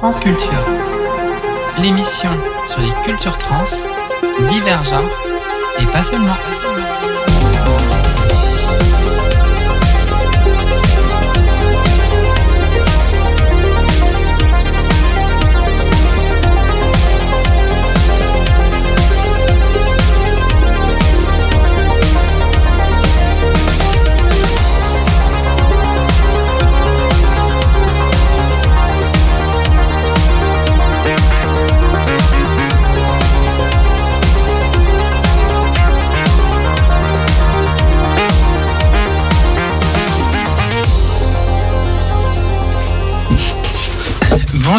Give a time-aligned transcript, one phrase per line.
[0.00, 0.64] Transculture,
[1.76, 2.30] l'émission
[2.66, 3.64] sur les cultures trans,
[4.48, 5.10] divergentes
[5.78, 6.38] et pas seulement.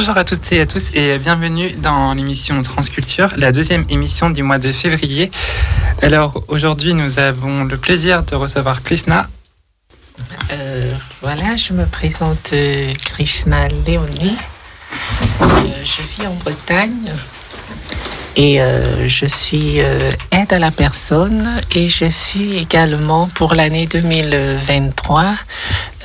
[0.01, 4.41] Bonjour à toutes et à tous et bienvenue dans l'émission Transculture, la deuxième émission du
[4.41, 5.29] mois de février.
[6.01, 9.29] Alors aujourd'hui nous avons le plaisir de recevoir Krishna.
[10.53, 10.91] Euh,
[11.21, 14.37] voilà, je me présente euh, Krishna Léonie.
[15.41, 15.45] Euh,
[15.83, 17.11] je vis en Bretagne
[18.35, 23.87] et euh, je suis euh, aide à la personne et je suis également pour l'année
[23.87, 25.35] 2023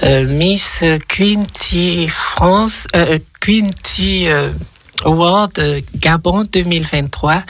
[0.02, 4.50] euh, Miss Quinty France, euh, Quinty euh,
[5.05, 5.60] Award
[5.96, 7.42] Gabon 2023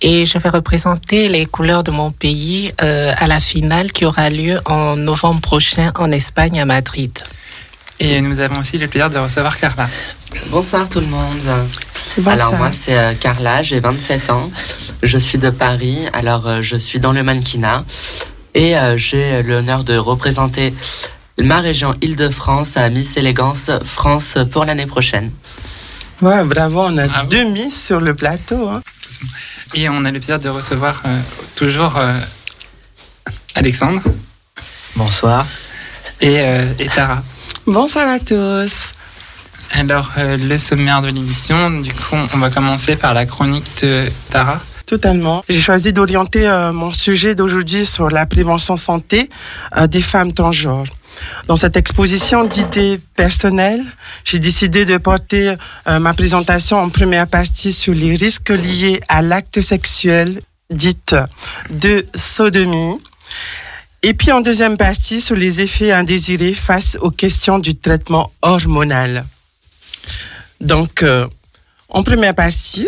[0.00, 4.30] et je vais représenter les couleurs de mon pays euh, à la finale qui aura
[4.30, 7.18] lieu en novembre prochain en Espagne à Madrid.
[8.00, 9.86] Et nous avons aussi le plaisir de recevoir Carla.
[10.50, 11.40] Bonsoir tout le monde.
[12.26, 14.50] Alors moi c'est euh, Carla, j'ai 27 ans.
[15.02, 15.98] Je suis de Paris.
[16.12, 17.84] Alors euh, je suis dans le mannequinat
[18.54, 20.74] et euh, j'ai l'honneur de représenter
[21.38, 25.30] ma région Île-de-France à Miss Élégance France pour l'année prochaine.
[26.22, 27.28] Ouais, bravo, on a Bravo.
[27.28, 28.68] deux Miss sur le plateau.
[28.68, 28.80] hein.
[29.74, 31.18] Et on a le plaisir de recevoir euh,
[31.56, 32.18] toujours euh,
[33.54, 34.02] Alexandre
[34.94, 35.46] Bonsoir.
[36.20, 37.22] et, euh, et Tara.
[37.66, 38.92] Bonsoir à tous.
[39.70, 44.04] Alors euh, le sommaire de l'émission, du coup on va commencer par la chronique de
[44.28, 44.60] Tara.
[44.84, 45.42] Totalement.
[45.48, 49.30] J'ai choisi d'orienter euh, mon sujet d'aujourd'hui sur la prévention santé
[49.78, 50.88] euh, des femmes transgenres.
[51.46, 53.84] Dans cette exposition d'idées personnelles,
[54.24, 55.54] j'ai décidé de porter
[55.86, 61.14] ma présentation en première partie sur les risques liés à l'acte sexuel, dite
[61.70, 62.98] de sodomie.
[64.06, 69.24] Et puis en deuxième partie sur les effets indésirés face aux questions du traitement hormonal.
[70.60, 71.26] Donc, euh,
[71.88, 72.86] en première partie,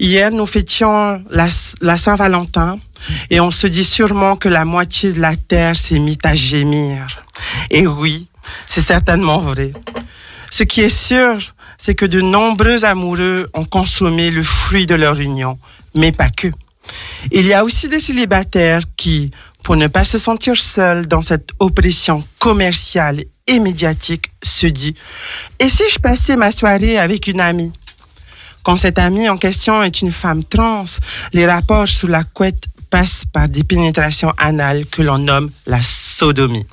[0.00, 1.46] hier nous fêtions la,
[1.80, 2.80] la Saint-Valentin
[3.30, 7.24] et on se dit sûrement que la moitié de la terre s'est mise à gémir.
[7.70, 8.26] Et oui,
[8.66, 9.72] c'est certainement vrai.
[10.50, 11.38] Ce qui est sûr,
[11.78, 15.56] c'est que de nombreux amoureux ont consommé le fruit de leur union,
[15.94, 16.48] mais pas que.
[17.30, 19.30] Il y a aussi des célibataires qui,
[19.62, 24.94] pour ne pas se sentir seuls dans cette oppression commerciale et médiatique, se dit
[25.58, 27.72] Et si je passais ma soirée avec une amie?
[28.62, 30.84] Quand cette amie en question est une femme trans,
[31.32, 36.66] les rapports sous la couette passent par des pénétrations anales que l'on nomme la sodomie.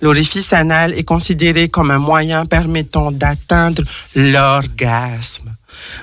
[0.00, 3.82] L'orifice anal est considéré comme un moyen permettant d'atteindre
[4.16, 5.54] l'orgasme.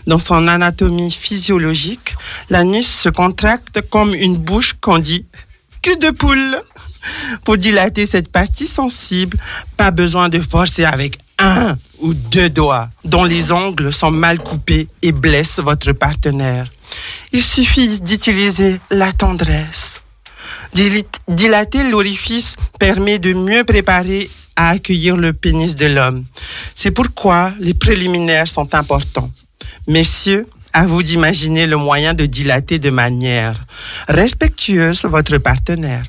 [0.07, 2.15] Dans son anatomie physiologique,
[2.49, 5.25] l'anus se contracte comme une bouche qu'on dit
[5.81, 6.61] cul de poule.
[7.45, 9.37] Pour dilater cette partie sensible,
[9.77, 14.87] pas besoin de forcer avec un ou deux doigts dont les ongles sont mal coupés
[15.01, 16.67] et blessent votre partenaire.
[17.31, 20.01] Il suffit d'utiliser la tendresse.
[21.27, 26.25] Dilater l'orifice permet de mieux préparer à accueillir le pénis de l'homme.
[26.75, 29.31] C'est pourquoi les préliminaires sont importants.
[29.87, 33.65] Messieurs, à vous d'imaginer le moyen de dilater de manière
[34.07, 36.03] respectueuse votre partenaire.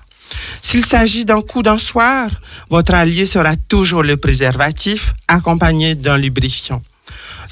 [0.63, 2.31] S'il s'agit d'un coup d'un soir,
[2.69, 6.83] votre allié sera toujours le préservatif accompagné d'un lubrifiant.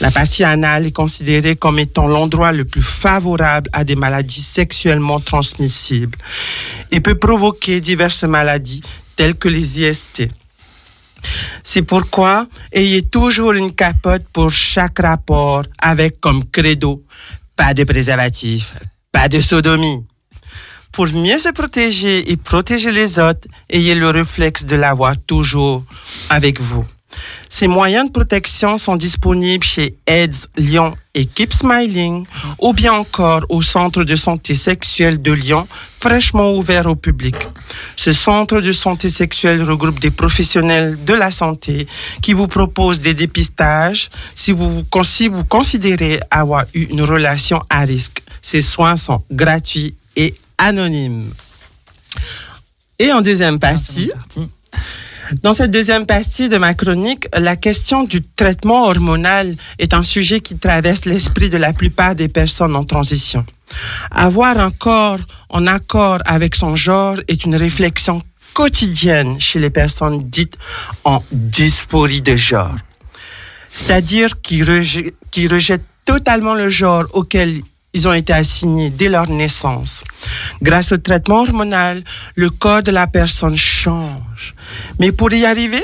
[0.01, 5.19] La partie anale est considérée comme étant l'endroit le plus favorable à des maladies sexuellement
[5.19, 6.17] transmissibles
[6.93, 8.83] et peut provoquer diverses maladies
[9.17, 10.29] telles que les IST.
[11.62, 17.05] C'est pourquoi ayez toujours une capote pour chaque rapport avec comme credo
[17.59, 18.73] pas de préservatif,
[19.11, 20.06] pas de sodomie.
[20.93, 25.85] Pour mieux se protéger et protéger les autres, ayez le réflexe de l'avoir toujours
[26.31, 26.87] avec vous.
[27.49, 32.26] Ces moyens de protection sont disponibles chez AIDS Lyon et Keep Smiling
[32.58, 35.66] ou bien encore au centre de santé sexuelle de Lyon,
[35.99, 37.34] fraîchement ouvert au public.
[37.96, 41.88] Ce centre de santé sexuelle regroupe des professionnels de la santé
[42.22, 47.81] qui vous proposent des dépistages si vous, si vous considérez avoir eu une relation à
[47.81, 48.22] risque.
[48.43, 51.32] Ces soins sont gratuits et anonymes.
[52.99, 54.10] Et en deuxième partie,
[55.43, 60.41] Dans cette deuxième partie de ma chronique, la question du traitement hormonal est un sujet
[60.41, 63.45] qui traverse l'esprit de la plupart des personnes en transition.
[64.11, 65.19] Avoir un corps
[65.51, 68.23] en accord avec son genre est une réflexion
[68.55, 70.57] quotidienne chez les personnes dites
[71.05, 72.77] en dysphorie de genre.
[73.71, 77.61] C'est-à-dire qui, rejettent totalement le genre auquel
[77.94, 80.05] ils ont été assignés dès leur naissance.
[80.62, 82.02] Grâce au traitement hormonal,
[82.35, 84.55] le corps de la personne change.
[84.99, 85.82] Mais pour y arriver,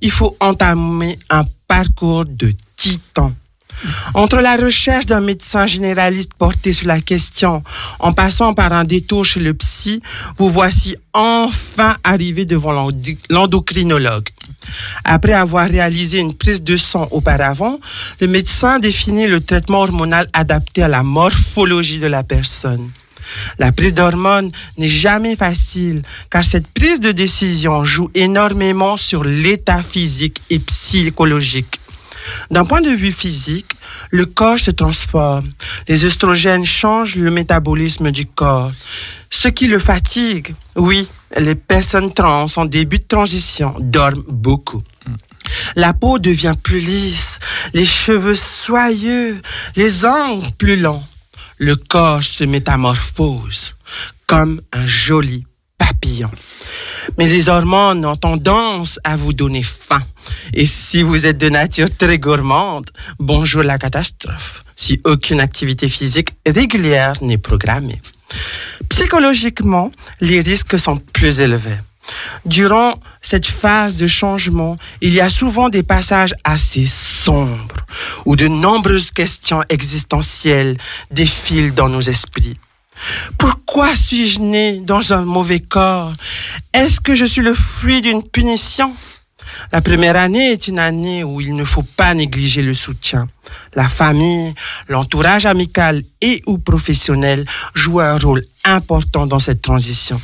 [0.00, 3.32] il faut entamer un parcours de titan.
[4.14, 7.62] Entre la recherche d'un médecin généraliste porté sur la question,
[7.98, 10.00] en passant par un détour chez le psy,
[10.38, 12.88] vous voici enfin arrivé devant
[13.30, 14.28] l'endocrinologue.
[15.04, 17.80] Après avoir réalisé une prise de sang auparavant,
[18.20, 22.90] le médecin définit le traitement hormonal adapté à la morphologie de la personne.
[23.58, 29.82] La prise d'hormones n'est jamais facile car cette prise de décision joue énormément sur l'état
[29.82, 31.80] physique et psychologique.
[32.50, 33.72] D'un point de vue physique,
[34.10, 35.50] le corps se transforme.
[35.88, 38.72] Les oestrogènes changent le métabolisme du corps.
[39.30, 41.08] Ce qui le fatigue, oui,
[41.38, 44.82] les personnes trans en début de transition dorment beaucoup.
[45.76, 47.38] La peau devient plus lisse,
[47.72, 49.40] les cheveux soyeux,
[49.76, 51.02] les ongles plus longs.
[51.58, 53.74] Le corps se métamorphose
[54.26, 55.44] comme un joli
[55.78, 56.30] papillon.
[57.18, 60.02] Mais les hormones ont tendance à vous donner faim.
[60.52, 66.30] Et si vous êtes de nature très gourmande, bonjour la catastrophe, si aucune activité physique
[66.46, 68.00] régulière n'est programmée.
[68.88, 71.78] Psychologiquement, les risques sont plus élevés.
[72.44, 77.76] Durant cette phase de changement, il y a souvent des passages assez sombres
[78.26, 80.76] où de nombreuses questions existentielles
[81.10, 82.58] défilent dans nos esprits.
[83.38, 86.12] Pourquoi suis-je né dans un mauvais corps?
[86.72, 88.92] Est-ce que je suis le fruit d'une punition?
[89.72, 93.26] La première année est une année où il ne faut pas négliger le soutien.
[93.74, 94.54] La famille,
[94.88, 100.20] l'entourage amical et ou professionnel jouent un rôle important dans cette transition.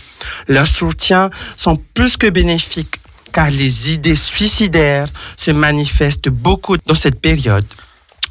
[0.49, 3.01] Leurs soutiens sont plus que bénéfiques
[3.33, 7.67] car les idées suicidaires se manifestent beaucoup dans cette période.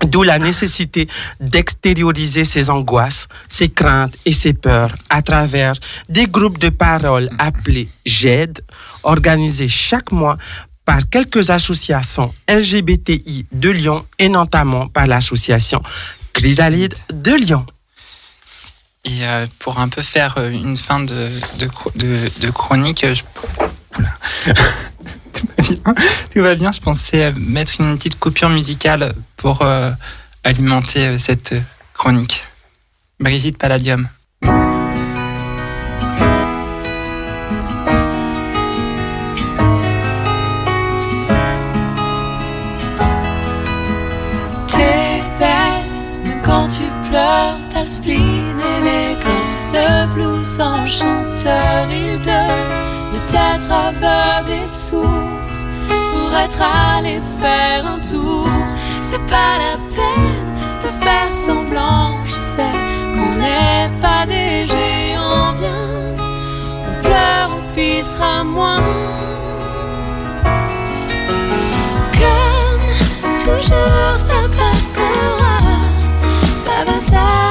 [0.05, 1.09] D'où la nécessité
[1.41, 5.73] d'extérioriser ses angoisses, ses craintes et ses peurs à travers
[6.07, 8.61] des groupes de parole appelés GED,
[9.03, 10.37] organisés chaque mois
[10.89, 15.83] par quelques associations LGBTI de Lyon et notamment par l'association
[16.33, 17.63] Chrysalide de Lyon.
[19.05, 23.05] Et euh, pour un peu faire euh, une fin de, de, chronique,
[26.31, 29.91] tout, va bien, Je pensais mettre une petite coupure musicale pour euh,
[30.43, 31.53] alimenter cette
[31.93, 32.43] chronique.
[33.19, 34.09] Brigitte Palladium.
[47.83, 52.71] Le spleen élégant, le blues enchanteur, il donne
[53.11, 55.05] peut-être aveugle et sourd
[56.11, 58.49] pour être allé faire un tour.
[59.01, 60.45] C'est pas la peine
[60.83, 62.75] de faire semblant, je sais
[63.13, 65.53] qu'on n'est pas des géants.
[65.59, 66.15] Viens,
[66.87, 68.81] on pleure, on pissera moins.
[72.19, 75.59] Comme toujours, ça passera,
[76.43, 77.48] ça va, ça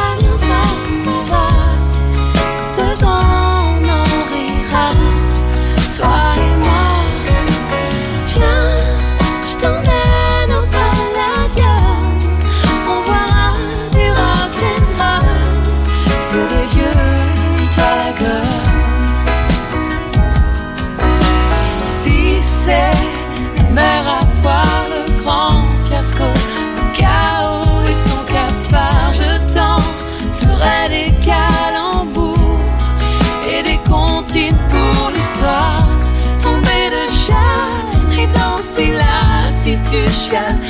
[40.30, 40.67] je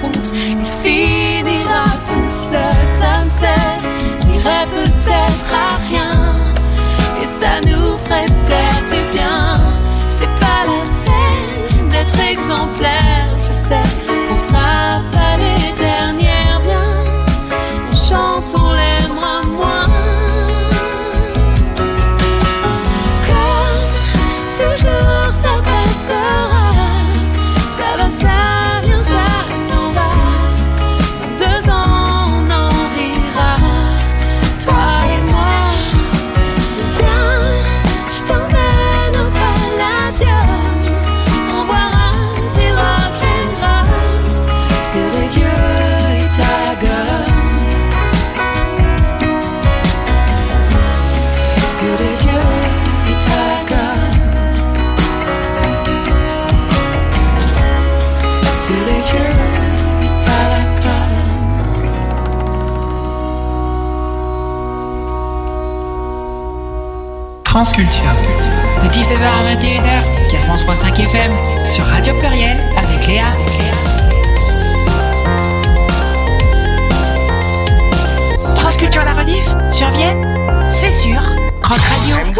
[0.00, 0.32] compte.
[0.34, 6.34] Il finira tout seul, ça ne servirait peut-être à rien.
[7.20, 9.60] Et ça nous ferait peut-être du bien.
[10.08, 13.03] C'est pas la peine d'être exemplaire.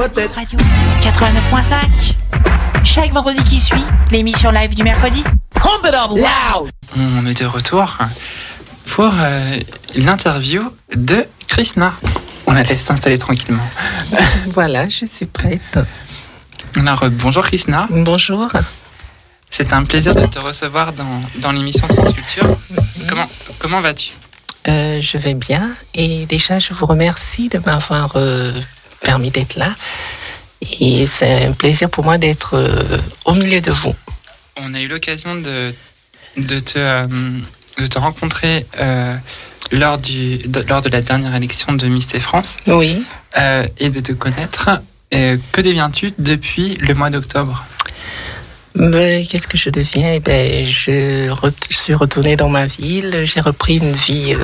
[0.04, 0.58] Radio, Rock Radio,
[1.00, 2.14] 89.5.
[2.84, 5.24] Chaque vendredi qui suit, l'émission live du mercredi.
[5.64, 7.96] On est de retour
[8.84, 9.58] pour euh,
[9.96, 10.60] l'interview
[10.94, 11.94] de Krishna.
[12.46, 13.66] On la laisse s'installer tranquillement.
[14.48, 15.78] Voilà, je suis prête.
[16.76, 17.86] Alors, euh, bonjour Krishna.
[17.88, 18.52] Bonjour.
[19.50, 22.58] C'est un plaisir de te recevoir dans, dans l'émission Transculture.
[23.08, 24.10] Comment, comment vas-tu?
[24.66, 28.52] Euh, je vais bien et déjà je vous remercie de m'avoir euh,
[29.04, 29.70] permis d'être là.
[30.80, 33.94] Et c'est un plaisir pour moi d'être euh, au milieu de vous.
[34.56, 35.72] On a eu l'occasion de,
[36.36, 37.06] de, te, euh,
[37.78, 39.14] de te rencontrer euh,
[39.72, 43.04] lors, du, de, lors de la dernière élection de Miss France Oui.
[43.78, 44.70] et de te connaître.
[45.10, 47.64] Que deviens-tu depuis le mois d'octobre?
[48.74, 50.14] Mais Qu'est-ce que je deviens?
[50.14, 53.22] Eh ben, je, suis retournée dans ma ville.
[53.24, 54.36] J'ai repris une vie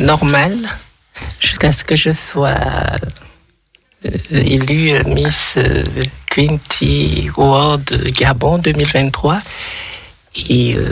[0.00, 0.56] normale
[1.40, 2.56] jusqu'à ce que je sois
[4.30, 5.84] élue euh, Miss euh,
[6.26, 9.40] Quinty World Gabon 2023.
[10.48, 10.86] Et euh,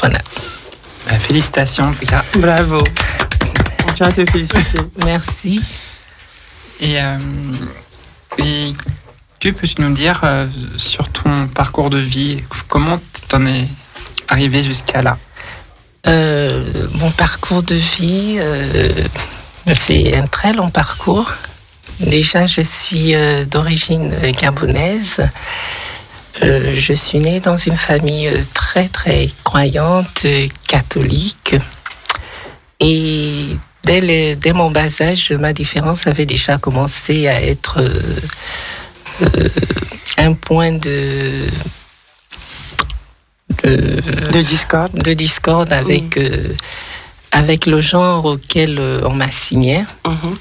[0.00, 0.18] voilà.
[1.06, 2.24] Bah, Félicitations en tout cas.
[2.38, 2.82] Bravo.
[3.88, 4.78] On tient à te féliciter.
[5.04, 5.60] Merci.
[6.80, 7.18] Et, euh,
[8.38, 8.68] et
[9.40, 12.42] que peux-tu nous dire euh, sur ton parcours de vie?
[12.68, 13.66] Comment t'en es
[14.28, 15.18] arrivé jusqu'à là?
[16.06, 18.92] Euh, mon parcours de vie, euh,
[19.72, 21.30] c'est un très long parcours.
[22.00, 25.20] Déjà, je suis euh, d'origine gabonaise.
[26.42, 30.26] Euh, je suis née dans une famille euh, très très croyante,
[30.66, 31.54] catholique.
[32.80, 33.48] Et
[33.84, 39.48] dès, dès mon bas âge, ma différence avait déjà commencé à être euh,
[40.18, 41.46] un point de,
[43.62, 44.00] de,
[44.32, 44.94] De discorde.
[44.94, 46.54] de discorde avec, euh,
[47.30, 49.84] avec le genre auquel on m'assignait.
[50.06, 50.36] Mhm.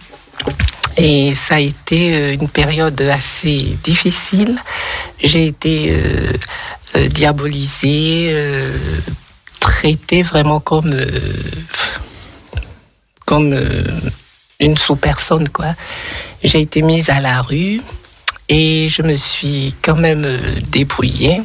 [0.98, 4.60] Et ça a été euh, une période assez difficile.
[5.24, 6.33] J'ai été euh,
[6.95, 8.36] euh, diabolisée,
[9.60, 10.93] traitée vraiment comme,
[13.25, 13.57] comme
[14.60, 15.75] une sous-personne, quoi.
[16.43, 17.79] J'ai été mise à la rue
[18.50, 20.27] et je me suis quand même
[20.69, 21.41] débrouillée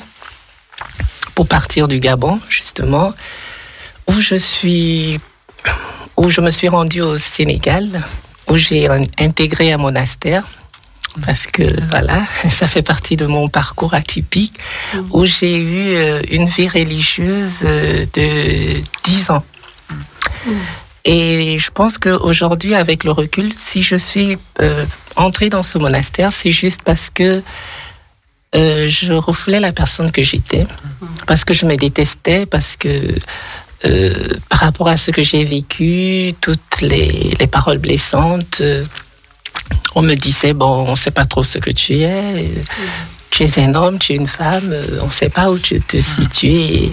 [1.35, 3.13] pour partir du Gabon, justement,
[4.09, 5.21] où je suis,
[6.17, 8.03] où je me suis rendue au Sénégal,
[8.49, 10.45] où j'ai in- intégré un monastère.
[11.25, 14.59] Parce que voilà, ça fait partie de mon parcours atypique,
[15.11, 19.45] où j'ai eu euh, une vie religieuse euh, de 10 ans.
[21.05, 24.85] Et je pense qu'aujourd'hui, avec le recul, si je suis euh,
[25.15, 27.43] entrée dans ce monastère, c'est juste parce que
[28.55, 30.67] euh, je reflais la personne que j'étais,
[31.27, 33.15] parce que je me détestais, parce que
[33.87, 38.85] euh, par rapport à ce que j'ai vécu, toutes les, les paroles blessantes, euh,
[39.95, 42.49] on me disait, bon, on ne sait pas trop ce que tu es, euh,
[43.31, 46.01] tu es un homme, tu es une femme, on ne sait pas où tu te
[46.01, 46.49] situes.
[46.49, 46.93] Et,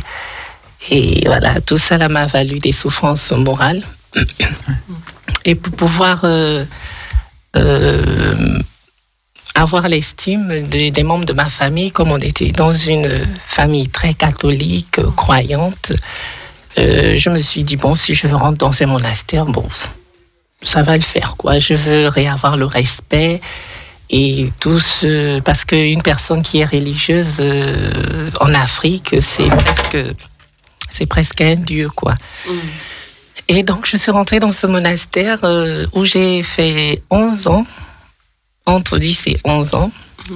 [0.92, 3.84] Et voilà, tout ça m'a valu des souffrances morales.
[5.46, 6.26] Et pour pouvoir
[7.56, 8.60] euh,
[9.56, 15.00] avoir l'estime des, membres de ma famille, comme on était dans une famille très catholique,
[15.16, 15.94] croyante,
[16.78, 19.68] euh, je me suis dit, bon, si je rentre dans ces monastères, bon,
[20.62, 21.60] ça va le faire, quoi.
[21.60, 23.42] Je veux réavoir le respect
[24.10, 25.40] et tout ce...
[25.40, 27.42] Parce qu'une personne qui est religieuse
[28.40, 29.98] en Afrique, c'est presque
[30.94, 32.14] c'est presque un dieu, quoi.
[32.48, 32.52] Mm.
[33.50, 37.66] Et donc, je suis rentrée dans ce monastère euh, où j'ai fait 11 ans,
[38.66, 39.92] entre 10 et 11 ans.
[40.30, 40.36] Mm.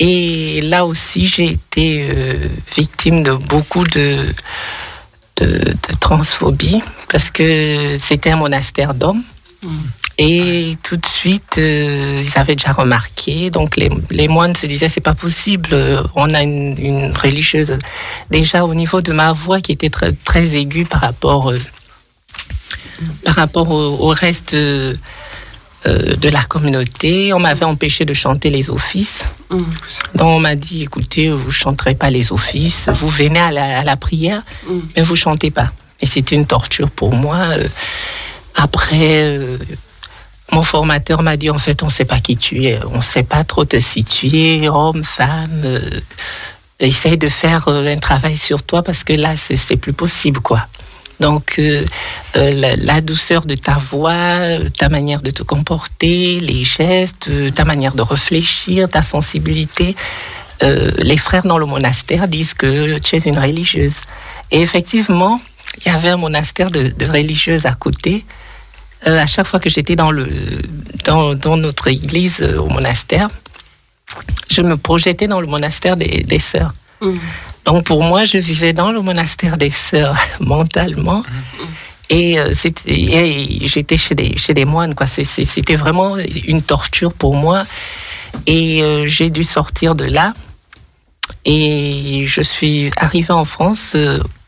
[0.00, 4.34] Et là aussi, j'ai été euh, victime de beaucoup de,
[5.36, 9.22] de, transphobie parce que c'était un monastère d'hommes.
[9.62, 9.68] Mm.
[10.18, 13.50] Et tout de suite, euh, ils avaient déjà remarqué.
[13.50, 15.74] Donc les, les moines se disaient c'est pas possible.
[16.14, 17.78] On a une, une, religieuse
[18.30, 21.58] déjà au niveau de ma voix qui était très, très aiguë par rapport euh,
[23.24, 24.94] par rapport au, reste euh,
[25.86, 27.32] de la communauté.
[27.32, 29.24] On m'avait empêché de chanter les offices.
[29.50, 29.62] Mm.
[30.14, 32.88] Donc on m'a dit écoutez, vous chanterez pas les offices.
[32.88, 34.78] Vous venez à la, à la prière, mm.
[34.96, 35.72] mais vous chantez pas.
[36.00, 37.38] Et c'était une torture pour moi.
[38.54, 39.38] Après
[40.52, 43.02] mon formateur m'a dit en fait on ne sait pas qui tu es, on ne
[43.02, 45.62] sait pas trop te situer, homme, femme.
[45.64, 46.00] Euh,
[46.78, 50.66] essaye de faire euh, un travail sur toi parce que là c'est plus possible quoi.
[51.22, 51.84] Donc euh,
[52.34, 58.02] la, douceur de ta voix, ta manière de te comporter, les gestes, ta manière de
[58.02, 59.96] réfléchir, ta sensibilité.
[60.60, 63.98] les frères dans le monastère disent que tu es une religieuse.
[64.52, 65.40] Et effectivement,
[65.78, 68.24] il y avait un monastère de, religieuses à côté.
[69.06, 73.28] Euh, à chaque fois que j'étais dans, notre église euh, au monastère,
[74.50, 76.72] je me projetais dans le monastère des, sœurs.
[77.00, 77.16] Mm.
[77.64, 81.20] Donc pour moi, je vivais dans le monastère des sœurs mentalement.
[81.20, 81.64] Mm.
[82.10, 84.94] Et, euh, j'étais chez des, chez des moines.
[85.06, 87.64] C'était vraiment une torture pour moi.
[88.46, 90.34] Et j'ai dû sortir de là.
[91.44, 93.96] Et je suis arrivée en France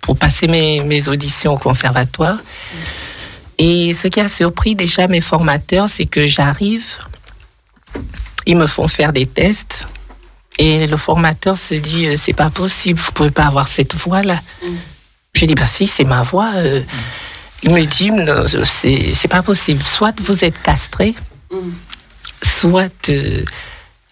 [0.01, 2.39] pour passer mes, mes auditions au conservatoire.
[3.59, 6.97] Et ce qui a surpris déjà mes formateurs, c'est que j'arrive,
[8.47, 9.87] ils me font faire des tests,
[10.59, 14.23] et le formateur se dit euh, c'est pas possible, vous pouvez pas avoir cette voix
[14.23, 14.41] là.
[14.63, 14.69] Mm.
[15.35, 16.51] J'ai dit bah si c'est ma voix.
[16.57, 16.83] Euh.
[17.63, 18.11] Il me dit
[19.17, 19.83] c'est pas possible.
[19.83, 21.15] Soit vous êtes castré,
[21.51, 21.57] mm.
[22.43, 23.43] soit euh,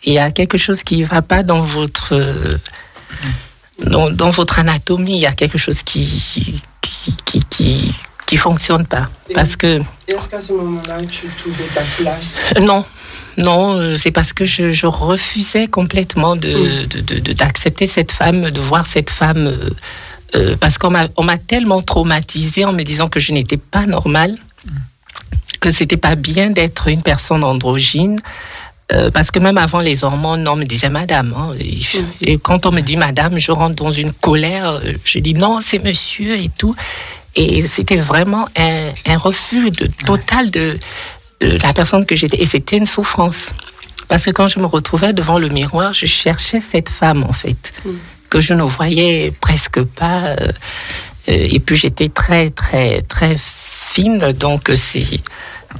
[0.04, 2.58] il y a quelque chose qui ne va pas dans votre
[3.84, 5.16] dans, dans, votre anatomie.
[5.16, 7.94] Il y a quelque chose qui qui, qui, qui
[8.32, 9.10] qui fonctionne pas.
[9.34, 9.82] parce que.
[10.08, 12.36] Est-ce qu'à ce, moment-là, tu trouvais ta place?
[12.60, 12.82] Non.
[13.38, 17.34] Non, euh, c'est parce que je, refusais complètement de, mm.
[17.34, 19.70] d'accepter cette femme, de voir cette femme, euh,
[20.34, 24.36] euh, parce qu'on m'a, tellement traumatisée en me disant que je n'étais pas normale,
[25.60, 28.20] que c'était pas bien d'être une personne androgyne.
[29.14, 31.34] parce que même avant les hormones, on me disait madame.
[31.36, 32.06] Hein, et, mm.
[32.22, 34.80] et, quand on me dit madame, je rentre dans une colère.
[35.04, 36.74] Je dis non, c'est monsieur et tout.
[37.34, 40.78] Et c'était vraiment un, un, refus de, total de,
[41.42, 42.40] la personne que j'étais.
[42.42, 43.50] Et c'était une souffrance.
[44.08, 47.72] Parce que quand je me retrouvais devant le miroir, je cherchais cette femme, en fait,
[47.84, 47.90] mm.
[48.28, 50.26] que je ne voyais presque pas.
[50.26, 50.52] Euh,
[51.28, 54.32] euh, et puis j'étais très, très, très fine.
[54.32, 55.20] Donc c'est,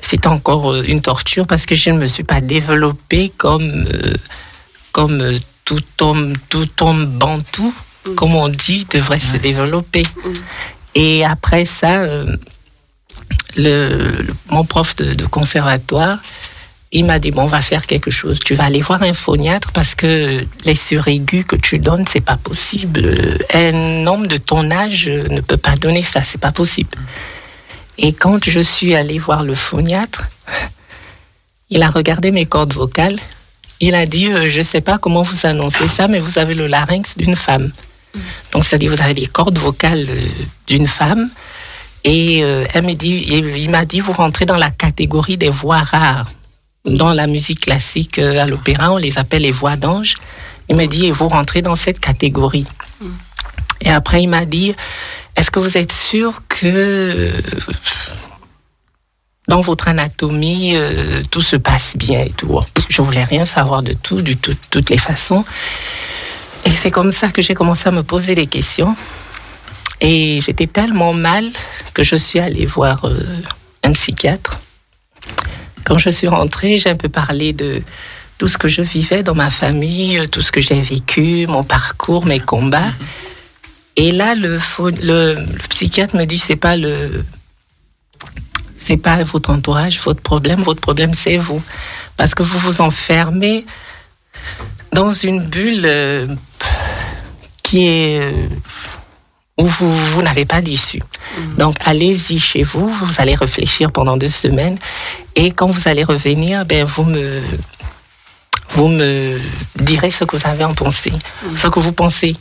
[0.00, 4.14] c'est encore une torture parce que je ne me suis pas développée comme, euh,
[4.92, 5.22] comme
[5.64, 7.74] tout homme, tout homme bantou,
[8.06, 8.14] mm.
[8.14, 10.04] comme on dit, devrait se développer.
[10.24, 10.32] Mm.
[10.94, 12.36] Et après ça, euh,
[13.56, 16.18] le, mon prof de, conservatoire,
[16.90, 18.38] il m'a dit bon, on va faire quelque chose.
[18.40, 22.36] Tu vas aller voir un phoniatre parce que les suraigus que tu donnes, c'est pas
[22.36, 23.38] possible.
[23.54, 26.90] Un homme de ton âge ne peut pas donner ça, c'est pas possible.
[27.98, 30.24] Et quand je suis allée voir le phoniatre,
[31.70, 33.18] il a regardé mes cordes vocales.
[33.80, 36.66] Il a dit euh, je sais pas comment vous annoncez ça, mais vous avez le
[36.66, 37.72] larynx d'une femme.
[38.52, 40.26] Donc, c'est-à-dire, vous avez les cordes vocales euh,
[40.66, 41.30] d'une femme.
[42.04, 45.82] Et euh, elle me dit, il m'a dit, vous rentrez dans la catégorie des voix
[45.82, 46.30] rares.
[46.84, 50.14] Dans la musique classique, euh, à l'opéra, on les appelle les voix d'ange.
[50.68, 52.66] Il m'a dit, vous rentrez dans cette catégorie.
[53.80, 54.74] Et après, il m'a dit,
[55.36, 57.32] est-ce que vous êtes sûr que
[59.48, 60.74] dans votre anatomie,
[61.30, 62.60] tout se passe bien et tout?
[62.88, 64.34] Je voulais rien savoir de tout, de
[64.70, 65.44] toutes les façons.
[66.64, 68.94] Et c'est comme ça que j'ai commencé à me poser des questions.
[70.02, 71.44] Et j'étais tellement mal
[71.94, 73.24] que je suis allée voir euh,
[73.84, 74.58] un psychiatre.
[75.84, 77.82] Quand je suis rentrée, j'ai un peu parlé de
[78.36, 82.26] tout ce que je vivais dans ma famille, tout ce que j'ai vécu, mon parcours,
[82.26, 82.90] mes combats.
[83.94, 84.58] Et là, le,
[85.68, 87.24] psychiatre me dit c'est pas le
[88.78, 91.62] c'est pas votre entourage, votre problème, votre problème c'est vous,
[92.16, 93.64] parce que vous vous enfermez
[94.92, 96.26] dans une bulle euh,
[97.62, 98.48] qui est euh,
[99.62, 101.02] où vous, vous n'avez pas d'issue.
[101.38, 101.56] Mm.
[101.56, 104.76] Donc allez-y chez vous, vous allez réfléchir pendant deux semaines
[105.36, 107.40] et quand vous allez revenir, ben vous me
[108.70, 109.38] vous me
[109.76, 111.56] direz ce que vous avez en pensé, mm.
[111.56, 112.36] ce que vous pensez.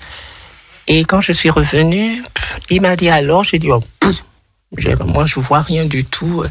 [0.87, 2.23] Et quand je suis revenue,
[2.69, 3.81] il m'a dit alors, j'ai dit, oh,
[5.05, 6.43] moi je vois rien du tout.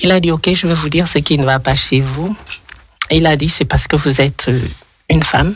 [0.00, 2.36] Il a dit, ok, je vais vous dire ce qui ne va pas chez vous.
[3.10, 4.60] il a dit, c'est parce que vous êtes euh,
[5.08, 5.54] une femme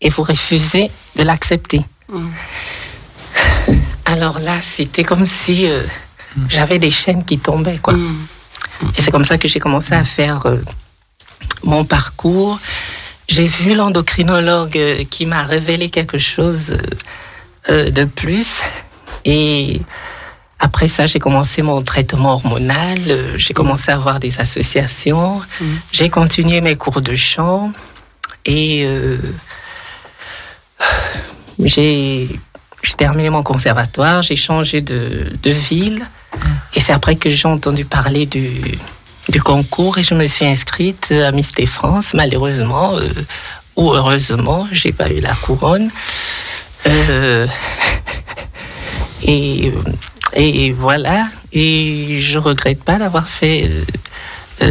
[0.00, 1.82] et vous refusez de l'accepter.
[2.08, 2.28] Mm.
[4.04, 5.82] Alors là, c'était comme si euh,
[6.48, 7.94] j'avais des chaînes qui tombaient, quoi.
[7.94, 8.26] Mm.
[8.96, 10.56] Et c'est comme ça que j'ai commencé à faire euh,
[11.62, 12.58] mon parcours.
[13.28, 16.78] J'ai vu l'endocrinologue euh, qui m'a révélé quelque chose
[17.68, 18.60] euh, de plus.
[19.24, 19.80] Et
[20.58, 22.98] après ça, j'ai commencé mon traitement hormonal.
[23.36, 25.40] J'ai commencé à avoir des associations.
[25.60, 25.64] Mm.
[25.92, 27.72] J'ai continué mes cours de chant.
[28.46, 28.88] Et
[31.58, 32.40] j'ai
[32.96, 34.22] terminé mon conservatoire.
[34.22, 36.04] J'ai changé de, ville.
[36.74, 38.78] Et c'est après que j'ai entendu parler du,
[39.44, 42.14] concours et je me suis inscrite à Miss France.
[42.14, 43.08] Malheureusement, euh,
[43.76, 45.90] ou heureusement, j'ai pas eu la couronne.
[46.86, 47.46] Euh,
[49.22, 49.72] et,
[50.34, 51.28] et voilà.
[51.52, 53.84] Et je regrette pas d'avoir fait euh,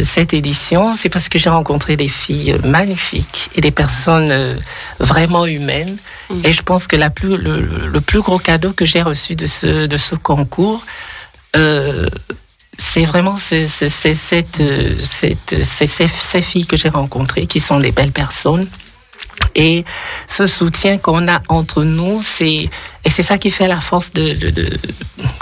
[0.04, 0.96] cette édition.
[0.96, 4.58] C'est parce que j'ai rencontré des filles magnifiques et des personnes
[5.00, 5.98] vraiment humaines.
[6.30, 6.46] Mm.
[6.46, 9.48] Et je pense que la plus, le, le, plus gros cadeau que j'ai reçu de
[9.48, 10.84] ce, de ce concours,
[12.80, 13.68] c'est vraiment ces,
[16.42, 18.68] filles que j'ai rencontrées qui sont des belles personnes.
[19.56, 19.86] Et
[20.28, 22.70] ce soutien qu'on a entre nous, c'est
[23.06, 24.38] et c'est ça qui fait la force de,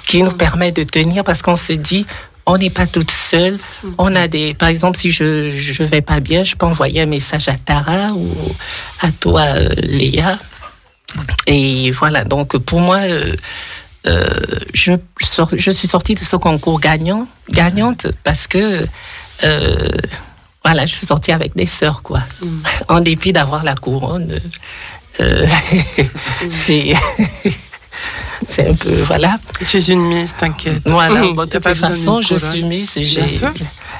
[0.08, 2.06] qui nous permet de tenir parce qu'on se dit
[2.48, 3.60] on n'est pas toute seule.
[4.00, 7.06] On a des, par exemple, si je je vais pas bien, je peux envoyer un
[7.06, 8.28] message à Tara ou
[9.02, 10.40] à toi, euh, Léa.
[11.46, 12.24] Et voilà.
[12.24, 12.98] Donc pour moi.
[12.98, 13.36] Euh,
[14.06, 14.30] euh,
[14.74, 14.94] je,
[15.54, 18.86] je suis sortie de ce concours gagnant, gagnante parce que
[20.64, 22.22] voilà, je suis sortie avec des sœurs, quoi.
[22.42, 22.64] Mm.
[22.90, 24.40] En dépit d'avoir la couronne.
[25.20, 25.48] Euh,
[26.50, 26.94] c'est.
[28.48, 28.94] c'est un peu.
[29.04, 29.38] Voilà.
[29.68, 30.84] Tu es une Miss, t'inquiète.
[30.86, 32.98] Voilà, de toute façon, je suis Miss.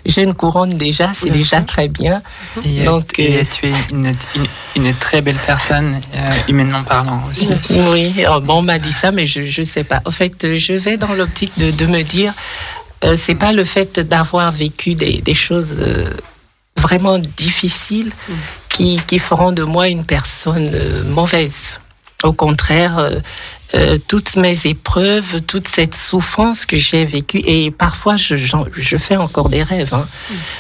[0.06, 2.22] J'ai une couronne déjà, c'est déjà très bien.
[2.64, 4.16] Et, Donc, et tu es une,
[4.76, 6.00] une, très belle personne,
[6.48, 7.50] humainement parlant aussi.
[7.92, 10.02] Oui, bon, on m'a dit ça, mais je ne sais pas.
[10.06, 12.34] En fait, je vais dans l'optique de, de, me dire,
[13.04, 16.10] euh, c'est pas le fait d'avoir vécu des, des choses euh,
[16.78, 18.34] vraiment difficiles mm.
[18.70, 21.80] qui, qui, feront de moi une personne euh, mauvaise.
[22.24, 23.12] Au contraire,
[23.74, 27.42] euh, toutes mes épreuves, toute cette souffrance que j'ai vécue.
[27.46, 29.94] Et parfois, je, je, fais encore des rêves.
[29.94, 30.08] Hein.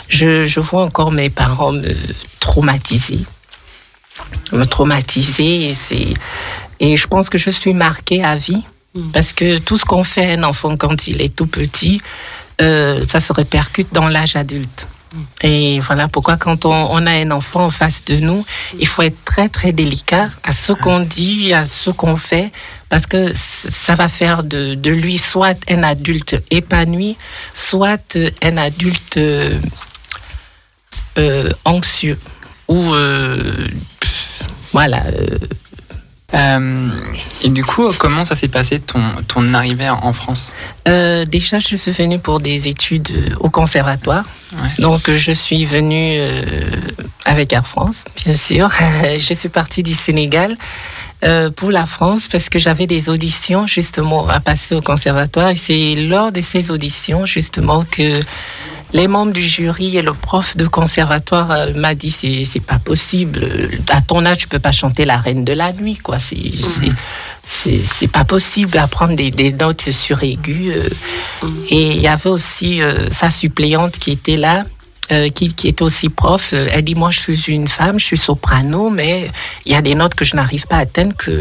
[0.10, 1.96] Je, je, vois encore mes parents me
[2.40, 3.20] traumatiser.
[4.52, 5.74] Me traumatiser.
[5.92, 6.14] Et,
[6.80, 8.64] et je pense que je suis marquée à vie.
[8.94, 9.12] Mm.
[9.12, 12.02] Parce que tout ce qu'on fait à un enfant quand il est tout petit,
[12.60, 14.88] euh, ça se répercute dans l'âge adulte.
[15.42, 18.46] Et voilà pourquoi quand on, a un enfant en face de nous,
[18.80, 22.52] il faut être très très délicat à ce qu'on dit, à ce qu'on fait,
[22.90, 27.18] parce que ça va faire de, lui soit un adulte épanoui,
[27.54, 29.60] soit un adulte euh,
[31.18, 32.20] euh, anxieux
[32.68, 33.68] ou euh,
[34.74, 35.04] voilà
[36.34, 36.90] euh,
[37.44, 40.52] et du coup, comment ça s'est passé ton, ton arrivée en France?
[40.88, 44.26] Euh, Déjà, je suis venue pour des études au conservatoire.
[44.80, 46.44] Donc, je suis venue euh,
[47.24, 48.70] avec Air France, bien sûr.
[49.20, 50.58] je suis partie du Sénégal.
[51.24, 55.56] Euh, pour la France parce que j'avais des auditions justement à passer au conservatoire et
[55.56, 58.20] c'est lors de ces auditions justement que
[58.98, 62.80] les membres du jury et le prof de conservatoire euh, m'a dit c'est c'est pas
[62.80, 63.40] possible
[63.90, 66.54] à ton âge tu peux pas chanter la reine de la nuit quoi c'est
[67.48, 70.90] c'est pas possible d'apprendre des, des notes sur aigu euh.
[71.70, 74.66] et il y avait aussi euh, sa suppléante qui était là
[75.36, 78.90] qui, qui est aussi prof, elle dit moi je suis une femme, je suis soprano,
[78.90, 79.32] mais
[79.66, 81.32] il y a des notes que je n'arrive pas à atteindre que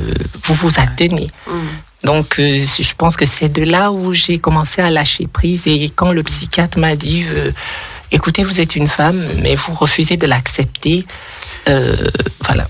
[0.44, 1.28] vous vous atteignez.
[1.48, 1.66] Mhm.
[2.06, 5.62] Donc, euh, je pense que c'est de là où j'ai commencé à lâcher prise.
[5.66, 7.50] Et quand le psychiatre m'a dit, euh,
[8.12, 11.04] écoutez, vous êtes une femme, mais vous refusez de l'accepter,
[11.68, 11.96] euh,
[12.44, 12.68] voilà.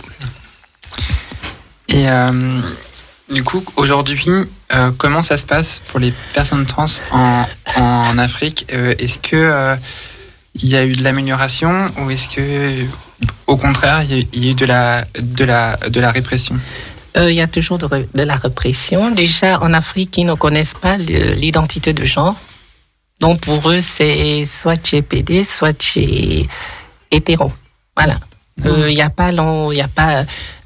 [1.88, 2.06] Et
[3.32, 4.30] du coup, aujourd'hui,
[4.96, 8.66] comment ça se passe pour les personnes trans en, Afrique?
[8.70, 9.76] Est-ce que
[10.54, 12.86] il y a eu de l'amélioration ou est-ce que,
[13.46, 16.58] au contraire, il y, a eu de la, de la, de la répression?
[17.16, 19.10] Il y a toujours de, de, la répression.
[19.10, 22.36] Déjà, en Afrique, ils ne connaissent pas l'identité de genre.
[23.20, 26.46] Donc, pour eux, c'est soit tu es PD, soit tu es
[27.10, 27.52] hétéro.
[27.96, 28.18] Voilà.
[28.58, 28.86] Il mmh.
[28.88, 30.24] n'y a pas, il a pas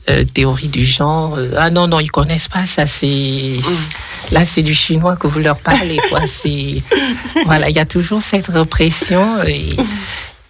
[0.08, 1.36] euh, théorie du genre.
[1.36, 2.86] Euh, ah non, non, ils connaissent pas ça.
[2.86, 4.32] C'est mmh.
[4.32, 6.20] là, c'est du chinois que vous leur parlez, quoi.
[7.44, 9.76] Voilà, il y a toujours cette répression et,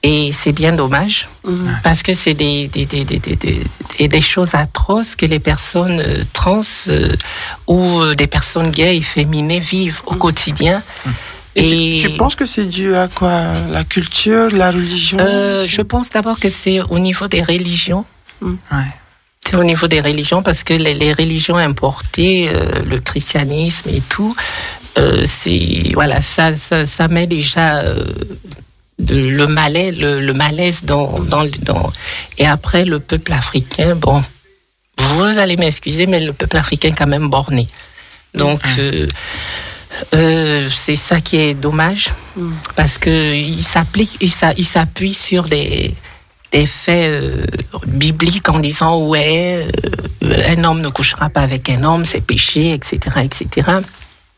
[0.03, 1.55] et c'est bien dommage mmh.
[1.83, 6.63] parce que c'est des des, des, des, des, choses atroces que les personnes euh, trans
[7.67, 10.83] ou des personnes gays et féminées vivent au quotidien.
[11.57, 13.53] Et, tu, penses que c'est dû à quoi?
[13.73, 15.19] La culture, la religion?
[15.19, 18.05] Je pense d'abord que c'est au niveau des religions.
[18.41, 18.57] Ouais.
[19.55, 24.37] Au niveau des religions parce que les, religions importées, euh, le christianisme et tout,
[24.97, 28.05] euh, c'est voilà, ça, ça, met déjà euh,
[29.09, 31.93] le malaise, le, malaise dans, dans, dans,
[32.39, 34.23] et après le peuple africain, bon,
[34.99, 37.67] vous allez m'excuser, mais le peuple africain est quand même borné.
[38.35, 38.61] Donc
[40.13, 42.51] c'est ça qui est dommage mm.
[42.77, 45.95] parce que il s'applique, il s'appuie sur des
[46.53, 47.45] des faits euh,
[47.87, 49.67] bibliques en disant ouais,
[50.25, 53.71] euh, un homme ne couchera pas avec un homme, c'est péché, etc., etc.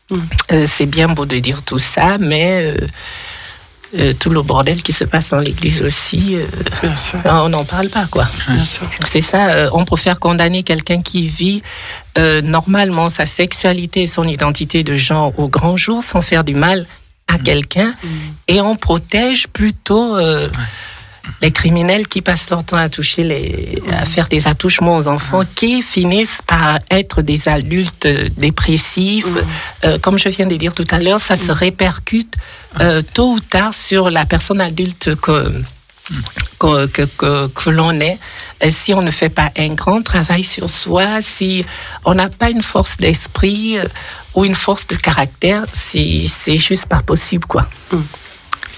[0.09, 0.17] Mm.
[0.51, 2.75] Euh, c'est bien beau de dire tout ça, mais
[4.19, 6.37] tout le bordel qui se passe dans l'Église aussi,
[7.25, 8.27] on n'en parle pas, quoi.
[9.07, 11.61] C'est ça, on préfère condamner quelqu'un qui vit
[12.17, 16.85] normalement sa sexualité et son identité de genre au grand jour sans faire du mal
[17.27, 17.43] à mm.
[17.43, 18.07] quelqu'un, mm.
[18.49, 20.17] et on protège plutôt
[21.41, 25.43] les criminels qui passent leur temps à toucher les, à faire des attouchements aux enfants,
[25.55, 28.07] qui finissent par être des adultes
[28.37, 29.25] dépressifs.
[29.83, 32.35] Euh, comme je viens de dire tout à l'heure, ça se répercute
[32.79, 35.51] euh, tôt ou tard sur la personne adulte que
[36.59, 38.19] que, que, que, l'on est,
[38.69, 41.65] si on ne fait pas un grand travail sur soi, si
[42.03, 43.85] on n'a pas une force d'esprit euh,
[44.35, 47.67] ou une force de caractère, c'est juste pas possible, quoi.
[47.91, 47.97] Mm.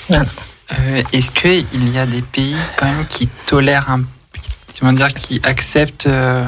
[0.10, 0.26] Voilà.
[0.71, 4.01] Euh, est-ce qu'il y a des pays quand même qui tolèrent un,
[4.80, 6.45] comment dire, qui acceptent euh,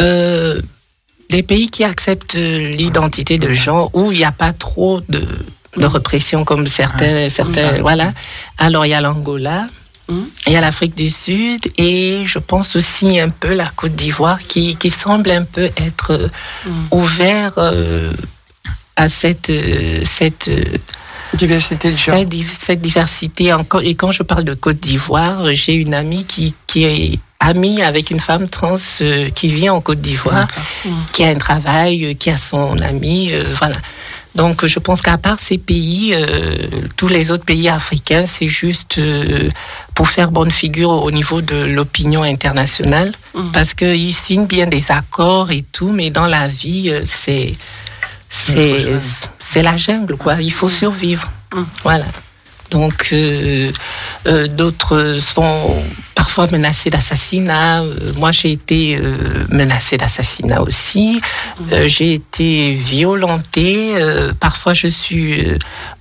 [0.00, 0.60] euh,
[1.28, 5.22] des pays qui acceptent l'identité de genre où il n'y a pas trop de,
[5.76, 8.12] de répression comme certains, certains, voilà.
[8.56, 9.66] Alors il y a l'Angola.
[10.08, 10.26] Hum.
[10.46, 14.42] Il y a l'Afrique du Sud et je pense aussi un peu la Côte d'Ivoire
[14.42, 16.30] qui, qui semble un peu être
[16.66, 16.88] hum.
[16.90, 17.52] ouvert
[18.96, 19.52] à cette,
[20.04, 20.50] cette
[21.34, 22.16] Diversité de genre.
[22.58, 23.54] Cette, diversité.
[23.82, 28.10] Et quand je parle de Côte d'Ivoire, j'ai une amie qui, qui est amie avec
[28.10, 30.46] une femme trans euh, qui vit en Côte d'Ivoire,
[31.12, 33.76] qui a un travail, euh, qui a son ami, euh, voilà.
[34.34, 36.16] Donc je pense qu'à part ces pays,
[36.96, 38.98] tous les autres pays africains, c'est juste
[39.94, 43.50] pour faire bonne figure au niveau de l'opinion internationale, mm.
[43.52, 47.56] parce qu'ils signent bien des accords et tout, mais dans la vie, c'est
[48.30, 48.86] c'est
[49.60, 50.40] la jungle, quoi.
[50.40, 51.28] Il faut survivre.
[51.52, 51.66] Hum.
[51.82, 52.06] Voilà.
[52.72, 53.70] Donc, euh,
[54.26, 55.76] euh, d'autres sont
[56.14, 57.82] parfois menacés d'assassinat.
[57.82, 58.98] Euh, moi, j'ai été
[59.50, 61.20] menacée d'assassinat aussi.
[61.84, 63.94] J'ai été violentée.
[64.40, 65.46] parfois, je suis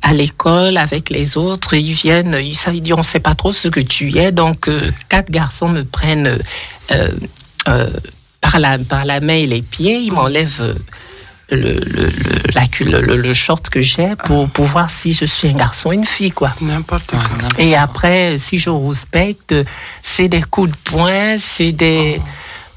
[0.01, 1.73] à l'école avec les autres.
[1.73, 4.31] Ils viennent, ils, ils disent, on ne sait pas trop ce que tu es.
[4.31, 4.69] Donc,
[5.09, 6.39] quatre garçons me prennent
[7.65, 9.99] par, la, par la main et les pieds.
[9.99, 10.75] Ils m'enlèvent
[11.51, 15.89] le, le, le, le, short que j'ai pour, pour voir si je suis un garçon
[15.89, 16.53] ou une fille, quoi.
[16.61, 17.19] N'importe quoi.
[17.57, 19.55] Et après, si je respecte,
[20.01, 22.17] c'est des coups de poing, c'est des...
[22.19, 22.23] Oh.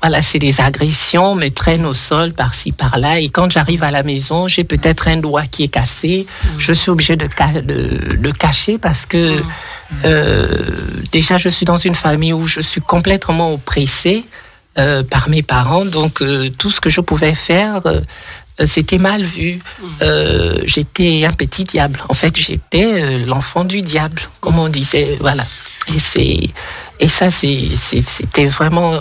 [0.03, 3.21] Voilà, c'est des agressions, me traîne au sol par-ci, par-là.
[3.21, 6.27] Et quand j'arrive à la maison, j'ai peut-être un doigt qui est cassé.
[6.29, 6.49] Mm.
[6.59, 7.27] Je suis obligée de,
[7.63, 9.45] de, de cacher parce que mm.
[10.05, 10.47] euh,
[11.11, 14.27] déjà, je suis dans une famille où je suis complètement oppressée
[14.77, 15.85] euh, par mes parents.
[15.85, 18.01] Donc, euh, tout ce que je pouvais faire, euh,
[18.65, 19.59] c'était mal vu.
[20.03, 22.01] Euh, j'étais un petit diable.
[22.09, 25.19] En fait, j'étais euh, l'enfant du diable, comme on disait.
[25.21, 25.45] Voilà.
[25.95, 26.51] Et c'est
[27.01, 28.99] et ça, c'était vraiment.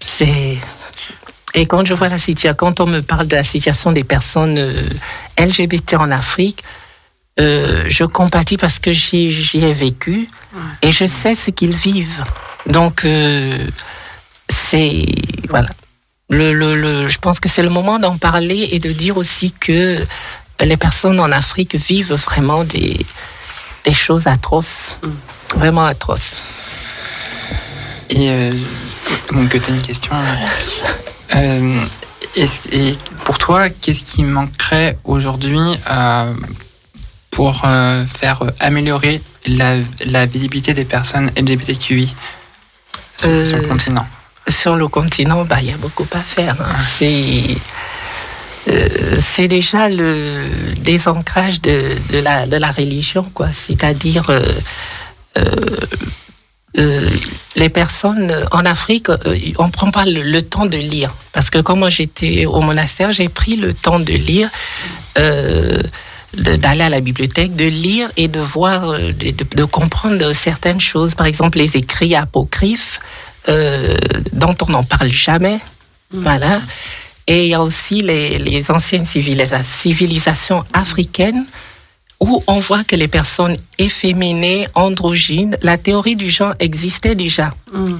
[0.00, 0.58] c'est
[1.54, 4.58] et quand je vois la situation, quand on me parle de la situation des personnes
[5.38, 6.64] LGBT en Afrique,
[7.38, 10.28] je compatis parce que j'y ai vécu
[10.82, 12.24] et je sais ce qu'ils vivent.
[12.66, 13.06] Donc,
[14.48, 15.06] c'est
[15.48, 15.68] voilà
[16.28, 20.04] le, le, je pense que c'est le moment d'en parler et de dire aussi que
[20.60, 23.04] les personnes en Afrique vivent vraiment des,
[23.84, 25.58] des choses atroces, mm.
[25.58, 26.36] vraiment atroces.
[28.10, 28.52] Et euh,
[29.32, 30.12] donc, tu as une question.
[31.34, 31.84] Euh,
[32.36, 32.92] et,
[33.24, 35.58] pour toi, qu'est-ce qui manquerait aujourd'hui
[35.90, 36.32] euh,
[37.32, 37.66] pour
[38.06, 42.14] faire améliorer la, la visibilité des personnes LGBTQI
[43.16, 44.06] sur, le continent?
[44.48, 46.56] Sur le continent, bah, il y a beaucoup à faire.
[46.60, 46.76] Hein.
[46.80, 47.56] C'est
[49.16, 53.52] c'est déjà le désancrage de, de, la, de la religion, quoi.
[53.52, 54.28] C'est-à-dire,
[56.78, 57.08] euh,
[57.56, 61.14] les personnes en Afrique, euh, on prend pas le, temps de lire.
[61.32, 64.50] Parce que quand moi j'étais au monastère, j'ai pris le temps de lire,
[65.16, 65.82] euh,
[66.34, 71.14] d'aller à la bibliothèque, de lire et de voir, de, comprendre certaines choses.
[71.14, 73.00] Par exemple, les écrits apocryphes,
[73.46, 75.56] dont on n'en parle jamais.
[76.12, 76.20] Mmh.
[76.20, 76.60] Voilà.
[77.26, 81.44] Et il y a aussi les, les anciennes civilisations africaines
[82.18, 87.54] où on voit que les personnes efféminées, androgynes, la théorie du genre existait déjà.
[87.72, 87.96] Mm.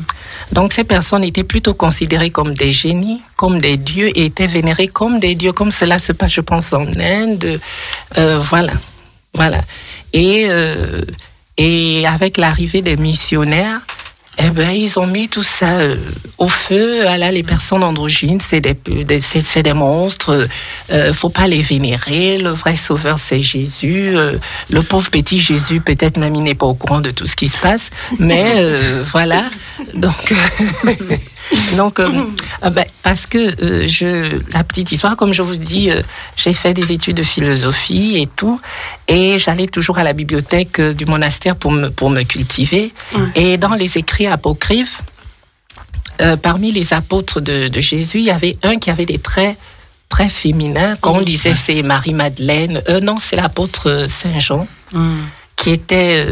[0.52, 4.88] Donc ces personnes étaient plutôt considérées comme des génies, comme des dieux et étaient vénérées
[4.88, 7.61] comme des dieux, comme cela se passe, je pense, en Inde.
[8.16, 8.72] Euh, voilà,
[9.35, 9.62] voilà.
[10.14, 11.02] Et euh,
[11.59, 13.80] et avec l'arrivée des missionnaires,
[14.38, 15.96] eh ben, ils ont mis tout ça euh,
[16.37, 17.07] au feu.
[17.07, 18.77] Ah là, les personnes androgynes, c'est des,
[19.18, 20.46] c'est, des monstres.
[20.92, 22.37] Euh, faut pas les vénérer.
[22.37, 24.14] Le vrai sauveur, c'est Jésus.
[24.14, 24.37] Euh,
[24.70, 27.49] le pauvre petit Jésus, peut-être même il n'est pas au courant de tout ce qui
[27.49, 27.90] se passe.
[28.18, 28.62] Mais
[29.05, 29.42] voilà.
[29.94, 30.35] Donc,
[31.76, 32.00] donc
[32.62, 35.90] ah ben, parce que je, la petite histoire, comme je vous dis,
[36.37, 38.61] j'ai fait des études de philosophie et tout,
[39.09, 42.92] et j'allais toujours à la bibliothèque du monastère pour me pour me cultiver.
[43.35, 45.02] Et dans les écrits apocryphes,
[46.20, 49.56] euh, parmi les apôtres de, Jésus, il y avait un qui avait des traits
[50.09, 50.94] très féminins.
[51.00, 55.18] Quand on disait c'est Marie-Madeleine, euh, non, c'est l'apôtre Saint Jean, mm.
[55.56, 56.26] qui était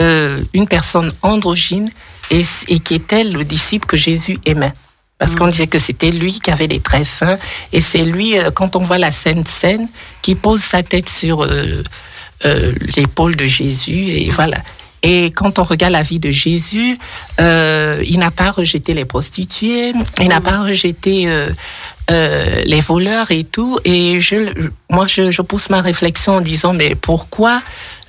[0.00, 1.90] euh, une personne androgyne
[2.30, 2.42] et,
[2.78, 4.72] qui était le disciple que Jésus aimait.
[5.18, 5.36] Parce mm.
[5.36, 7.38] qu'on disait que c'était lui qui avait des traits fins.
[7.72, 9.88] Et c'est lui, quand on voit la Sainte Seine,
[10.22, 11.46] qui pose sa tête sur
[12.96, 14.10] l'épaule de Jésus.
[14.10, 14.58] Et voilà.
[15.06, 16.98] Et quand on regarde la vie de Jésus,
[17.38, 21.50] euh, il n'a pas rejeté les prostituées, il n'a pas rejeté euh,
[22.10, 23.78] euh, les voleurs et tout.
[23.84, 24.50] Et je,
[24.88, 27.60] moi, je, je, pousse ma réflexion en disant, mais pourquoi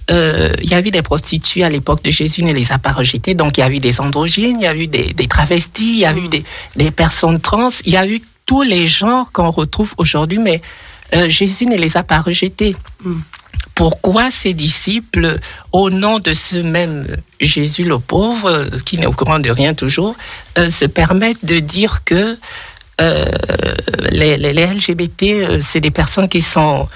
[0.09, 2.91] il y a eu des prostituées à l'époque de Jésus, il ne les a pas
[2.91, 3.33] rejetées.
[3.33, 5.99] Donc, il y a eu des androgynes, il y a eu des, des travestis, il
[5.99, 6.43] y a eu des,
[6.75, 10.61] des, personnes trans, il y a eu tous les genres qu'on retrouve aujourd'hui, mais
[11.27, 12.75] Jésus ne les a pas rejetés.
[13.03, 13.15] Mm
[13.75, 15.37] pourquoi ses disciples,
[15.73, 17.05] au nom de ce même
[17.41, 20.15] Jésus le pauvre, qui n'est au courant de rien toujours,
[20.57, 22.37] euh, se permettent de dire que
[23.01, 23.25] euh,
[24.09, 26.87] les, LGBT, euh, c'est des personnes qui sont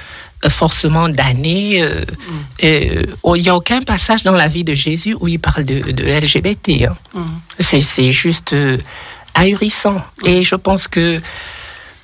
[0.48, 1.84] forcément damnées.
[1.84, 2.64] Mm.
[2.64, 6.88] il n'y a aucun passage dans la vie de Jésus où il parle de, LGBT.
[6.88, 6.96] Hein.
[7.14, 7.22] Mm.
[7.60, 8.56] C'est juste
[9.34, 10.02] ahurissant.
[10.24, 10.28] Mm.
[10.28, 11.20] Et je pense que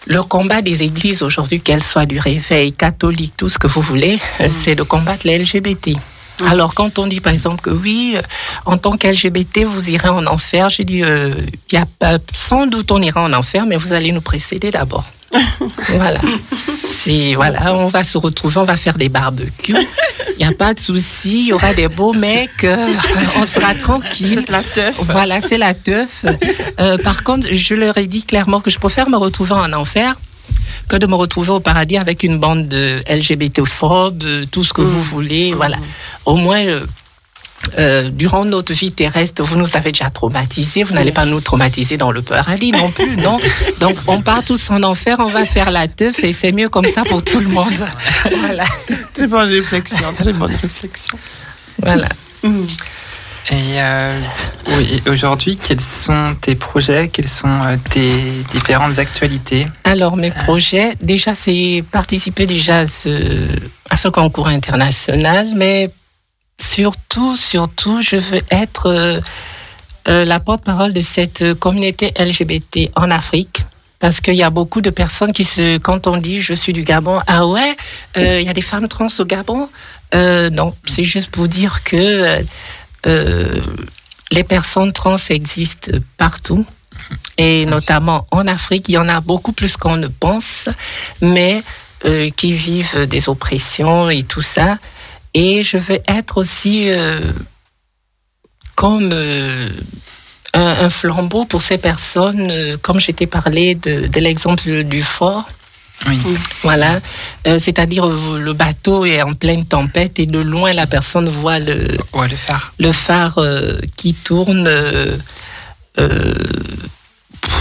[0.08, 4.20] le combat des églises aujourd'hui, qu'elles soient du réveil, catholique, tout ce que vous voulez,
[4.48, 5.98] c'est de combattre les LGBT.
[6.44, 8.22] Alors quand on dit par exemple que oui, euh,
[8.66, 11.34] en tant qu'LGBT, vous irez en enfer, j'ai dit, euh,
[11.72, 11.86] y a,
[12.34, 15.06] sans doute on ira en enfer, mais vous allez nous précéder d'abord.
[15.90, 16.22] voilà.
[16.88, 19.76] Si, voilà, on va se retrouver, on va faire des barbecues.
[20.38, 22.88] Il n'y a pas de souci, il y aura des beaux mecs, euh,
[23.38, 24.44] on sera tranquille.
[24.46, 24.96] C'est la teuf.
[25.04, 26.26] Voilà, c'est la teuf.
[26.80, 30.16] Euh, par contre, je leur ai dit clairement que je préfère me retrouver en enfer
[30.88, 35.00] que de me retrouver au paradis avec une bande de LGBT-phobes, tout ce que vous
[35.00, 35.02] mmh.
[35.02, 35.54] voulez.
[35.54, 35.78] Voilà.
[36.26, 36.82] Au moins, euh,
[37.78, 41.98] euh, durant notre vie terrestre, vous nous avez déjà traumatisés, vous n'allez pas nous traumatiser
[41.98, 43.38] dans le paradis non plus, non
[43.80, 46.86] Donc on part tous en enfer, on va faire la teuf et c'est mieux comme
[46.86, 47.74] ça pour tout le monde.
[48.46, 48.66] Voilà.
[49.14, 51.18] Très bonne réflexion, très bonne réflexion.
[51.82, 52.10] Voilà.
[52.44, 52.64] Mm.
[53.52, 54.20] Et euh,
[54.70, 57.10] oui, aujourd'hui, quels sont tes projets?
[57.10, 58.12] Quelles sont euh, tes
[58.52, 59.68] différentes actualités?
[59.84, 63.48] Alors, mes projets, déjà, c'est participer déjà à ce,
[63.90, 65.92] à ce concours international, mais
[66.60, 69.20] surtout, surtout, je veux être euh,
[70.08, 73.62] euh, la porte-parole de cette communauté LGBT en Afrique.
[74.00, 76.84] Parce qu'il y a beaucoup de personnes qui se, quand on dit je suis du
[76.84, 77.76] Gabon, ah ouais,
[78.18, 79.70] euh, il y a des femmes trans au Gabon?
[80.14, 82.42] non, c'est juste pour dire que
[84.32, 86.66] les personnes trans existent partout
[87.38, 90.70] et notamment en Afrique, il y en a beaucoup plus qu'on ne pense,
[91.22, 91.64] mais
[92.38, 94.78] qui vivent des oppressions et tout ça.
[95.36, 97.20] Et je veux être aussi euh,
[98.76, 99.70] comme euh,
[100.54, 105.44] un, flambeau pour ces personnes, euh, comme j'étais parlé de, l'exemple du fort.
[106.08, 106.20] Oui.
[106.62, 107.00] Voilà,
[107.46, 112.36] c'est-à-dire le bateau est en pleine tempête et de loin la personne voit le, le
[112.36, 113.40] phare, le phare
[113.96, 114.70] qui tourne.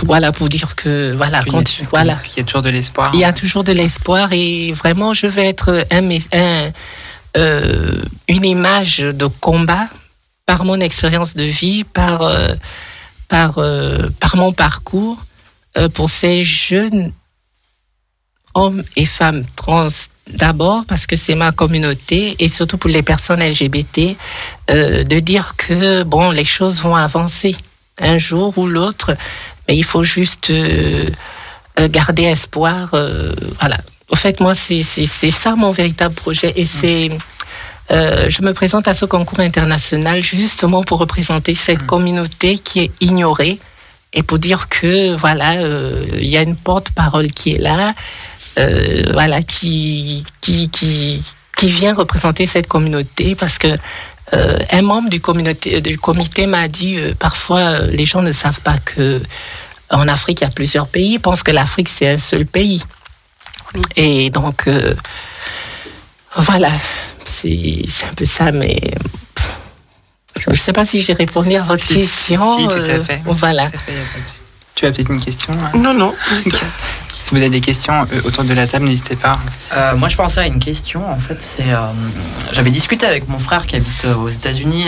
[0.03, 3.21] voilà pour dire que voilà quand il voilà il y a toujours de l'espoir il
[3.21, 6.73] y a toujours de l'espoir et vraiment je vais être un, un
[7.37, 9.89] euh, une image de combat
[10.47, 12.55] par mon expérience de vie, par, euh,
[13.29, 13.59] par,
[14.21, 15.19] par mon parcours
[15.95, 17.13] pour ces jeunes
[18.55, 19.89] hommes et femmes trans
[20.29, 24.17] d'abord parce que c'est ma communauté et surtout pour les personnes LGBT
[24.69, 27.57] de dire que bon les choses vont avancer
[27.99, 29.17] un jour ou l'autre
[29.67, 30.53] mais il faut juste
[31.77, 32.95] garder espoir
[33.61, 33.79] voilà
[34.11, 34.83] au fait moi c'est
[35.31, 37.11] ça mon véritable projet et c'est
[37.91, 41.87] euh, je me présente à ce concours international justement pour représenter cette mm.
[41.87, 43.59] communauté qui est ignorée
[44.13, 47.93] et pour dire que voilà, euh, il y a une porte-parole qui est là,
[48.59, 51.23] euh, voilà, qui, qui, qui,
[51.57, 53.77] qui vient représenter cette communauté parce que
[54.33, 59.23] un membre du, communauté, du comité m'a dit parfois les gens ne savent pas que
[59.91, 62.83] en Afrique il y a plusieurs pays, ils pensent que l'Afrique c'est un seul pays.
[63.97, 64.69] Et donc
[66.37, 66.71] voilà,
[67.25, 68.79] c'est un peu ça, mais
[70.37, 72.59] je ne sais pas si j'ai répondu à votre question.
[72.59, 73.21] Si, tout à euh, fait.
[73.25, 73.71] voilà.
[74.75, 76.13] Tu as peut-être une question hein Non, non.
[76.43, 79.39] Si vous avez des questions euh, autour de la table, n'hésitez pas.
[79.75, 81.09] Euh, moi, je pensais à une question.
[81.11, 81.65] En fait, c'est
[82.53, 84.87] j'avais discuté avec mon frère qui habite aux États-Unis,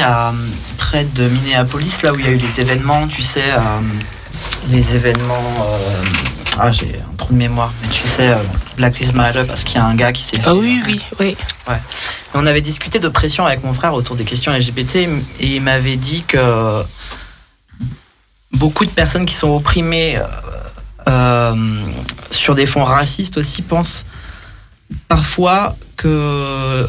[0.76, 3.55] près de Minneapolis, là où il y a eu les événements, tu sais,
[4.68, 5.66] les événements
[6.59, 8.36] ah, j'ai un trou de mémoire, mais tu sais, euh,
[8.76, 11.36] Black Lives Matter, parce qu'il y a un gars qui s'est Ah oui, oui, oui.
[11.68, 11.80] Ouais.
[12.34, 15.96] on avait discuté de pression avec mon frère autour des questions LGBT, et il m'avait
[15.96, 16.82] dit que
[18.52, 20.24] beaucoup de personnes qui sont opprimées euh,
[21.09, 21.54] euh,
[22.30, 24.07] sur des fonds racistes aussi pensent
[25.09, 26.88] parfois que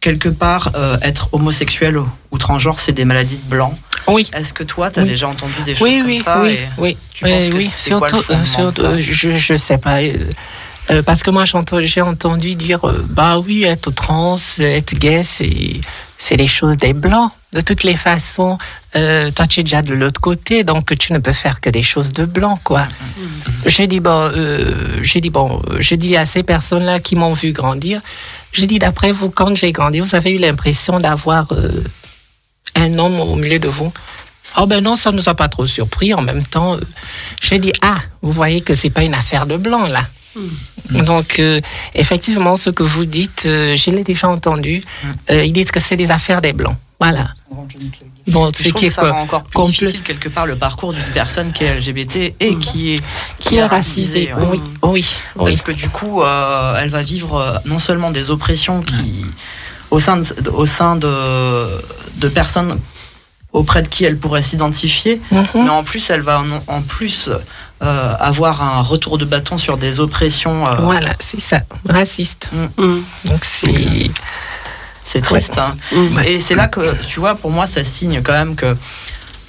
[0.00, 0.72] quelque part,
[1.02, 1.98] être homosexuel
[2.30, 3.74] ou transgenre, c'est des maladies de blanc.
[4.08, 4.28] Oui.
[4.32, 6.96] Est-ce que toi, tu as déjà entendu des choses oui, comme oui, ça Oui, oui.
[7.12, 10.02] Tu penses que c'est quoi le euh, je, ne sais pas.
[10.02, 10.30] Euh,
[10.90, 12.80] euh, parce que moi, j'ai entendu dire,
[13.10, 15.80] bah oui, être trans, être gay, c'est
[16.20, 17.30] c'est les choses des blancs.
[17.52, 18.58] De toutes les façons,
[18.92, 22.12] toi, tu es déjà de l'autre côté, donc tu ne peux faire que des choses
[22.12, 22.82] de blanc, quoi.
[22.82, 23.68] Mm-hmm.
[23.68, 24.32] J'ai dit bon,
[25.02, 28.00] j'ai dit bon, j'ai dit à ces personnes-là qui m'ont vu grandir,
[28.52, 31.46] j'ai dit d'après vous, quand j'ai grandi, vous avez eu l'impression d'avoir
[32.74, 33.92] un homme au milieu de vous?
[34.56, 36.14] Oh ben non, ça ne nous a pas trop surpris.
[36.14, 36.80] En même temps, euh,
[37.42, 40.04] j'ai dit, ah, vous voyez que c'est pas une affaire de blanc là.
[40.90, 41.02] Hmm.
[41.02, 41.58] Donc, euh,
[41.94, 44.82] effectivement, ce que vous dites, euh, je l'ai déjà entendu.
[45.02, 45.32] Hmm.
[45.32, 46.76] ils disent que c'est des affaires des blancs.
[47.00, 47.28] Voilà.
[48.26, 51.52] Bon, je trouve que ça rend encore plus difficile quelque part le parcours d'une personne
[51.52, 52.58] qui est LGBT et hmm.
[52.58, 53.02] qui est
[53.38, 54.30] qui, est racisée.
[54.50, 59.24] Oui, oui, Parce que du coup, elle va vivre non seulement des oppressions qui
[59.90, 61.66] au sein de, au sein de,
[62.16, 62.78] de personnes
[63.52, 65.46] auprès de qui elle pourrait s'identifier, mhm.
[65.54, 67.30] mais en plus elle va en, plus
[67.82, 70.66] euh, avoir un retour de bâton sur des oppressions.
[70.66, 72.48] Euh, voilà, c'est ça, raciste.
[72.52, 72.82] Mm.
[72.84, 73.04] Mm.
[73.26, 74.10] Donc c'est
[75.04, 75.58] c'est triste.
[75.58, 75.76] Hein.
[75.92, 76.18] Mm.
[76.26, 78.76] Et c'est là que tu vois, pour moi, ça signe quand même que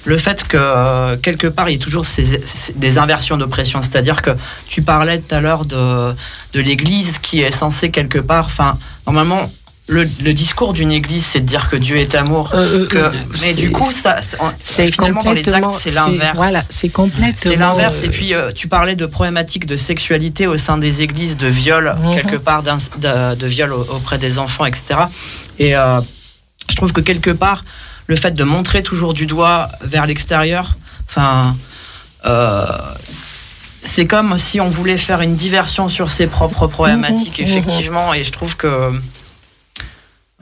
[0.04, 2.40] le fait que euh, quelque part il y ait toujours ces,
[2.74, 4.30] des inversions d'oppression, c'est-à-dire que
[4.66, 6.14] tu parlais tout à l'heure de,
[6.54, 9.50] de l'Église qui est censée quelque part, enfin normalement
[9.90, 12.52] le, discours d'une église, c'est de dire que Dieu est amour.
[12.54, 13.12] Euh, euh,
[13.42, 14.16] mais du coup, ça,
[14.62, 16.36] c'est finalement dans les actes, c'est l'inverse.
[16.36, 17.34] Voilà, c'est complètement.
[17.36, 18.02] C'est l'inverse.
[18.02, 21.96] Et puis, euh, tu parlais de problématiques de sexualité au sein des églises, de viol
[22.02, 22.14] mhm.
[22.14, 25.00] quelque part, de, de, viol auprès des enfants, etc.
[25.58, 27.64] Et je trouve que quelque part,
[28.06, 30.76] le fait de montrer toujours du doigt vers l'extérieur,
[31.08, 31.56] enfin.
[33.82, 37.46] c'est comme si on voulait faire une diversion sur ses propres problématiques, mhm.
[37.46, 38.92] effectivement, et je trouve que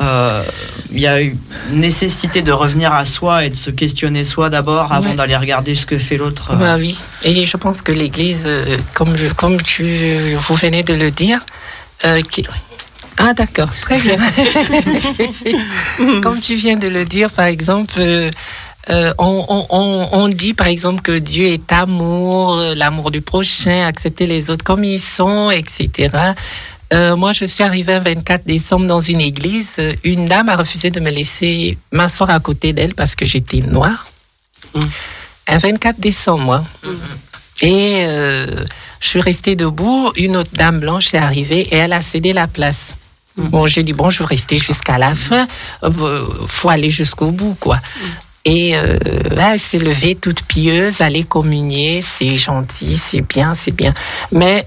[0.01, 0.43] euh,
[0.91, 1.37] il y a une
[1.73, 5.87] nécessité de revenir à soi et de se questionner soi d'abord avant d'aller regarder ce
[5.87, 6.55] que fait l'autre.
[6.55, 11.11] Bah oui, et je pense que l'Église, euh, comme, comme tu, vous venez de le
[11.11, 11.45] dire,
[12.05, 12.23] euh,
[13.17, 14.19] ah d'accord, très bien.
[16.23, 18.01] comme tu viens de le dire, par exemple,
[18.89, 24.49] on, on, on, dit par exemple que Dieu est amour, l'amour du prochain, accepter les
[24.51, 26.35] autres comme ils sont, etc.
[26.93, 29.77] Euh, moi, je suis arrivée un 24 décembre dans une église.
[30.05, 34.09] Une dame a refusé de me laisser m'asseoir à côté d'elle parce que j'étais noire.
[34.75, 34.81] Mm.
[35.49, 36.65] Un 24 décembre, moi.
[36.85, 37.67] Mm-hmm.
[37.67, 38.65] Et euh,
[39.01, 40.13] je suis restée debout.
[40.17, 42.97] Une autre dame blanche est arrivée et elle a cédé la place.
[43.37, 43.49] Mm.
[43.49, 45.47] Bon, j'ai dit, bon, je vais rester jusqu'à la fin.
[45.83, 47.77] Euh, faut aller jusqu'au bout, quoi.
[47.77, 48.07] Mm.
[48.45, 53.93] Et elle s'est levée toute pieuse, aller communier, c'est gentil, c'est bien, c'est bien.
[54.33, 54.67] Mais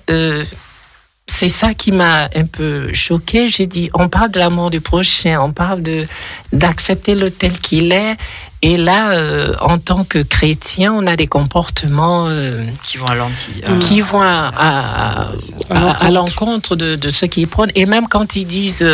[1.31, 3.47] c'est ça qui m'a un peu choquée.
[3.47, 6.05] J'ai dit, on parle de l'amour du prochain, on parle de
[6.51, 8.17] d'accepter le tel qu'il est,
[8.63, 13.15] Et là, euh, en tant que chrétien, on a des comportements euh, qui vont à
[13.15, 13.49] l'anti,
[13.79, 15.27] qui vont à, à,
[15.69, 17.71] à, l'encontre de, de ceux qui prônent.
[17.73, 18.85] Et même quand ils disent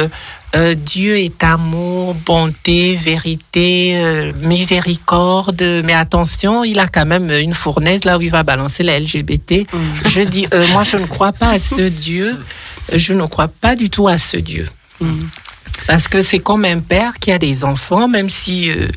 [0.55, 8.05] euh, Dieu est amour, bonté, vérité, miséricorde, mais attention, il a quand même une fournaise
[8.05, 9.67] là où il va balancer la LGBT.
[9.71, 9.77] Mm.
[10.05, 12.37] Je dis, moi, je ne crois pas à ce Dieu.
[12.93, 14.69] Je ne crois pas du tout à ce Dieu.
[15.01, 15.19] Mm.
[15.85, 18.87] Parce que c'est comme un père qui a des enfants, même si euh,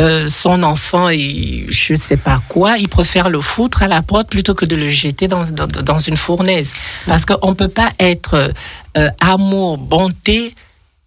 [0.00, 4.02] euh, son enfant est je ne sais pas quoi, il préfère le foutre à la
[4.02, 6.72] porte plutôt que de le jeter dans, dans, une fournaise.
[7.06, 8.52] Parce qu'on ne peut pas être
[8.96, 10.54] euh, amour, bonté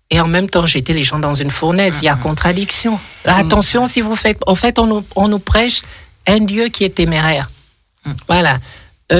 [0.09, 1.95] et en même temps jeter les gens dans une fournaise.
[2.01, 2.99] Il y a contradiction.
[3.25, 4.39] Attention si vous faites...
[4.47, 5.81] En fait, on nous, on nous prêche
[6.25, 7.47] un Dieu qui est téméraire.
[8.05, 8.11] Mm.
[8.27, 8.57] Voilà.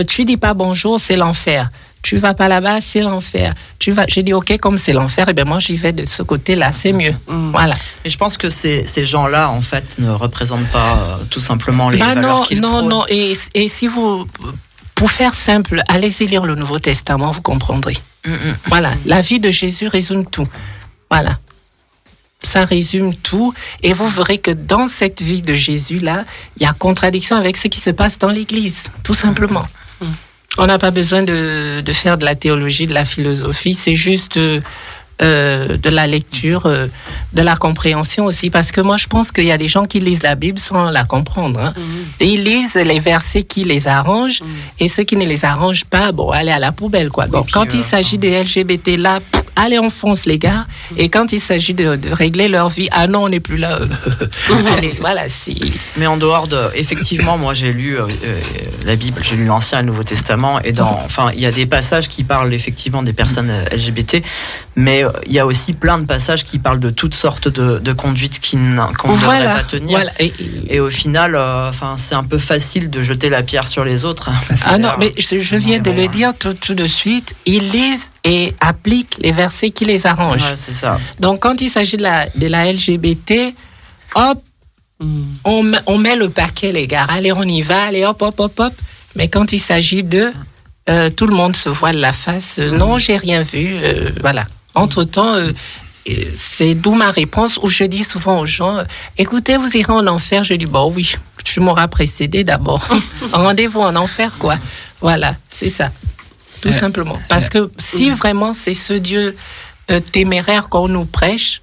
[0.08, 1.70] tu dis pas bonjour, c'est l'enfer
[2.02, 3.54] tu vas pas là-bas, c'est l'enfer.
[3.80, 6.06] Tu vas, j'ai dit ok, comme c'est l'enfer, et eh bien moi j'y vais de
[6.06, 7.14] ce côté-là, c'est mieux.
[7.28, 7.52] Mm.
[7.52, 7.76] Voilà.
[8.06, 11.90] Et je pense que ces, ces gens-là, en fait, ne représentent pas euh, tout simplement
[11.90, 13.06] les bah valeurs qu'ils Non, non, non.
[13.10, 14.28] Et, et si vous,
[14.96, 17.98] pour faire simple, allez-y lire le Nouveau Testament, vous comprendrez.
[18.26, 18.58] Mm, mm.
[18.68, 20.48] Voilà, la vie de Jésus résume tout.
[21.10, 21.38] Voilà.
[22.44, 23.54] Ça résume tout.
[23.82, 26.26] Et vous verrez que dans cette vie de Jésus-là,
[26.58, 29.68] il y a contradiction avec ce qui se passe dans l'Église, tout simplement.
[30.58, 33.74] On n'a pas besoin de, faire de la théologie, de la philosophie.
[33.74, 34.40] C'est juste
[35.22, 36.88] euh, euh, de la lecture, euh,
[37.34, 38.50] de la compréhension aussi.
[38.50, 40.92] Parce que moi, je pense qu'il y a des gens qui lisent la Bible sans
[40.92, 41.60] la comprendre.
[41.60, 41.74] Hein.
[41.78, 42.26] Mm-hmm.
[42.26, 44.46] Ils lisent les versets qui les arrangent mm.
[44.80, 47.28] et ceux qui ne les arrangent pas, bon, allez à la poubelle, quoi.
[47.28, 49.20] Donc, quand il s'agit des LGBT là,
[49.56, 50.66] allez en France, les gars.
[50.92, 50.96] Mm.
[50.98, 53.80] Et quand il s'agit de, régler leur vie, ah non, on n'est plus là.
[54.78, 55.74] allez, voilà, si.
[55.98, 57.98] Mais en dehors de, effectivement, moi, j'ai lu
[58.86, 61.52] la Bible, j'ai lu l'Ancien et le Nouveau Testament, et dans, enfin, il y a
[61.52, 64.24] des passages qui parlent effectivement des personnes LGBT,
[64.76, 68.40] mais il y a aussi plein de passages qui parlent de toutes sortes de, conduites
[68.50, 70.10] qu'on ne devrait pas tenir.
[70.20, 74.06] Et, au final, euh, enfin, c'est un peu facile de jeter la pierre sur les
[74.06, 74.30] autres.
[74.66, 77.36] Ah non, mais je, viens de le dire tout, tout, de suite.
[77.46, 80.54] Ils lisent et appliquent les versets qui les arrangent.
[80.56, 81.00] c'est ça.
[81.20, 83.54] Donc, quand il s'agit de la, de la LGBT,
[84.16, 84.42] hop,
[85.00, 85.24] hmm.
[85.46, 87.06] on, on, met le paquet, les gars.
[87.10, 87.86] Allez, on y va.
[87.86, 88.74] Allez, hop, hop, hop, hop.
[89.16, 90.32] Mais quand il s'agit de
[90.90, 92.60] euh, tout le monde se voile la face.
[92.60, 93.76] Euh, non, j'ai rien vu.
[94.22, 94.46] voilà.
[94.78, 95.52] Entre-temps, euh,
[96.36, 98.84] c'est d'où ma réponse où je dis souvent aux gens, euh,
[99.18, 100.44] écoutez, vous irez en enfer.
[100.44, 102.88] Je dis, bon oui, tu m'auras précédé d'abord.
[103.32, 104.56] Rendez-vous en enfer, quoi.
[105.02, 105.92] Voilà, c'est ça.
[106.62, 107.18] Tout simplement.
[107.30, 109.38] Parce que si vraiment c'est ce Dieu
[109.92, 111.62] euh, téméraire qu'on nous prêche,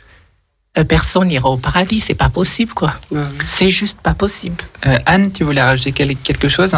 [0.89, 2.01] personne n'ira au paradis.
[2.01, 2.95] C'est pas possible, quoi.
[3.47, 4.57] C'est juste pas possible.
[5.07, 6.75] Anne, tu voulais rajouter quelque chose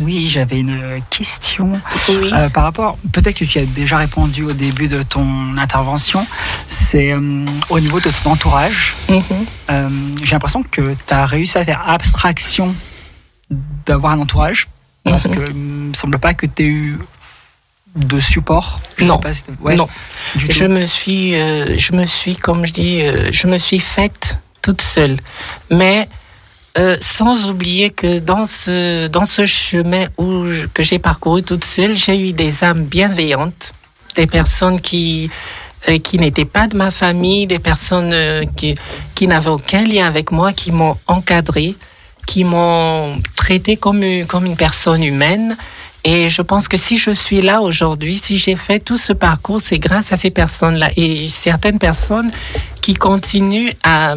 [0.00, 4.88] oui, j'avais une question euh, par rapport, peut-être que tu as déjà répondu au début
[4.88, 6.26] de ton intervention,
[6.68, 8.94] c'est euh, au niveau de ton entourage.
[9.08, 9.22] Mhm.
[9.70, 9.88] Euh,
[10.22, 12.74] j'ai l'impression que tu as réussi à faire abstraction
[13.86, 14.66] d'avoir un entourage,
[15.04, 15.34] parce mhm.
[15.34, 15.56] que il
[15.90, 16.98] me semble pas que tu aies eu
[17.94, 18.78] de support.
[18.98, 19.20] Je non,
[19.76, 19.88] non.
[20.36, 25.16] je me suis, je me suis, comme je dis, je me suis faite toute seule,
[25.70, 26.08] mais
[26.78, 31.96] euh, sans oublier que dans ce, dans ce chemin où que j'ai parcouru toute seule,
[31.96, 33.72] j'ai eu des âmes bienveillantes,
[34.14, 35.30] des personnes qui,
[35.88, 38.74] euh, qui n'étaient pas de ma famille, des personnes euh, qui,
[39.14, 41.74] qui n'avaient aucun lien avec moi, qui m'ont encadré,
[42.26, 45.56] qui m'ont traité comme comme une personne humaine.
[46.04, 49.60] Et je pense que si je suis là aujourd'hui, si j'ai fait tout ce parcours,
[49.62, 50.90] c'est grâce à ces personnes-là.
[50.96, 52.30] Et certaines personnes
[52.80, 54.14] qui continuent à,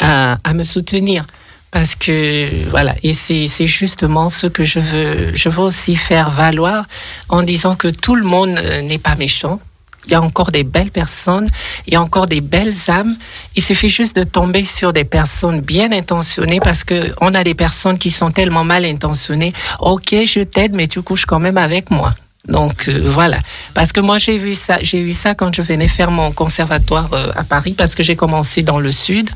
[0.00, 1.26] à, me soutenir
[1.70, 6.86] parce que voilà et c'est justement ce que je veux je veux aussi faire valoir
[7.28, 9.60] en disant que tout le monde euh, n'est pas méchant
[10.08, 11.48] il y a encore des belles personnes,
[11.86, 13.14] il y a encore des belles âmes.
[13.56, 17.54] Il suffit juste de tomber sur des personnes bien intentionnées parce que on a des
[17.54, 19.52] personnes qui sont tellement mal intentionnées.
[19.80, 22.14] Ok, je t'aide, mais tu couches quand même avec moi.
[22.48, 23.36] Donc euh, voilà,
[23.74, 27.12] parce que moi j'ai vu ça, j'ai eu ça quand je venais faire mon conservatoire
[27.12, 29.28] euh, à Paris, parce que j'ai commencé dans le sud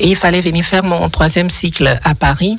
[0.00, 2.58] et il fallait venir faire mon troisième cycle à Paris.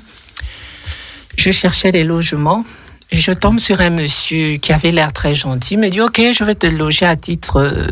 [1.37, 2.63] Je cherchais des logements
[3.11, 6.43] je tombe sur un monsieur qui avait l'air très gentil, il me dit ok, je
[6.43, 7.87] vais te loger à titre euh,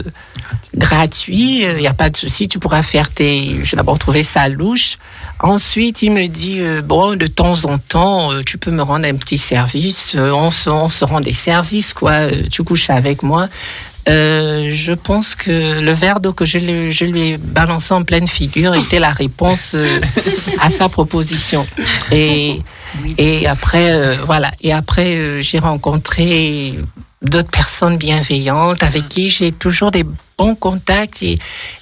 [0.75, 3.63] gratuit, il n'y a pas de souci, tu pourras faire tes.
[3.63, 4.97] Je d'abord trouvé ça louche.
[5.43, 9.05] Ensuite, il me dit euh, bon, de temps en temps, euh, tu peux me rendre
[9.05, 10.15] un petit service.
[10.15, 12.29] on, se, on se rend des services, quoi.
[12.51, 13.49] tu couches avec moi.
[14.07, 18.73] je pense que le verre d'eau que je, je, lui ai balancé en pleine figure
[18.73, 19.75] était la réponse
[20.59, 21.67] à sa proposition.
[22.11, 22.61] Et
[23.17, 24.51] et après, euh, voilà.
[24.61, 26.75] Et après, euh, j'ai rencontré
[27.23, 30.05] d'autres personnes bienveillantes avec qui j'ai toujours des
[30.37, 31.23] bons contacts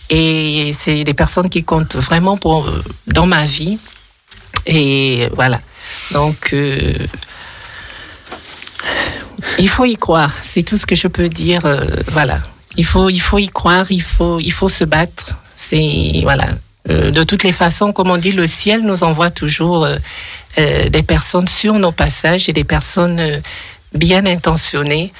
[0.09, 2.69] et, c'est des personnes qui comptent vraiment pour,
[3.07, 3.79] dans ma vie.
[4.65, 5.61] Et voilà.
[6.11, 6.93] Donc, euh,
[9.57, 10.33] il faut y croire.
[10.43, 11.65] C'est tout ce que je peux dire.
[11.65, 12.41] Euh, voilà.
[12.75, 13.85] Il faut, il faut y croire.
[13.89, 15.37] Il faut, il faut se battre.
[15.55, 16.49] C'est voilà.
[16.89, 19.87] Euh, de toutes les façons, comme on dit, le ciel nous envoie toujours
[20.57, 23.41] des personnes sur nos passages et des personnes
[23.93, 25.13] bien intentionnées.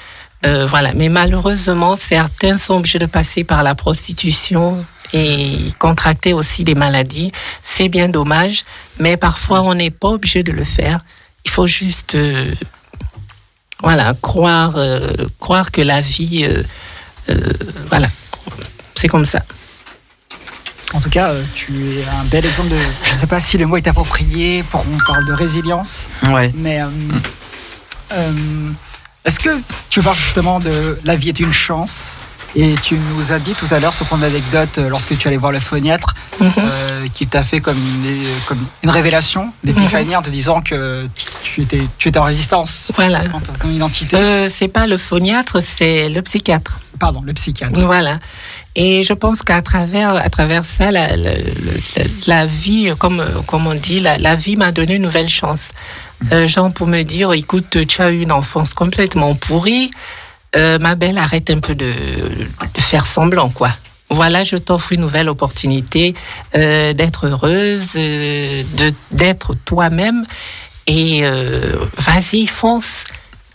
[0.44, 0.94] Voilà.
[0.94, 7.32] Mais malheureusement, certains sont obligés de passer par la prostitution et contracter aussi des maladies.
[7.62, 8.64] C'est bien dommage,
[9.00, 11.04] mais parfois on n'est pas obligé de le faire.
[11.46, 12.54] Il faut juste euh,
[13.82, 16.48] voilà, croire, euh, croire que la vie,
[17.30, 17.54] euh,
[17.90, 18.08] voilà,
[18.96, 19.44] c'est comme ça.
[20.94, 22.78] En tout cas, tu es un bel exemple de.
[23.06, 26.10] Je ne sais pas si le mot est approprié pour qu'on parle de résilience.
[26.30, 26.52] Ouais.
[26.54, 26.82] Mais
[29.26, 29.50] est-ce que
[29.90, 32.20] tu parles justement de la vie est une chance?
[32.56, 35.38] Et tu nous as dit tout à l'heure sur ton anecdote euh, lorsque tu allais
[35.38, 36.52] voir le phoniatre mhm.
[36.58, 41.08] euh, qui t'a fait comme une, comme une révélation d'épiphanie en te disant que
[41.44, 42.92] tu étais, tu étais en résistance.
[42.96, 43.24] Voilà.
[43.34, 44.18] En ton identité.
[44.18, 46.80] Euh, c'est pas le phoniatre, c'est le psychiatre.
[47.00, 47.80] Pardon, le psychiatre.
[47.80, 48.20] Voilà.
[48.76, 51.32] Et je pense qu'à travers, à travers ça, la, la,
[52.28, 55.70] la, vie, comme, comme on dit, la vie m'a donné une nouvelle chance.
[56.32, 59.92] Euh, Jean, pour me dire, écoute, tu as eu une enfance complètement pourrie.
[60.56, 61.94] Euh, ma belle, arrête un peu de,
[62.78, 63.72] faire semblant, quoi.
[64.10, 66.16] Voilà, je t'offre une nouvelle opportunité
[66.56, 70.26] euh, d'être heureuse, de d'être toi-même,
[70.86, 71.24] et
[71.98, 73.06] vas-y, fonce.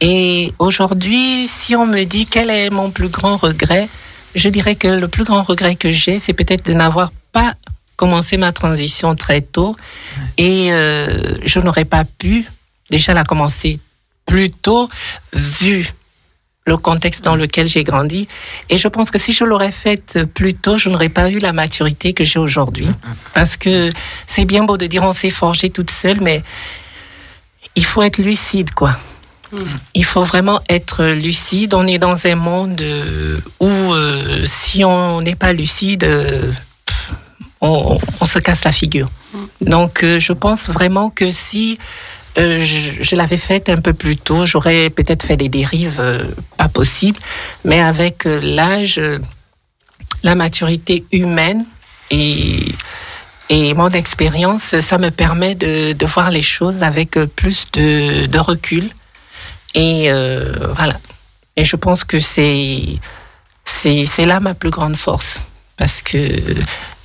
[0.01, 3.89] Et aujourd'hui, si on me dit quel est mon plus grand regret,
[4.35, 7.55] je dirais que le plus grand regret que j'ai, c'est peut-être de n'avoir pas
[7.97, 9.77] commencé ma transition très tôt,
[10.39, 12.47] et je n'aurais pas pu
[12.91, 13.79] déjà la commencer
[14.27, 14.89] plus tôt,
[15.33, 15.93] vu
[16.67, 18.27] le contexte dans lequel j'ai grandi.
[18.69, 21.53] Et je pense que si je l'aurais faite plus tôt, je n'aurais pas eu la
[21.53, 22.89] maturité que j'ai aujourd'hui.
[23.35, 23.89] Parce que
[24.27, 26.43] c'est bien beau de dire on s'est forgé toute seule, mais
[27.77, 28.99] il faut être lucide, quoi.
[29.95, 31.73] Il faut vraiment être lucide.
[31.73, 36.53] On est dans un monde euh, où euh, si on n'est pas lucide, euh,
[37.61, 39.09] on, on, se casse la figure.
[39.61, 41.79] Donc je pense vraiment que si
[42.39, 44.45] euh, je, l'avais faite un peu plus tôt.
[44.47, 46.25] J'aurais peut-être fait des dérives euh,
[46.57, 47.19] pas possibles,
[47.65, 49.01] mais avec euh, l'âge,
[50.23, 51.65] la maturité humaine
[52.11, 52.67] et,
[53.49, 58.39] et mon expérience, ça me permet de, de, voir les choses avec plus de, de
[58.39, 58.91] recul.
[59.75, 60.11] Et
[60.75, 60.97] voilà.
[61.57, 62.83] Et je pense que c'est
[63.65, 65.41] c'est là ma plus grande force
[65.77, 66.17] parce que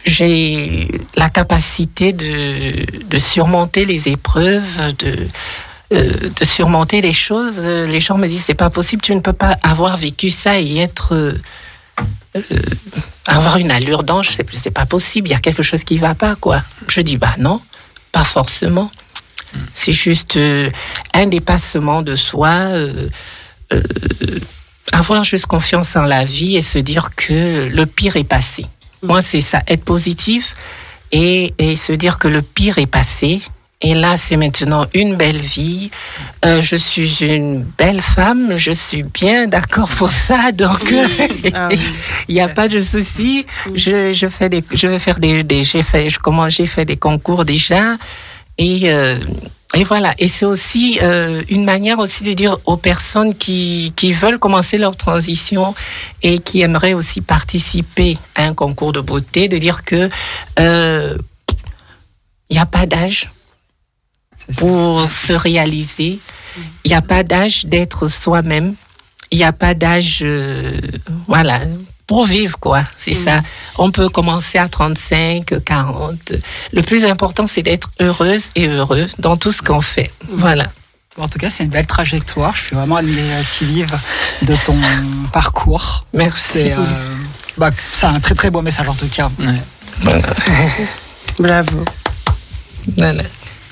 [0.05, 5.27] j'ai la capacité de, surmonter les épreuves, de,
[5.93, 7.59] euh, de surmonter les choses.
[7.59, 10.77] Les gens me disent c'est pas possible, tu ne peux pas avoir vécu ça et
[10.77, 11.33] être euh,
[12.35, 12.41] euh,
[13.25, 15.27] avoir une allure d'ange, c'est c'est pas possible.
[15.27, 16.63] Il y a quelque chose qui va pas quoi.
[16.87, 17.61] Je dis bah non,
[18.11, 18.89] pas forcément.
[19.73, 20.39] C'est juste
[21.13, 22.69] un dépassement de soi.
[24.93, 28.65] avoir juste confiance en la vie et se dire que le pire est passé.
[29.03, 30.55] Moi, c'est ça, être positif
[31.11, 33.41] et, et, se dire que le pire est passé.
[33.83, 35.89] Et là, c'est maintenant une belle vie.
[36.45, 38.53] Euh, je suis une belle femme.
[38.55, 40.51] Je suis bien d'accord pour ça.
[40.51, 40.93] Donc,
[41.53, 41.69] ah
[42.27, 43.45] il n'y a pas de souci.
[43.73, 46.85] Je, je fais des, je vais faire des, des j'ai fait, je commence, j'ai fait
[46.85, 47.97] des concours déjà.
[48.59, 49.17] Et, euh,
[49.73, 54.11] et voilà, et c'est aussi euh, une manière aussi de dire aux personnes qui, qui
[54.11, 55.73] veulent commencer leur transition
[56.21, 60.09] et qui aimeraient aussi participer à un concours de beauté, de dire que
[60.59, 61.17] euh,
[62.49, 63.29] il n'y a pas d'âge
[64.57, 66.19] pour se réaliser,
[66.83, 68.75] il n'y a pas d'âge d'être soi-même,
[69.31, 70.73] il n'y a pas d'âge, euh,
[71.27, 71.61] voilà,
[72.11, 72.83] pour vivre, quoi.
[72.97, 73.23] C'est mm.
[73.23, 73.41] ça.
[73.77, 76.33] On peut commencer à 35, 40.
[76.73, 80.11] Le plus important, c'est d'être heureuse et heureux dans tout ce qu'on fait.
[80.27, 80.35] Mm.
[80.35, 80.67] Voilà.
[81.17, 82.53] En tout cas, c'est une belle trajectoire.
[82.53, 83.97] Je suis vraiment admirative
[84.41, 84.75] de ton
[85.31, 86.03] parcours.
[86.13, 86.71] Merci.
[86.71, 86.75] Euh,
[87.57, 89.29] bah, c'est un très très beau message en tout cas.
[91.39, 91.85] Bravo.
[92.97, 93.23] Voilà.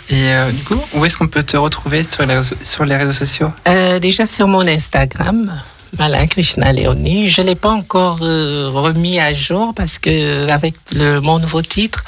[0.07, 3.11] Et euh, du coup, où est-ce qu'on peut te retrouver sur les, sur les réseaux
[3.11, 3.51] sociaux?
[3.67, 5.61] Euh, Déjà sur mon Instagram,
[5.93, 7.29] voilà, Krishna Léonie.
[7.29, 11.61] Je ne l'ai pas encore euh, remis à jour parce que avec le, mon nouveau
[11.61, 12.03] titre.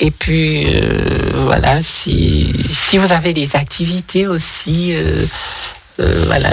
[0.00, 1.08] Et puis, euh,
[1.44, 5.26] voilà, si, si vous avez des activités aussi, euh,
[5.98, 6.50] voilà,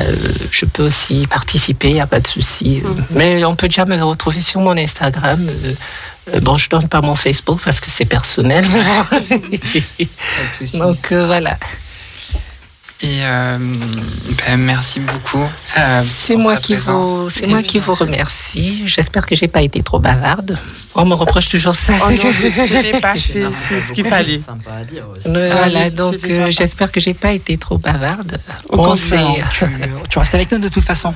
[0.50, 2.82] je peux aussi participer, il n'y a pas de souci.
[2.84, 3.06] Mhm.
[3.12, 5.48] Mais on peut déjà me retrouver sur mon Instagram.
[6.42, 8.66] bon, je ne donne pas mon Facebook parce que c'est personnel.
[10.74, 11.60] Donc, voilà.
[13.02, 15.44] Et euh, ben, merci beaucoup.
[15.78, 18.88] Euh, c'est moi qui vous, c'est moi qui vous remercie.
[18.88, 20.58] J'espère que j'ai pas été trop bavarde.
[20.96, 21.92] On me reproche toujours ça.
[22.02, 24.40] Oh c'est pas fait, c'est ce qu'il fallait.
[25.26, 28.40] Voilà, ah, donc euh, j'espère que j'ai pas été trop bavarde.
[28.70, 29.44] On sait.
[29.52, 29.66] Tu,
[30.10, 31.14] tu, restes avec nous de toute façon.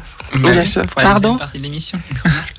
[0.96, 1.40] Pardon.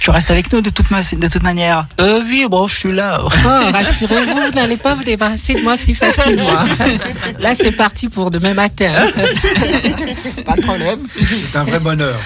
[0.00, 1.86] Tu restes avec nous de toute, de toute manière.
[2.00, 3.20] Euh, oui, bon, je suis là.
[3.24, 3.28] Oh,
[3.72, 6.48] rassurez-vous, vous n'allez pas vous débarrasser de moi si facilement.
[7.40, 8.92] Là, c'est parti pour demain matin.
[10.46, 11.00] pas de problème.
[11.50, 12.18] C'est un vrai bonheur.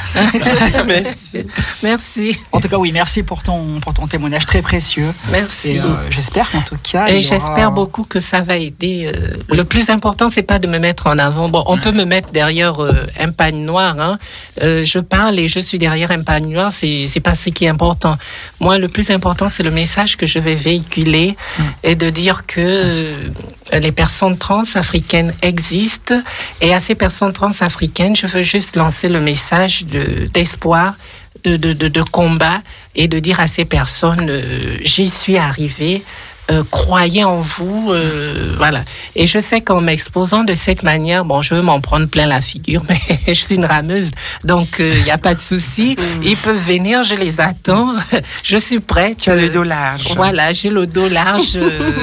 [0.87, 1.47] merci.
[1.83, 2.39] merci.
[2.53, 5.13] En tout cas, oui, merci pour ton, pour ton témoignage très précieux.
[5.31, 5.79] Merci.
[5.79, 7.09] Euh, j'espère qu'en tout cas.
[7.09, 9.11] Et j'espère beaucoup que ça va aider.
[9.15, 11.49] Euh, le plus important, c'est pas de me mettre en avant.
[11.49, 13.97] Bon, on peut me mettre derrière euh, un pagne noir.
[13.99, 14.19] Hein.
[14.61, 18.17] je parle et je suis derrière un pagne noir c'est pas ce qui est important.
[18.61, 21.63] Moi, le plus important, c'est le message que je vais véhiculer mm.
[21.85, 23.31] et de dire que euh,
[23.73, 26.21] les personnes trans africaines existent.
[26.61, 30.97] Et à ces personnes trans africaines, je veux juste lancer le message d'espoir.
[31.45, 32.63] De, de, de, combat
[32.95, 36.03] et de dire à ces personnes, euh, j'y suis arrivé,
[36.51, 38.83] euh, croyez en vous, euh, voilà.
[39.17, 42.43] Et je sais qu'en m'exposant de cette manière, bon, je veux m'en prendre plein la
[42.43, 44.11] figure, mais je suis une rameuse,
[44.45, 45.97] donc il euh, n'y a pas de souci.
[45.99, 46.23] Mm.
[46.23, 47.95] Ils peuvent venir, je les attends,
[48.43, 49.19] je suis prête.
[49.19, 50.15] Tu as le dos large.
[50.17, 51.59] Voilà, j'ai le dos large,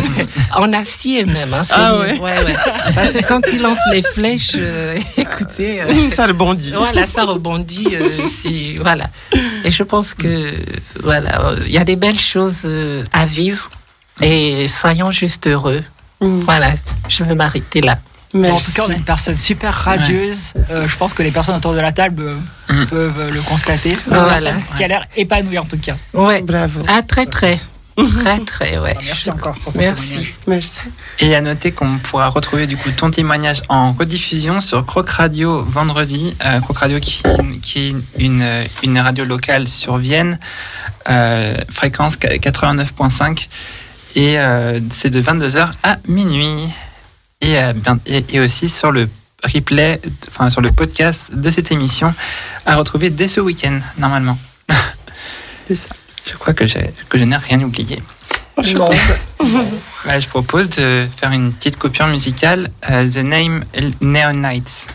[0.56, 1.54] en acier même.
[1.54, 2.14] Hein, ah ouais.
[2.14, 2.44] ouais.
[2.44, 2.56] ouais,
[2.96, 4.56] Parce que quand ils lancent les flèches,
[5.18, 5.82] écoutez,
[6.12, 6.74] ça rebondit.
[6.76, 7.96] Voilà, ça rebondit.
[8.80, 9.06] voilà.
[9.64, 10.52] Et je pense que
[11.04, 12.68] voilà, il y a des belles choses
[13.14, 13.70] à vivre.
[14.22, 15.84] Et soyons juste heureux.
[16.22, 16.42] Mm.
[16.42, 16.74] Voilà,
[17.08, 17.98] je veux m'arrêter là.
[18.34, 20.54] En tout cas, on a une personne super radieuse.
[20.70, 22.86] Euh, je pense que les personnes autour de la table euh, mm.
[22.88, 23.98] peuvent le constater.
[24.08, 24.54] Voilà.
[24.76, 25.96] Qui a l'air épanouie en tout cas.
[26.14, 26.42] Ouais.
[26.42, 26.82] Bravo.
[26.88, 27.60] Ah, très, très.
[27.98, 28.96] Très, très, ouais.
[28.98, 30.28] Ah, merci encore pour ton Merci.
[30.48, 30.80] Merci.
[31.20, 35.62] Et à noter qu'on pourra retrouver du coup ton témoignage en rediffusion sur Croc Radio
[35.64, 36.36] vendredi.
[36.46, 37.22] Euh, Croc Radio qui,
[37.62, 38.46] qui est une,
[38.84, 40.40] une radio locale sur Vienne,
[41.10, 43.48] euh, fréquence 89.5.
[44.16, 46.68] Et euh, c'est de 22h à minuit.
[47.44, 47.74] Euh,
[48.06, 49.10] et, et, aussi sur le
[49.44, 52.14] replay, enfin sur le podcast de cette émission,
[52.66, 54.38] à retrouver dès ce week-end, normalement.
[55.68, 55.88] C'est ça.
[56.30, 58.02] Je crois que, que je n'ai rien oublié.
[58.62, 62.70] Je, bah, je propose de faire une petite coupure musicale.
[62.90, 63.64] Euh, The Name
[64.02, 64.88] Neon Nights.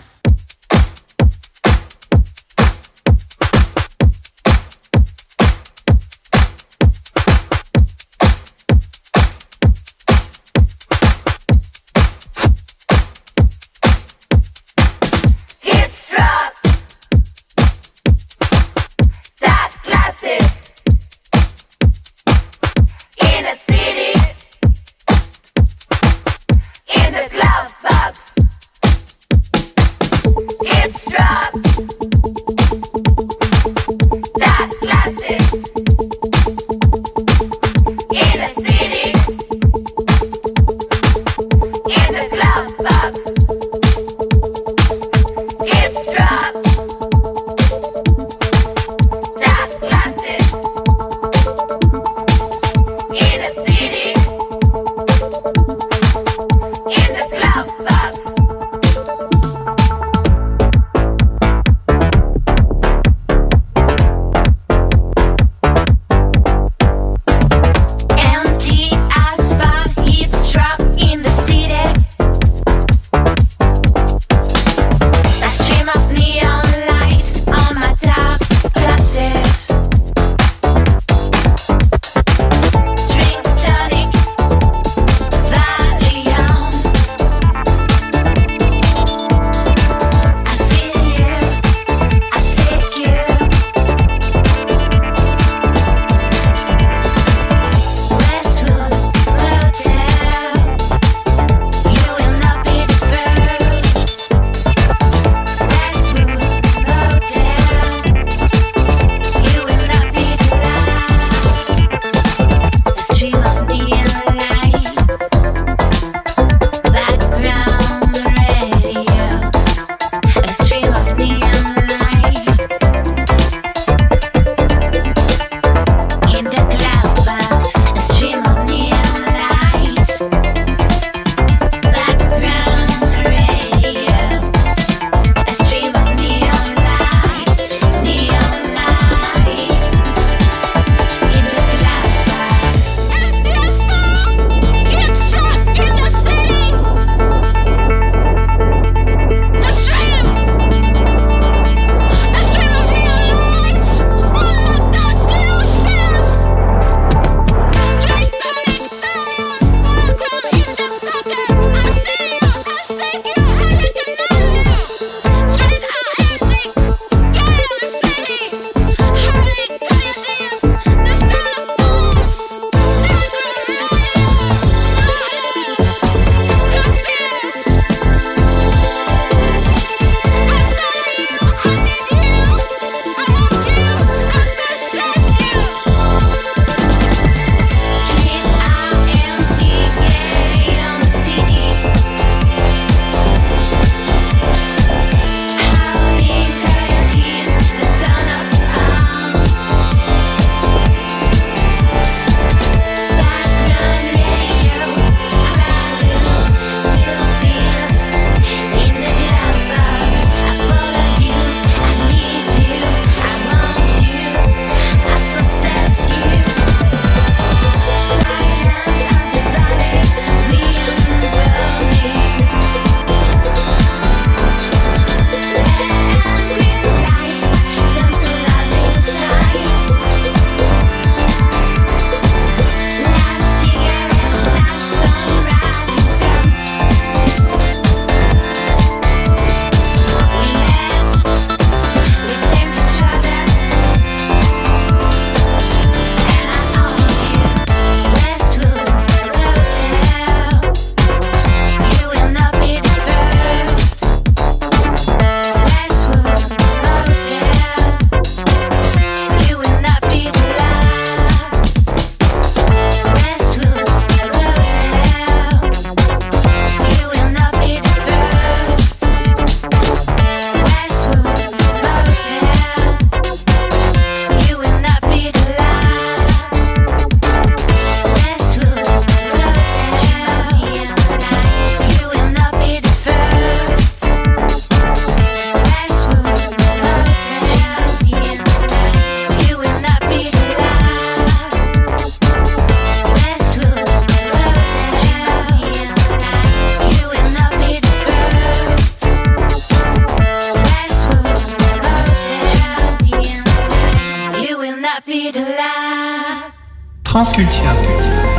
[307.05, 307.75] Transculture.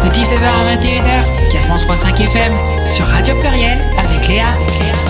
[0.04, 2.54] De 19h à 21h, 4.5 FM,
[2.88, 4.48] sur Radio Pluriel, avec Léa.
[4.68, 5.07] Juno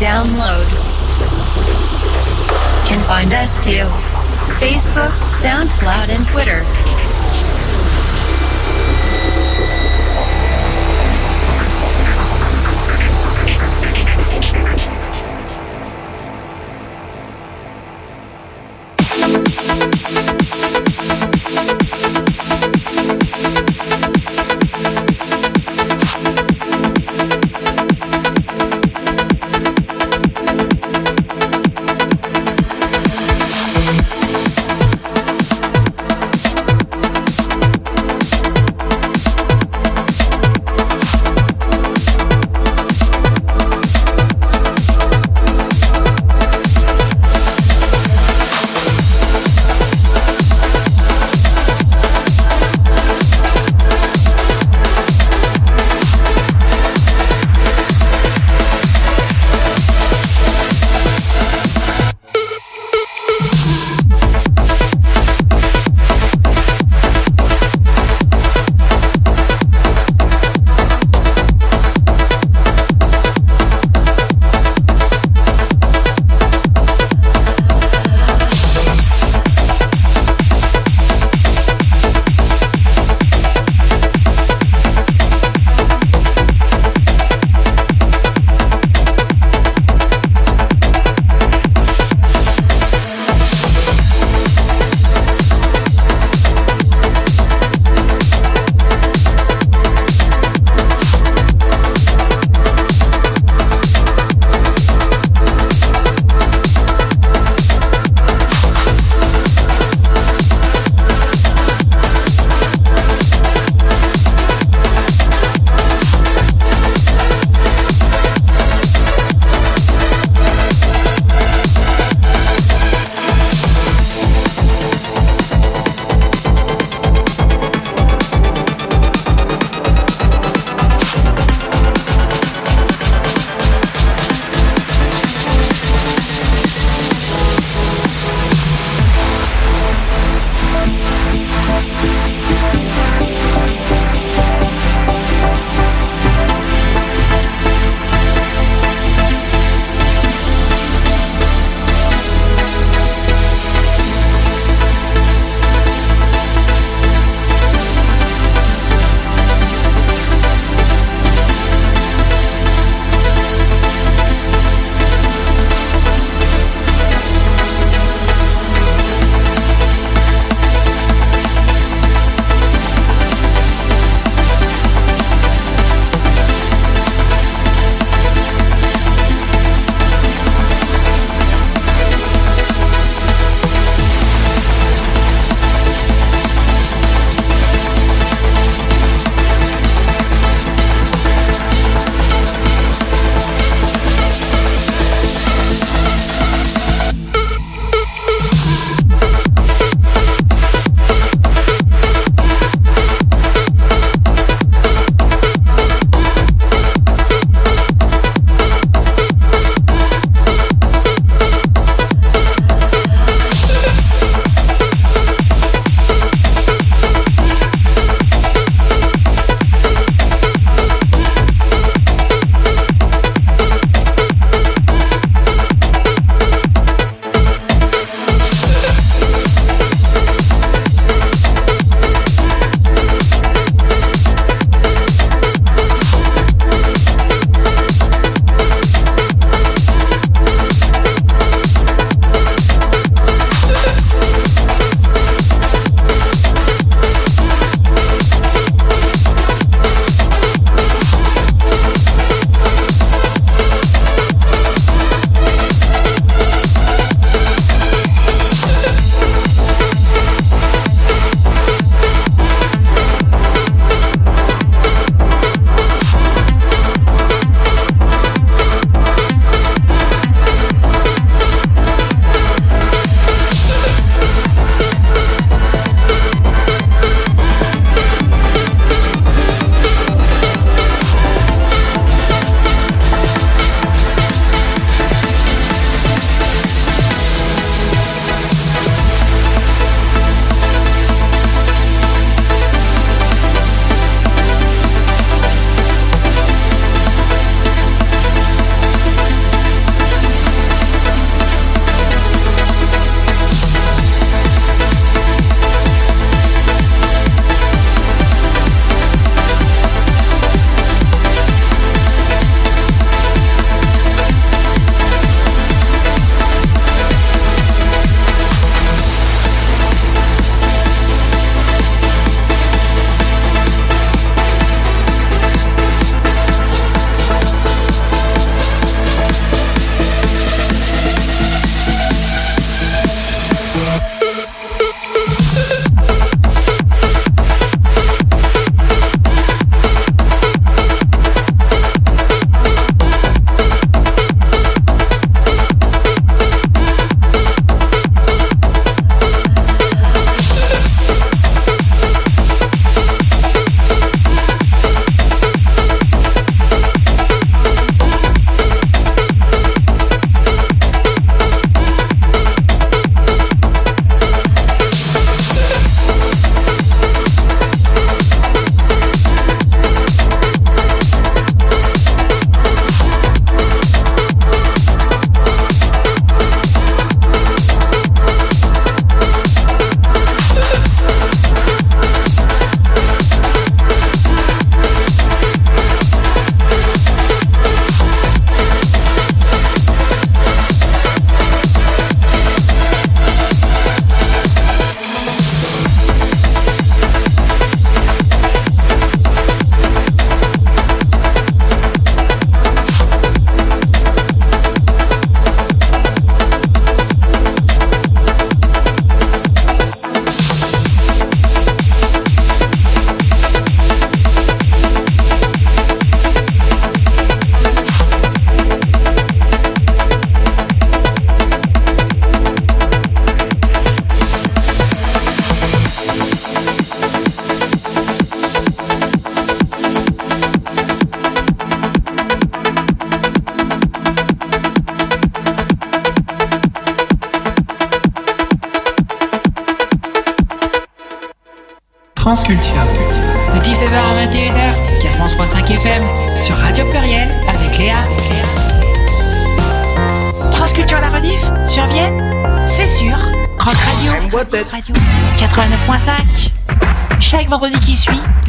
[0.00, 0.59] download.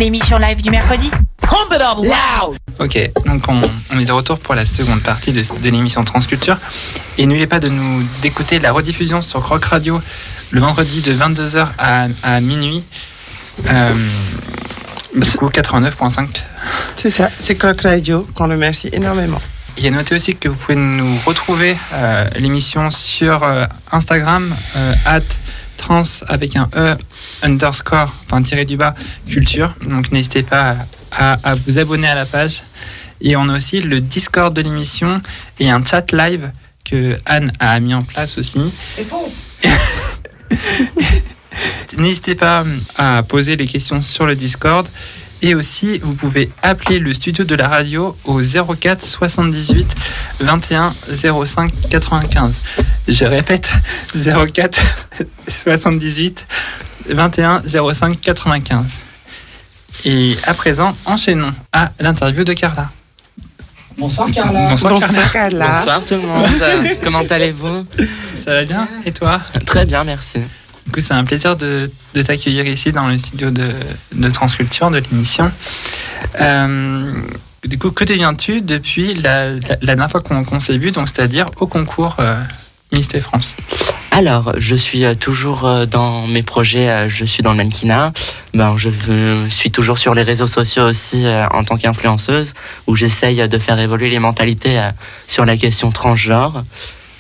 [0.02, 1.12] L'émission live du mercredi.
[2.80, 3.62] Ok, donc on,
[3.94, 6.58] on est de retour pour la seconde partie de, de l'émission Transculture.
[7.20, 10.02] Et n'oubliez pas de nous d'écouter la rediffusion sur Rock Radio
[10.50, 12.84] le vendredi de 22h à, à minuit.
[13.70, 13.94] Euh,
[15.38, 16.28] coup, 89.5.
[16.96, 19.40] C'est ça, c'est Coq Radio qu'on remercie énormément.
[19.78, 24.54] Il y a noté aussi que vous pouvez nous retrouver euh, l'émission sur euh, Instagram,
[24.76, 25.22] euh, at
[25.78, 26.96] trans avec un E
[27.42, 28.94] underscore, enfin tiré du bas,
[29.32, 29.74] culture.
[29.90, 30.76] Donc n'hésitez pas
[31.12, 32.64] à, à vous abonner à la page.
[33.22, 35.22] Et on a aussi le Discord de l'émission
[35.60, 36.52] et un chat live
[36.84, 38.60] que Anne a mis en place aussi.
[38.96, 39.32] C'est faux.
[41.98, 42.66] N'hésitez pas
[42.98, 44.88] à poser les questions sur le Discord.
[45.44, 49.96] Et aussi, vous pouvez appeler le studio de la radio au 04 78
[50.40, 50.94] 21
[51.46, 52.54] 05 95.
[53.08, 53.72] Je répète,
[54.14, 54.80] 04
[55.48, 56.46] 78
[57.10, 58.86] 21 05 95.
[60.06, 62.90] Et à présent, enchaînons à l'interview de Carla.
[63.98, 64.70] Bonsoir Carla.
[64.70, 65.08] Bonsoir, Carla.
[65.08, 65.68] Bonsoir Carla.
[65.68, 66.48] Bonsoir tout le monde.
[67.04, 67.86] Comment allez-vous?
[68.46, 68.88] Ça va bien?
[69.06, 69.40] Et toi?
[69.66, 70.40] Très bien, merci.
[70.86, 73.70] Du coup, c'est un plaisir de, de t'accueillir ici dans le studio de,
[74.14, 75.52] de Transculture, de l'émission.
[76.40, 77.14] Euh,
[77.64, 81.10] du coup, que deviens-tu depuis la, la, la dernière fois qu'on qu'on s'est vu, donc
[81.10, 82.36] c'est-à-dire au concours euh,
[82.92, 83.56] Miss France?
[84.10, 88.14] Alors, je suis euh, toujours euh, dans mes projets, je suis dans le mannequinat.
[88.54, 92.54] Ben, je euh, suis toujours sur les réseaux sociaux aussi euh, en tant qu'influenceuse,
[92.88, 94.90] où j'essaye de faire évoluer les mentalités euh,
[95.28, 96.64] sur la question transgenre.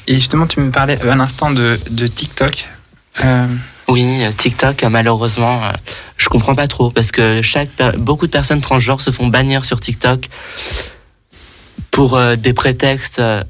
[0.08, 2.68] Et justement, tu me parlais à l'instant de, de TikTok.
[3.24, 3.48] Euh,
[3.88, 5.72] Oui, euh, TikTok, euh, malheureusement, euh,
[6.18, 9.80] je comprends pas trop parce que chaque beaucoup de personnes transgenres se font bannir sur
[9.80, 10.30] TikTok
[11.92, 13.44] pour euh, des prétextes euh,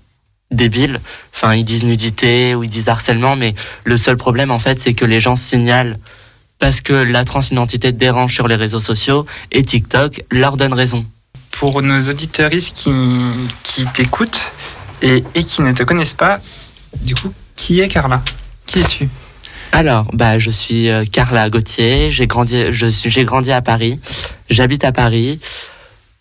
[0.51, 0.99] débiles.
[1.33, 4.93] Enfin, ils disent nudité ou ils disent harcèlement, mais le seul problème en fait, c'est
[4.93, 5.97] que les gens signalent
[6.61, 11.03] parce que la transidentité dérange sur les réseaux sociaux et TikTok leur donne raison.
[11.49, 12.93] pour nos auditeuristes qui,
[13.63, 14.51] qui t'écoutent
[15.01, 16.39] et, et qui ne te connaissent pas,
[17.01, 18.21] du coup, qui est Carla?
[18.67, 19.09] Qui es-tu?
[19.71, 22.11] Alors, bah, je suis euh, Carla Gauthier.
[22.11, 23.99] J'ai grandi, j'ai grandi à Paris.
[24.49, 25.39] J'habite à Paris.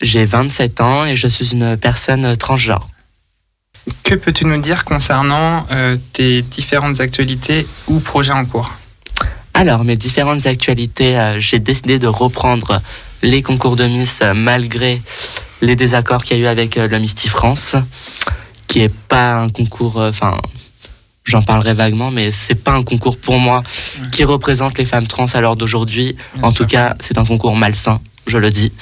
[0.00, 2.88] J'ai 27 ans et je suis une personne transgenre.
[4.04, 8.72] Que peux-tu nous dire concernant euh, tes différentes actualités ou projets en cours?
[9.54, 12.80] Alors, mes différentes actualités, euh, j'ai décidé de reprendre
[13.22, 15.00] les concours de Miss euh, malgré
[15.60, 17.74] les désaccords qu'il y a eu avec euh, le Misty France,
[18.66, 20.38] qui est pas un concours, euh, enfin,
[21.24, 23.62] j'en parlerai vaguement, mais c'est pas un concours pour moi
[24.12, 26.16] qui représente les femmes trans à l'heure d'aujourd'hui.
[26.42, 26.64] En sûr.
[26.64, 28.72] tout cas, c'est un concours malsain, je le dis.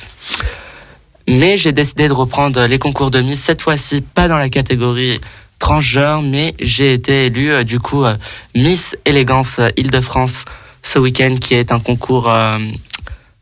[1.27, 5.21] Mais j'ai décidé de reprendre les concours de Miss, cette fois-ci pas dans la catégorie
[5.59, 8.15] transgenre, mais j'ai été élue euh, du coup euh,
[8.55, 10.45] Miss Élégance euh, Île-de-France
[10.83, 12.59] ce week-end, qui est un concours euh,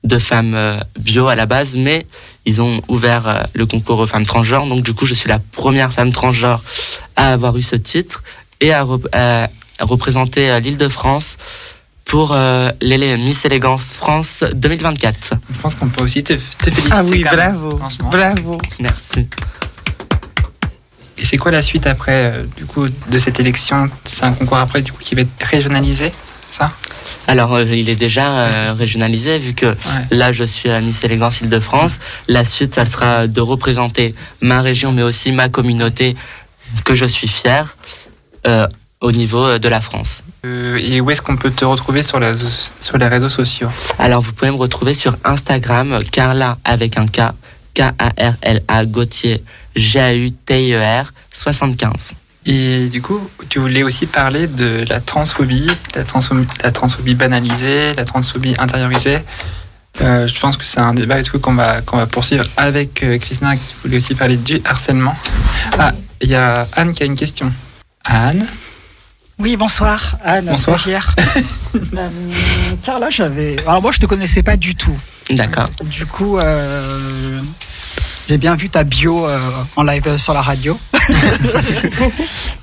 [0.05, 2.06] de femmes euh, bio à la base, mais
[2.44, 5.38] ils ont ouvert euh, le concours aux femmes transgenres, donc du coup je suis la
[5.38, 6.62] première femme transgenre
[7.16, 8.22] à avoir eu ce titre
[8.60, 9.48] et à, rep- à-
[9.78, 11.36] à représenter euh, l'Île-de-France
[12.06, 15.34] pour euh, l'élé- Miss Élégance France 2024.
[15.55, 16.88] Je pense qu'on peut aussi te, te féliciter.
[16.93, 17.76] Ah oui, bravo.
[17.76, 18.09] franchement.
[18.10, 18.59] Bravo.
[18.80, 19.26] Merci.
[21.18, 23.88] Et c'est quoi la suite après, euh, du coup, de cette élection?
[24.05, 26.12] C'est un concours après, du coup, qui va être régionalisé
[26.52, 26.72] ça?
[27.26, 29.74] Alors, euh, il est déjà euh, régionalisé vu que Ouais.
[30.10, 31.98] là, je suis à Miss Élégance Île-de-France.
[32.28, 36.16] La suite, ça sera de représenter ma région, mais aussi ma communauté
[36.84, 37.76] que je suis fier
[39.01, 40.22] au niveau de la France.
[40.44, 42.32] Et où est-ce qu'on peut te retrouver sur, la,
[42.80, 43.68] sur les réseaux sociaux?
[43.98, 47.32] Alors, vous pouvez me retrouver sur Instagram, Carla avec un K,
[47.74, 49.43] K-A-R-L-A, Gauthier,
[49.77, 51.93] G-A-U-T-I-E-R, 75.
[52.47, 57.93] Et du coup, tu voulais aussi parler de la transphobie, la transphobie, la transphobie banalisée,
[57.94, 59.19] la transphobie intériorisée.
[60.01, 63.03] Euh, je pense que c'est un débat et tout qu'on va, qu'on va poursuivre avec
[63.03, 65.15] euh, Christina qui voulait aussi parler du harcèlement.
[65.78, 67.53] Ah, il y a Anne qui a une question.
[68.05, 68.47] Anne?
[69.39, 70.78] Oui, bonsoir, Anne, Bonsoir.
[70.78, 71.15] stagiaire.
[71.94, 72.09] Euh,
[72.82, 73.57] Carla, j'avais.
[73.66, 74.97] Alors, moi, je te connaissais pas du tout.
[75.31, 75.69] D'accord.
[75.85, 77.40] Du coup, euh,
[78.28, 79.39] j'ai bien vu ta bio euh,
[79.77, 80.78] en live sur la radio.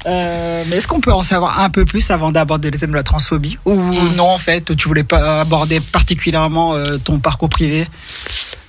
[0.06, 2.96] Euh, mais est-ce qu'on peut en savoir un peu plus avant d'aborder le thème de
[2.96, 3.58] la transphobie?
[3.64, 3.74] Ou
[4.18, 7.88] non, en fait, tu voulais pas aborder particulièrement euh, ton parcours privé?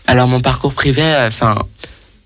[0.06, 1.58] Alors mon parcours privé, enfin,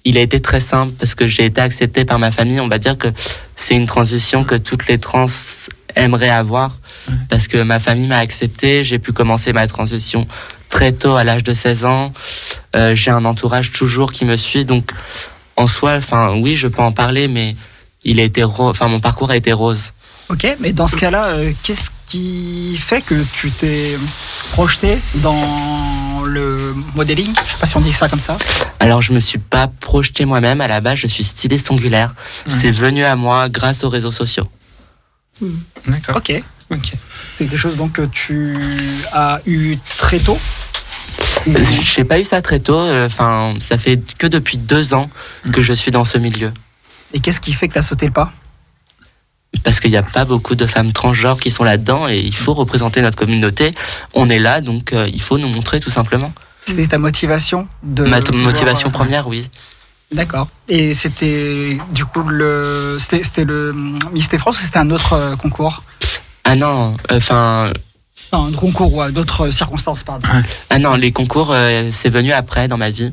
[0.04, 2.60] il a été très simple parce que j'ai été accepté par ma famille.
[2.60, 3.08] On va dire que
[3.56, 5.24] c'est une transition que toutes les trans
[5.96, 6.76] aimeraient avoir
[7.30, 8.84] parce que ma famille m'a accepté.
[8.84, 10.28] J'ai pu commencer ma transition
[10.70, 12.12] très tôt, à l'âge de 16 ans.
[12.94, 14.92] J'ai un entourage toujours qui me suit, donc
[15.56, 17.56] en soi, enfin oui, je peux en parler, mais
[18.04, 19.92] il a été, enfin mon parcours a été rose.
[20.28, 23.98] Ok, mais dans ce cas-là, qu'est-ce qui fait que tu t'es
[24.52, 27.34] projeté dans le modeling?
[27.46, 28.38] Je sais pas si on dit ça comme ça.
[28.80, 30.60] Alors, je me suis pas projeté moi-même.
[30.60, 32.14] À la base, je suis styliste angulaire.
[32.46, 34.48] C'est venu à moi grâce aux réseaux sociaux.
[35.40, 35.56] Hmm.
[35.86, 36.16] D'accord.
[36.16, 36.42] Ok.
[36.70, 36.92] Ok.
[37.38, 38.52] C'est quelque chose donc que tu
[39.12, 40.36] as eu très tôt
[41.82, 42.80] J'ai pas eu ça très tôt.
[42.80, 45.08] Euh, enfin, ça fait que depuis deux ans
[45.52, 46.52] que je suis dans ce milieu.
[47.14, 48.32] Et qu'est-ce qui fait que tu as sauté le pas?
[49.62, 52.54] Parce qu'il n'y a pas beaucoup de femmes transgenres qui sont là-dedans et il faut
[52.54, 53.72] représenter notre communauté.
[54.14, 56.32] On est là, donc euh, il faut nous montrer tout simplement.
[56.66, 59.48] C'était ta motivation de Ma motivation première, oui.
[60.10, 60.48] D'accord.
[60.68, 63.72] Et c'était du coup le c'était le
[64.12, 65.84] Miss France ou c'était un autre euh, concours?
[66.50, 67.70] Ah non, enfin
[68.32, 70.26] un concours ou d'autres circonstances, pardon.
[70.70, 73.12] Ah non, les concours, euh, c'est venu après dans ma vie.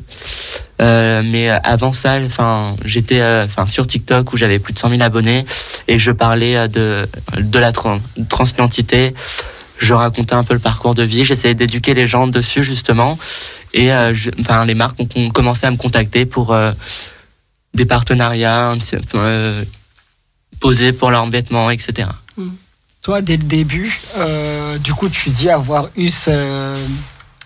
[0.80, 4.90] Euh, mais avant ça, enfin, j'étais euh, enfin sur TikTok où j'avais plus de 100
[4.90, 5.44] 000 abonnés
[5.86, 7.06] et je parlais de
[7.36, 9.14] de la transidentité.
[9.76, 11.26] Je racontais un peu le parcours de vie.
[11.26, 13.18] J'essayais d'éduquer les gens dessus justement.
[13.74, 13.92] Et
[14.40, 16.56] enfin, les marques ont, commencé à me contacter pour
[17.74, 18.74] des partenariats,
[20.60, 22.08] posés pour leur vêtements, etc.
[23.06, 26.74] Toi, dès le début, euh, du coup, tu dis avoir eu ce,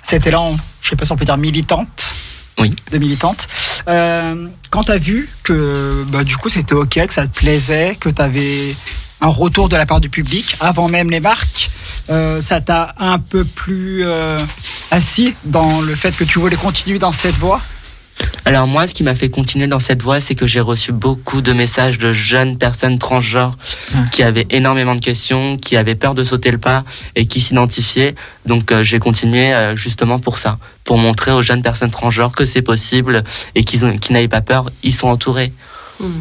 [0.02, 2.14] cet élan, je sais pas si on peut dire militante.
[2.58, 2.74] Oui.
[2.90, 3.46] De militante.
[3.86, 7.94] Euh, quand tu as vu que bah, du coup c'était ok, que ça te plaisait,
[8.00, 8.74] que tu avais
[9.20, 11.70] un retour de la part du public, avant même les marques,
[12.08, 14.06] euh, ça t'a un peu plus
[14.90, 17.60] assis dans le fait que tu voulais continuer dans cette voie?
[18.44, 21.40] Alors moi, ce qui m'a fait continuer dans cette voie, c'est que j'ai reçu beaucoup
[21.40, 23.56] de messages de jeunes personnes transgenres
[24.12, 26.84] qui avaient énormément de questions, qui avaient peur de sauter le pas
[27.16, 28.14] et qui s'identifiaient.
[28.46, 32.44] Donc euh, j'ai continué euh, justement pour ça, pour montrer aux jeunes personnes transgenres que
[32.44, 33.22] c'est possible
[33.54, 35.52] et qu'ils n'aient pas peur, ils sont entourés.
[36.00, 36.20] Hmm.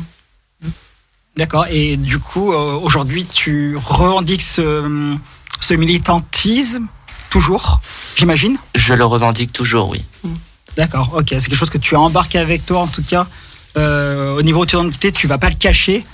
[1.37, 1.67] D'accord.
[1.71, 5.15] Et du coup, euh, aujourd'hui, tu revendiques ce,
[5.61, 6.87] ce militantisme
[7.29, 7.79] toujours,
[8.15, 8.57] j'imagine?
[8.75, 10.03] Je le revendique toujours, oui.
[10.23, 10.35] Hmm.
[10.79, 11.25] D'accord, ok.
[11.31, 13.27] C'est quelque chose que tu as embarqué avec toi en tout cas.
[13.75, 16.05] Euh, au niveau de ton identité, tu vas pas le cacher.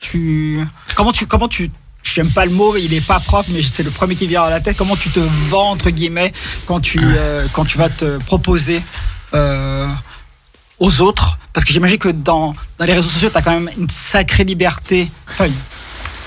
[0.00, 0.58] Tu
[0.96, 1.70] comment tu comment tu
[2.02, 4.50] j'aime pas le mot, il est pas propre, mais c'est le premier qui vient à
[4.50, 4.76] la tête.
[4.76, 6.32] Comment tu te vends entre guillemets
[6.66, 8.82] quand tu euh, quand tu vas te proposer
[9.32, 9.86] euh,
[10.80, 11.38] aux autres?
[11.52, 14.42] Parce que j'imagine que dans dans les réseaux sociaux, tu as quand même une sacrée
[14.42, 15.08] liberté,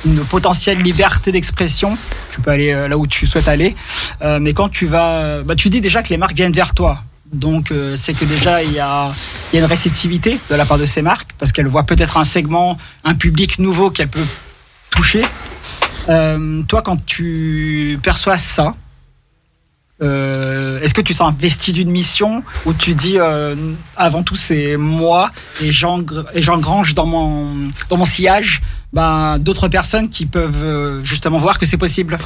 [0.06, 1.98] une potentielle liberté d'expression.
[2.32, 3.76] Tu peux aller là où tu souhaites aller,
[4.40, 7.04] mais quand tu vas, bah, tu dis déjà que les marques viennent vers toi.
[7.34, 9.10] Donc euh, c'est que déjà il y, a,
[9.54, 13.16] une réceptivité de la part de ces marques parce qu'elles voient peut-être un segment, un
[13.16, 14.26] public nouveau qu'elles peuvent
[14.92, 15.24] toucher.
[16.10, 18.76] Euh, toi, quand tu perçois ça,
[20.02, 23.18] euh, est-ce que tu sens investi d'une mission ou tu dis
[23.96, 28.62] avant tout c'est moi et j'engrange dans mon, dans mon sillage
[28.94, 32.20] ben, d'autres personnes qui peuvent euh, justement voir que c'est possible?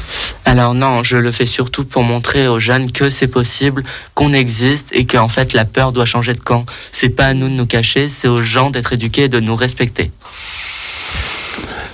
[0.43, 3.83] Alors non, je le fais surtout pour montrer aux jeunes que c'est possible,
[4.13, 6.65] qu'on existe et qu'en fait la peur doit changer de camp.
[6.91, 9.55] C'est pas à nous de nous cacher, c'est aux gens d'être éduqués et de nous
[9.55, 10.11] respecter.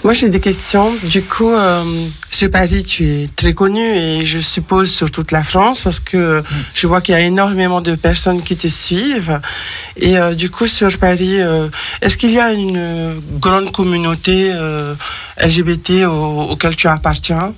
[0.03, 0.93] Moi, j'ai des questions.
[1.03, 1.83] Du coup, euh,
[2.29, 6.43] sur Paris, tu es très connu et je suppose sur toute la France parce que
[6.73, 9.39] je vois qu'il y a énormément de personnes qui te suivent.
[9.95, 11.69] Et euh, du coup, sur Paris, euh,
[12.01, 14.93] est-ce qu'il y a une grande communauté euh,
[15.41, 17.53] LGBT au, auquel tu appartiens?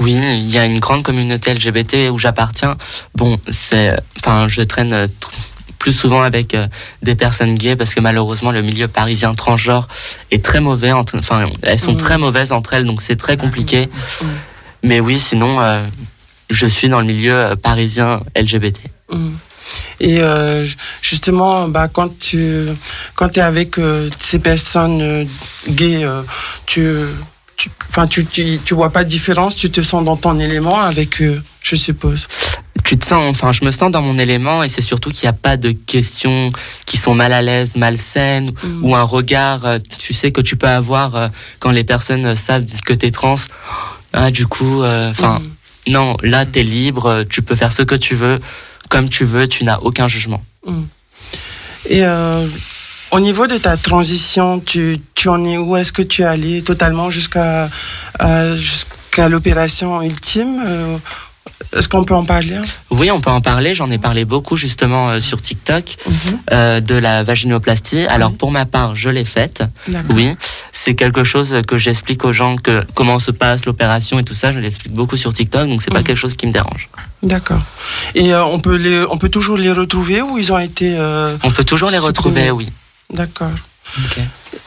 [0.00, 2.76] Oui, il y a une grande communauté LGBT où j'appartiens.
[3.14, 5.08] Bon, c'est, enfin, je traîne
[5.78, 6.66] plus souvent avec euh,
[7.02, 9.88] des personnes gays parce que malheureusement le milieu parisien transgenre
[10.30, 10.92] est très mauvais.
[10.92, 11.98] Enfin, elles sont mm.
[11.98, 13.86] très mauvaises entre elles, donc c'est très compliqué.
[13.86, 14.24] Mm.
[14.82, 15.84] Mais oui, sinon, euh,
[16.50, 18.80] je suis dans le milieu euh, parisien LGBT.
[19.10, 19.30] Mm.
[20.00, 20.20] Et
[21.02, 22.68] justement, bah, quand tu
[23.14, 23.76] quand es avec
[24.18, 25.28] ces personnes
[25.68, 26.06] gays,
[26.64, 26.90] tu
[27.58, 27.68] tu,
[28.08, 31.42] tu, tu, tu, vois pas de différence, tu te sens dans ton élément avec eux,
[31.60, 32.26] je suppose
[32.88, 35.28] tu te sens, enfin, je me sens dans mon élément et c'est surtout qu'il n'y
[35.28, 36.50] a pas de questions
[36.86, 38.82] qui sont mal à l'aise, malsaines mm.
[38.82, 41.28] ou un regard, euh, tu sais, que tu peux avoir euh,
[41.58, 43.34] quand les personnes savent que tu es trans.
[44.14, 45.92] Ah, du coup, euh, enfin, mm.
[45.92, 48.40] non, là, tu es libre, tu peux faire ce que tu veux,
[48.88, 50.42] comme tu veux, tu n'as aucun jugement.
[50.66, 50.82] Mm.
[51.90, 52.04] Et
[53.10, 55.76] au niveau de ta transition, tu, tu en es où?
[55.76, 57.68] Est-ce que tu es allé totalement jusqu'à
[58.56, 61.00] jusqu'à l'opération ultime
[61.76, 62.56] est-ce qu'on peut en parler
[62.90, 63.74] Oui, on peut en parler.
[63.74, 66.14] J'en ai parlé beaucoup justement euh, sur TikTok mhm.
[66.52, 68.06] euh, de la vaginoplastie.
[68.06, 69.64] Alors pour ma part, je l'ai faite.
[70.10, 70.34] Oui,
[70.72, 74.52] c'est quelque chose que j'explique aux gens que comment se passe l'opération et tout ça.
[74.52, 76.04] Je l'explique beaucoup sur TikTok, donc c'est pas mhm.
[76.04, 76.88] quelque chose qui me dérange.
[77.22, 77.60] D'accord.
[78.14, 80.96] Et euh, on peut les, on peut toujours les retrouver ou ils ont été.
[81.42, 82.70] On peut toujours les retrouver, oui.
[83.12, 83.50] D'accord.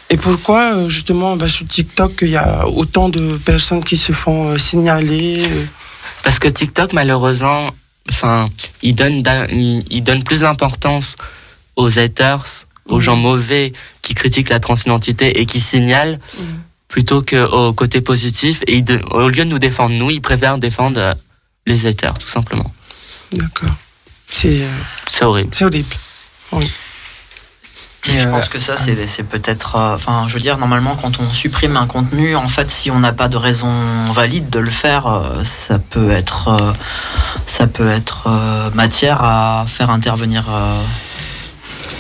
[0.10, 4.58] Et pourquoi justement bah, sur TikTok il y a autant de personnes qui se font
[4.58, 5.48] signaler
[6.24, 7.72] Parce que TikTok malheureusement,
[8.10, 8.50] enfin,
[8.82, 11.16] il donne, il donne plus d'importance
[11.76, 16.20] aux haters, aux gens mauvais qui critiquent la transidentité et qui signalent,
[16.88, 18.62] plutôt qu'au côté positif.
[18.68, 21.14] Et au lieu de nous défendre, nous, ils préfèrent défendre euh,
[21.66, 22.72] les haters, tout simplement.
[23.32, 23.72] D'accord.
[24.28, 25.50] C'est euh, horrible.
[25.54, 25.96] C'est horrible.
[26.52, 26.70] Oui.
[28.08, 29.76] Et je pense que ça, c'est peut-être.
[29.76, 33.00] Euh, enfin, je veux dire, normalement, quand on supprime un contenu, en fait, si on
[33.00, 33.72] n'a pas de raison
[34.12, 35.08] valide de le faire,
[35.44, 36.74] ça peut être,
[37.46, 38.28] ça peut être
[38.74, 40.46] matière à faire intervenir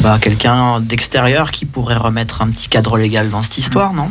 [0.01, 4.09] bah, quelqu'un d'extérieur qui pourrait remettre un petit cadre légal dans cette histoire, non?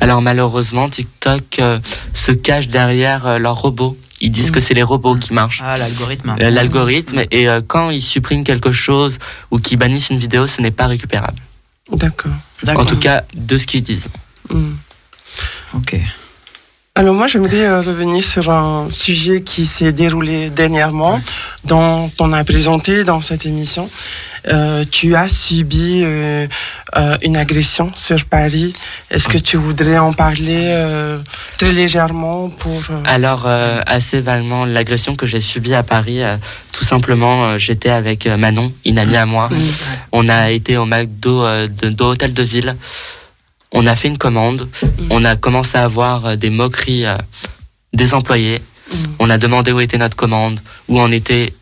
[0.00, 1.78] Alors malheureusement, TikTok euh,
[2.12, 3.96] se cache derrière euh, leurs robots.
[4.22, 5.60] Ils disent que c'est les robots qui marchent.
[5.62, 6.36] Ah, l'algorithme.
[6.40, 7.22] Euh, l'algorithme.
[7.30, 9.18] Et quand ils suppriment quelque chose
[9.50, 11.40] ou qu'ils bannissent une vidéo, ce n'est pas récupérable.
[11.92, 12.32] D'accord.
[12.68, 14.08] En tout cas, de ce qu'ils disent.
[14.48, 14.74] Hmm.
[15.74, 15.96] Ok.
[16.94, 21.20] Alors moi, j'aimerais revenir sur un sujet qui s'est déroulé dernièrement,
[21.64, 23.88] dont on a présenté dans cette émission.
[24.48, 26.46] Euh, tu as subi euh,
[26.96, 28.72] euh, une agression sur Paris.
[29.10, 30.74] Est-ce que tu voudrais en parler
[31.58, 36.20] très légèrement pour Alors assez vaguement, l'agression que j'ai subie à Paris,
[36.72, 39.48] tout simplement, j'étais avec Manon, une amie à moi.
[40.12, 42.76] On a été au McDo de, de Hôtel de Ville.
[43.72, 44.68] On a fait une commande.
[45.10, 47.04] On a commencé à avoir des moqueries
[47.92, 48.60] des employés.
[49.18, 51.52] On a demandé où était notre commande, où en était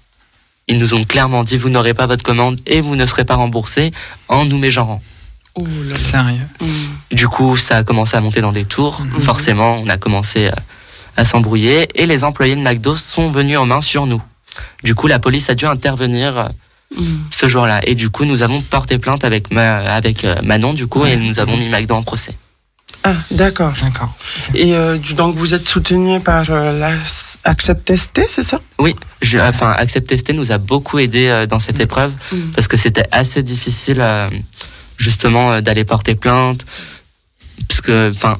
[0.70, 3.34] ils nous ont clairement dit vous n'aurez pas votre commande et vous ne serez pas
[3.34, 3.92] remboursé
[4.28, 5.02] en nous mégenrant.
[5.56, 7.16] Oh là Sérieux mm.
[7.16, 9.02] Du coup, ça a commencé à monter dans des tours.
[9.02, 9.20] Mm-hmm.
[9.22, 10.48] Forcément, on a commencé
[11.16, 14.22] à, s'embrouiller et les employés de McDo sont venus en main sur nous.
[14.84, 16.50] Du coup, la police a dû intervenir
[16.96, 17.02] mm.
[17.30, 17.80] ce jour-là.
[17.84, 21.40] Et du coup, nous avons porté plainte avec, avec euh, Manon, du coup, et nous
[21.40, 22.34] avons mis McDo en procès.
[23.02, 23.74] Ah, d'accord.
[23.82, 24.14] D'accord.
[24.54, 26.92] Et euh, donc, vous êtes soutenu par euh, la
[27.44, 28.60] Accept Tester, c'est ça?
[28.78, 31.82] Oui, je, enfin Accept Tester nous a beaucoup aidé euh, dans cette mm.
[31.82, 32.50] épreuve mm.
[32.54, 34.28] parce que c'était assez difficile euh,
[34.98, 36.66] justement euh, d'aller porter plainte
[37.66, 38.38] parce que enfin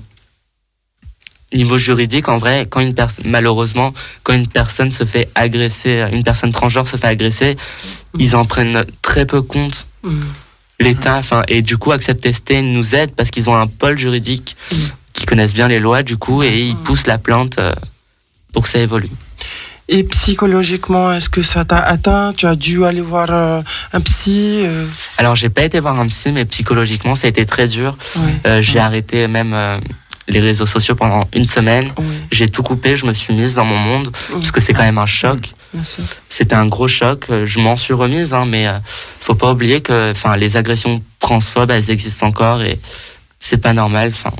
[1.52, 6.22] niveau juridique en vrai quand une personne malheureusement quand une personne se fait agresser une
[6.22, 8.20] personne transgenre se fait agresser mm.
[8.20, 9.86] ils en prennent très peu compte
[10.78, 14.56] l'État enfin et du coup Accept Tester nous aide parce qu'ils ont un pôle juridique
[15.14, 17.58] qui connaissent bien les lois du coup et ils poussent la plainte
[18.52, 19.10] pour que ça évolue.
[19.92, 22.32] Et psychologiquement, est-ce que ça t'a atteint?
[22.36, 23.60] Tu as dû aller voir euh,
[23.92, 24.86] un psy euh?
[25.18, 27.98] Alors, j'ai pas été voir un psy, mais psychologiquement, ça a été très dur.
[28.46, 29.52] Euh, j'ai arrêté même
[30.28, 31.92] les réseaux sociaux pendant une semaine.
[32.30, 34.98] J'ai tout coupé, je me suis mise dans mon monde, parce que c'est quand même
[34.98, 35.54] un choc.
[36.28, 37.26] C'était un gros choc.
[37.44, 38.68] Je m'en suis remise, hein, mais
[39.18, 42.78] faut pas oublier que, les agressions transphobes, elles existent encore et
[43.40, 44.10] c'est pas normal.
[44.10, 44.32] Enfin,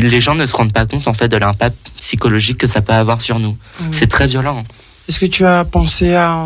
[0.00, 2.92] les gens ne se rendent pas compte en fait de l'impact psychologique que ça peut
[2.92, 3.56] avoir sur nous.
[3.92, 4.64] C'est très violent.
[5.08, 6.44] Est-ce que tu as pensé à,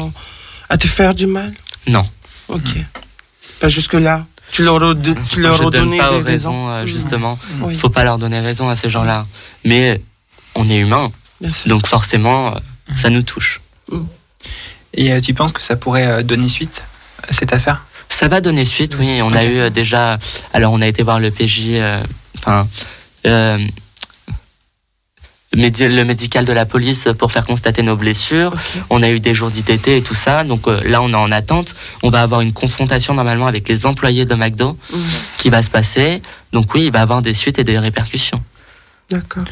[0.69, 1.53] à te faire du mal?
[1.87, 2.07] Non.
[2.49, 2.77] Ok.
[3.61, 4.25] Pas jusque là.
[4.53, 4.79] Tu leur,
[5.31, 7.39] tu leur Je pas raisons, euh, justement.
[7.71, 9.27] Il faut pas leur donner raison à ces gens-là.
[9.65, 10.01] Mais
[10.55, 11.11] on est humain,
[11.67, 12.59] donc forcément, euh,
[12.95, 13.61] ça nous touche.
[13.91, 14.01] Mm.
[14.95, 16.83] Et euh, tu penses que ça pourrait donner suite
[17.27, 17.87] à cette affaire?
[18.11, 19.21] Ça va donner suite, oui.
[19.23, 20.19] On a eu déjà.
[20.53, 21.81] Alors, on a été voir le PJ.
[22.39, 22.65] Enfin euh,
[23.25, 23.69] le
[26.05, 28.55] médical de la police pour faire constater nos blessures.
[28.91, 30.45] On a eu des jours d'ITT et tout ça.
[30.45, 31.75] Donc euh, là, on est en attente.
[32.03, 34.79] On va avoir une confrontation normalement avec les employés de McDo
[35.39, 36.23] qui va se passer.
[36.53, 38.43] Donc oui, il va avoir des suites et des répercussions.
[39.11, 39.45] D'accord.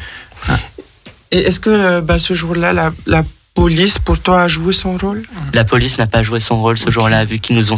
[1.31, 3.23] Et est-ce que euh, bah, ce jour-là, la, la,
[3.53, 5.23] police, pour toi, a joué son rôle?
[5.53, 7.77] La police n'a pas joué son rôle ce jour-là, vu qu'ils nous ont,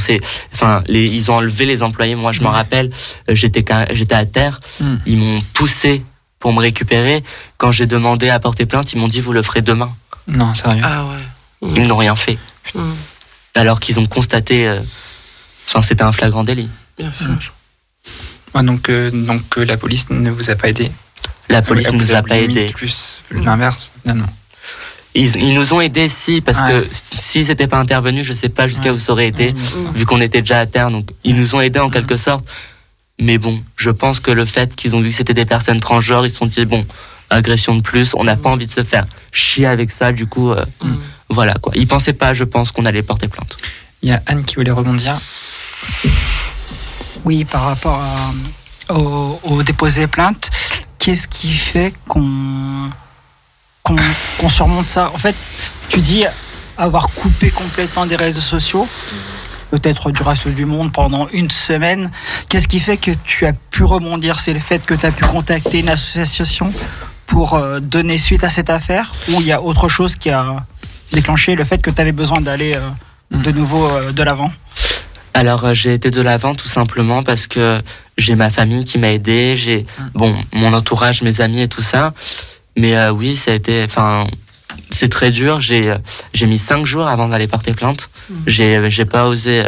[0.53, 2.15] enfin, les, ils ont enlevé les employés.
[2.15, 2.91] Moi, je m'en rappelle,
[3.29, 4.59] euh, j'étais, j'étais à terre.
[4.79, 4.95] Hmm.
[5.05, 6.03] Ils m'ont poussé
[6.39, 7.23] pour me récupérer.
[7.57, 9.93] Quand j'ai demandé à porter plainte, ils m'ont dit vous le ferez demain.
[10.27, 10.83] Non, sérieux.
[10.83, 11.71] Ah ouais.
[11.75, 12.37] Ils n'ont rien fait.
[12.75, 12.93] Hmm.
[13.55, 14.79] Alors qu'ils ont constaté, euh,
[15.67, 16.69] enfin, c'était un flagrant délit.
[16.97, 17.27] Bien sûr.
[18.53, 18.65] Hmm.
[18.65, 20.91] donc, euh, donc la police ne vous a pas aidé?
[21.49, 22.67] La police ne nous a pas aidé.
[22.73, 24.27] Plus l'inverse, finalement.
[25.15, 28.91] Ils, nous ont aidés, si, parce que s'ils n'étaient pas intervenus, je sais pas jusqu'à
[28.91, 29.53] où ça aurait été,
[29.93, 30.89] vu qu'on était déjà à terre.
[30.89, 32.43] Donc, ils nous ont aidés en quelque sorte.
[33.19, 36.25] Mais bon, je pense que le fait qu'ils ont vu que c'était des personnes transgenres,
[36.25, 36.83] ils se sont dit, bon,
[37.29, 40.51] agression de plus, on n'a pas envie de se faire chier avec ça, du coup,
[40.51, 40.65] euh,
[41.29, 41.73] voilà quoi.
[41.75, 43.57] Ils pensaient pas, je pense, qu'on allait porter plainte.
[44.01, 45.19] Il y a Anne qui voulait rebondir.
[47.25, 48.01] Oui, par rapport
[48.89, 50.49] au, déposer plainte.
[50.99, 52.89] Qu'est-ce qui fait qu'on
[53.83, 55.11] qu'on surmonte ça.
[55.13, 55.35] En fait,
[55.89, 56.25] tu dis
[56.77, 58.87] avoir coupé complètement des réseaux sociaux,
[59.71, 62.09] peut-être du reste du monde pendant une semaine.
[62.47, 64.39] Qu'est-ce qui fait que tu as pu rebondir?
[64.39, 66.71] C'est le fait que tu as pu contacter une association
[67.27, 69.13] pour euh, donner suite à cette affaire?
[69.29, 70.65] Ou il y a autre chose qui a
[71.11, 74.51] déclenché le fait que tu avais besoin d'aller euh, de nouveau euh, de l'avant?
[75.33, 77.81] Alors j'ai été de l'avant tout simplement parce que
[78.19, 82.13] j'ai ma famille qui m'a aidé, j'ai bon mon entourage, mes amis et tout ça.
[82.77, 84.25] Mais oui, ça a été, enfin,
[84.89, 85.59] c'est très dur.
[85.61, 85.95] J'ai
[86.33, 88.09] j'ai mis cinq jours avant d'aller porter plainte.
[88.29, 88.33] Mmh.
[88.47, 89.63] J'ai j'ai pas osé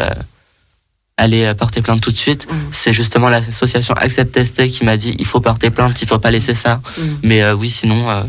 [1.18, 2.48] aller porter plainte tout de suite.
[2.50, 2.56] Mmh.
[2.72, 6.32] C'est justement l'association Accept Tester qui m'a dit il faut porter plainte, il faut pas
[6.32, 6.82] laisser ça.
[6.98, 7.02] Mmh.
[7.24, 8.24] Mais euh, oui, sinon, euh,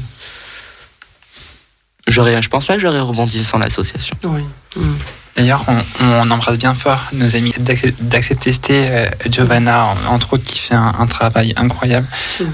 [2.07, 4.17] j'aurais, je pense pas que j'aurais rebondi sans l'association.
[4.25, 4.43] Oui.
[4.77, 4.95] Mmh.
[5.37, 5.67] D'ailleurs,
[6.01, 11.07] on, embrasse bien fort nos amis d'Accept Tester, euh, Giovanna, entre autres, qui fait un,
[11.07, 12.07] travail incroyable,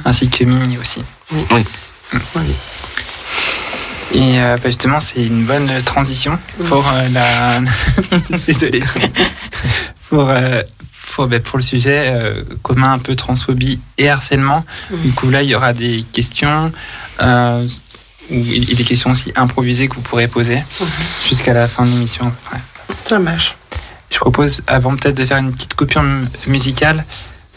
[0.04, 1.00] ainsi que Mimi aussi.
[1.30, 1.64] Oui.
[4.14, 7.60] Et bah, justement, c'est une bonne transition pour la.
[8.46, 8.82] Désolé.
[10.12, 10.62] pour, euh,
[11.26, 14.64] ben, pour, le sujet euh, commun un peu transphobie et harcèlement.
[14.90, 16.70] Du coup, là, il y aura des questions.
[17.22, 17.66] Euh,
[18.30, 20.62] et des questions aussi improvisées que vous pourrez poser
[21.28, 22.58] jusqu'à la fin de l'émission près.
[23.04, 23.56] Ça marche.
[24.10, 26.04] Je propose, avant peut-être de faire une petite coupure
[26.46, 27.04] musicale,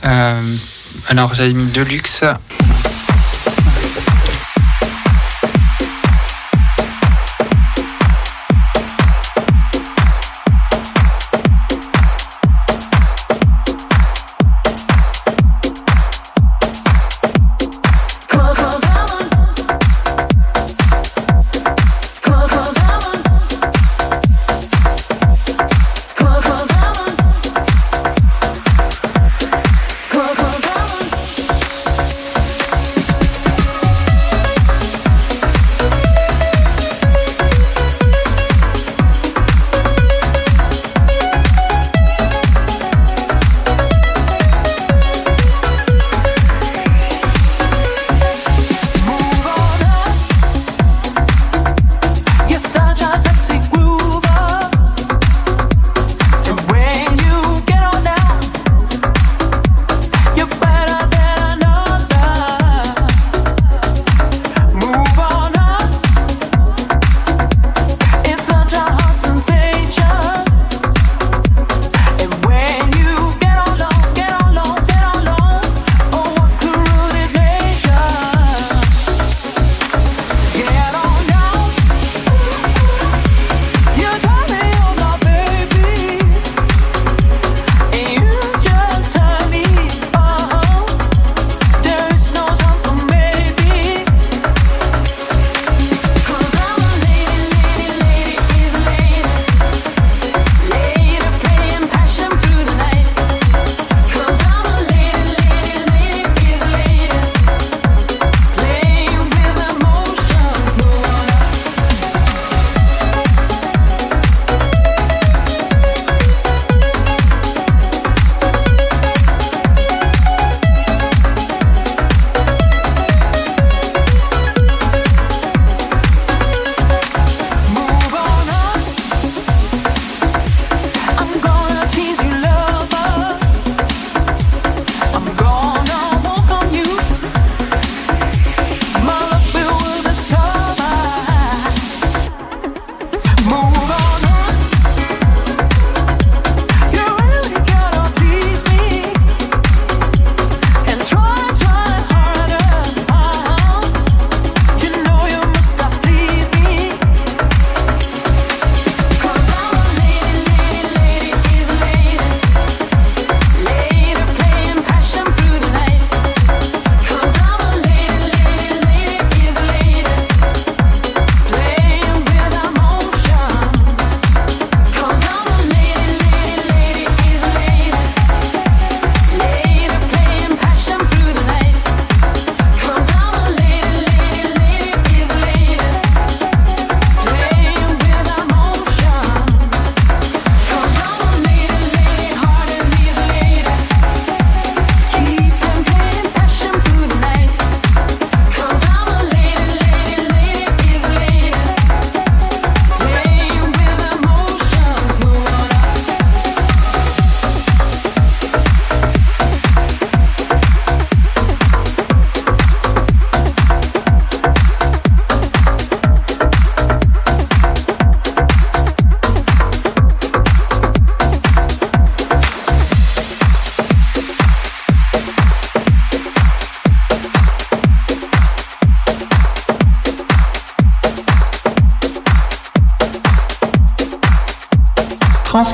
[0.02, 2.24] alors j'avais mis Deluxe.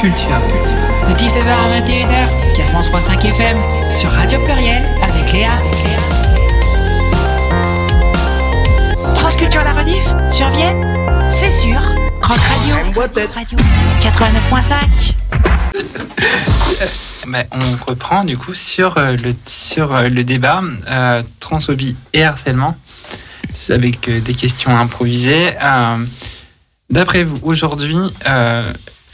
[0.02, 0.42] Transculture.
[1.08, 2.26] De 19h à 21h,
[2.56, 3.58] 4.5 FM,
[3.92, 5.52] sur Radio Pluriel, avec Léa.
[9.14, 11.80] Transculture la rediff, sur Vienne, c'est sûr.
[12.24, 12.76] Rock Radio,
[13.36, 13.60] Radio
[14.00, 15.14] 89.5.
[17.28, 22.24] Ben, on reprend du coup sur euh, le, sur euh, le débat euh, transphobie et
[22.24, 22.76] harcèlement
[23.70, 25.52] avec euh, des questions improvisées.
[26.90, 28.00] D'après vous, aujourd'hui,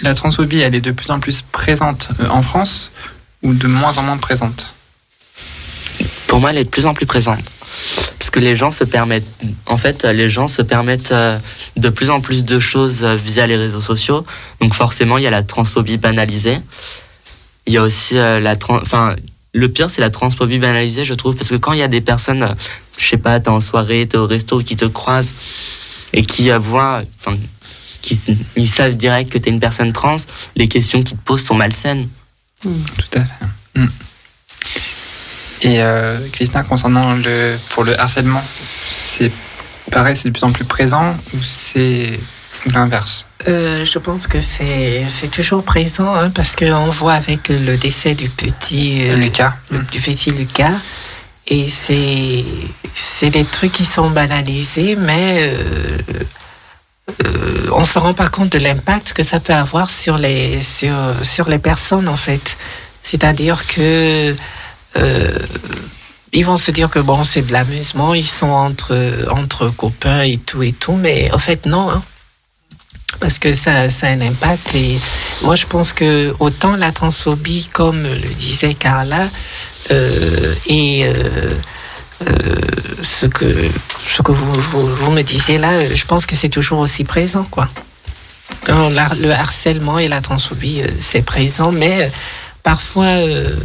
[0.01, 2.91] la transphobie, elle est de plus en plus présente euh, en France
[3.43, 4.73] ou de moins en moins présente
[6.27, 7.39] Pour moi, elle est de plus en plus présente.
[8.17, 9.27] Parce que les gens se permettent,
[9.67, 11.39] en fait, les gens se permettent euh,
[11.75, 14.25] de plus en plus de choses euh, via les réseaux sociaux.
[14.61, 16.57] Donc forcément, il y a la transphobie banalisée.
[17.65, 19.13] Il y a aussi la enfin,
[19.53, 21.99] le pire, c'est la transphobie banalisée, je trouve, parce que quand il y a des
[21.99, 22.55] personnes,
[22.97, 25.33] je sais pas, t'es en soirée, t'es au resto, qui te croisent
[26.13, 27.01] et qui voient,
[28.01, 28.19] qui
[28.55, 30.17] ils savent direct que t'es une personne trans,
[30.55, 32.07] les questions qu'ils te posent sont malsaines.
[32.61, 32.69] Tout
[33.15, 33.45] à fait.
[33.75, 33.87] Mm.
[35.63, 38.43] Et euh, Christin, concernant le pour le harcèlement,
[38.89, 39.31] c'est
[39.91, 42.19] pareil, c'est de plus en plus présent ou c'est
[42.73, 43.25] l'inverse?
[43.47, 48.13] Euh, je pense que c'est c'est toujours présent hein, parce qu'on voit avec le décès
[48.13, 49.53] du petit euh, Lucas.
[49.71, 50.73] le- du petit Lucas
[51.47, 52.43] et c'est
[52.93, 55.97] c'est des trucs qui sont banalisés mais euh,
[57.09, 60.95] euh, on se rend pas compte de l'impact que ça peut avoir sur les sur
[61.23, 62.57] sur les personnes en fait
[63.03, 64.35] c'est-à-dire que
[64.97, 65.39] euh,
[66.34, 70.38] ils vont se dire que bon c'est de l'amusement ils sont entre entre copains et
[70.38, 72.03] tout et tout mais en fait non hein
[73.19, 74.75] parce que ça, ça a un impact.
[74.75, 74.99] Et
[75.43, 79.27] moi, je pense que autant la transphobie, comme le disait Carla,
[79.91, 81.09] euh, et
[82.22, 82.61] euh, euh,
[83.03, 83.69] ce que,
[84.15, 87.44] ce que vous, vous, vous me disiez là, je pense que c'est toujours aussi présent,
[87.44, 87.68] quoi.
[88.68, 92.10] Alors, la- le harcèlement et la transphobie, euh, c'est présent, mais euh,
[92.64, 93.56] parfois, euh,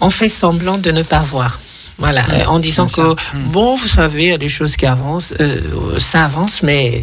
[0.00, 1.60] on fait semblant de ne pas voir.
[1.98, 3.02] Voilà, Ouais, en disant que, ça.
[3.34, 3.42] Mm.
[3.52, 7.00] bon, vous savez, il y a des choses qui avancent, euh, ça avance, mais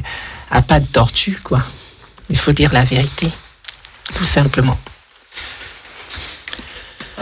[0.52, 1.62] à pas de tortue, quoi.
[2.30, 3.30] Il faut dire la vérité,
[4.16, 4.78] tout simplement.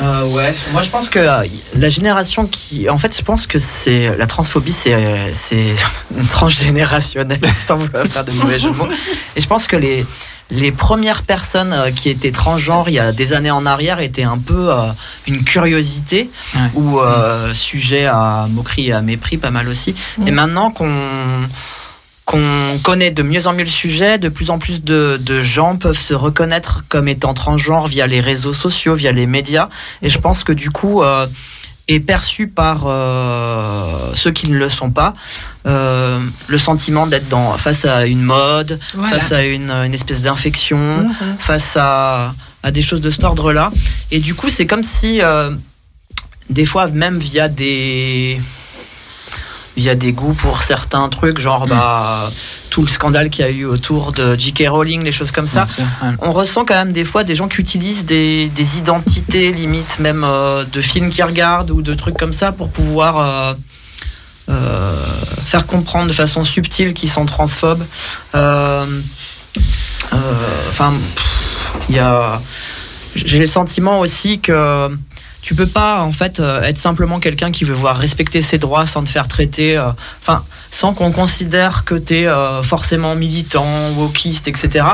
[0.02, 1.44] Euh, ouais, moi je pense que euh,
[1.76, 2.90] la génération qui.
[2.90, 4.16] En fait, je pense que c'est.
[4.18, 5.76] La transphobie, c'est euh, c'est
[6.18, 8.88] une tranche générationnelle, sans vouloir faire de mauvais jeux de mots.
[9.36, 10.06] Et je pense que les,
[10.52, 14.24] les premières personnes euh, qui étaient transgenres il y a des années en arrière étaient
[14.24, 14.78] un peu euh,
[15.28, 16.62] une curiosité Ouais.
[16.76, 17.00] ou
[17.54, 19.94] sujet à moquerie et à mépris, pas mal aussi.
[20.26, 20.90] Et maintenant qu'on
[22.30, 25.78] qu'on connaît de mieux en mieux le sujet, de plus en plus de, de gens
[25.78, 29.68] peuvent se reconnaître comme étant transgenres via les réseaux sociaux, via les médias.
[30.04, 31.26] Et je pense que du coup, euh,
[31.88, 35.16] est perçu par euh, ceux qui ne le sont pas
[35.66, 39.18] euh, le sentiment d'être dans face à une mode, Voilà.
[39.18, 41.38] face à une, une espèce d'infection, Mhm.
[41.40, 43.72] face à, à des choses de cet ordre-là.
[44.12, 45.20] Et du coup, c'est comme si,
[46.52, 48.40] des fois, même via des
[49.80, 52.30] via des goûts pour certains trucs, genre bah,
[52.70, 54.66] tout le scandale qu'il y a eu autour de J.K.
[54.68, 55.66] Rowling, les choses comme ça.
[55.80, 56.10] Ouais.
[56.20, 60.26] On ressent quand même des fois des gens qui utilisent des, des identités limites même
[60.26, 63.54] euh, de films qu'ils regardent ou de trucs comme ça pour pouvoir euh,
[64.50, 64.94] euh,
[65.46, 67.86] faire comprendre de façon subtile qu'ils sont transphobes.
[68.34, 68.90] Enfin,
[71.88, 72.42] il y a.
[73.16, 74.90] J'ai le sentiment aussi que
[75.42, 78.86] tu peux pas en fait euh, être simplement quelqu'un qui veut voir respecter ses droits
[78.86, 79.90] sans te faire traiter, euh,
[80.22, 82.28] enfin sans qu'on considère que tu es
[82.64, 84.86] forcément militant, wokiste, etc.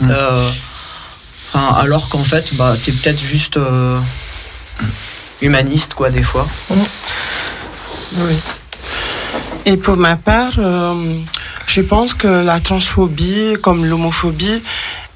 [0.00, 0.10] Mm.
[0.10, 0.50] Euh,
[1.52, 3.98] enfin, alors qu'en fait, bah, tu es peut-être juste euh,
[5.40, 6.48] humaniste, quoi, des fois.
[8.16, 8.34] Oui.
[9.66, 10.94] Et pour ma part, euh,
[11.66, 14.62] je pense que la transphobie, comme l'homophobie,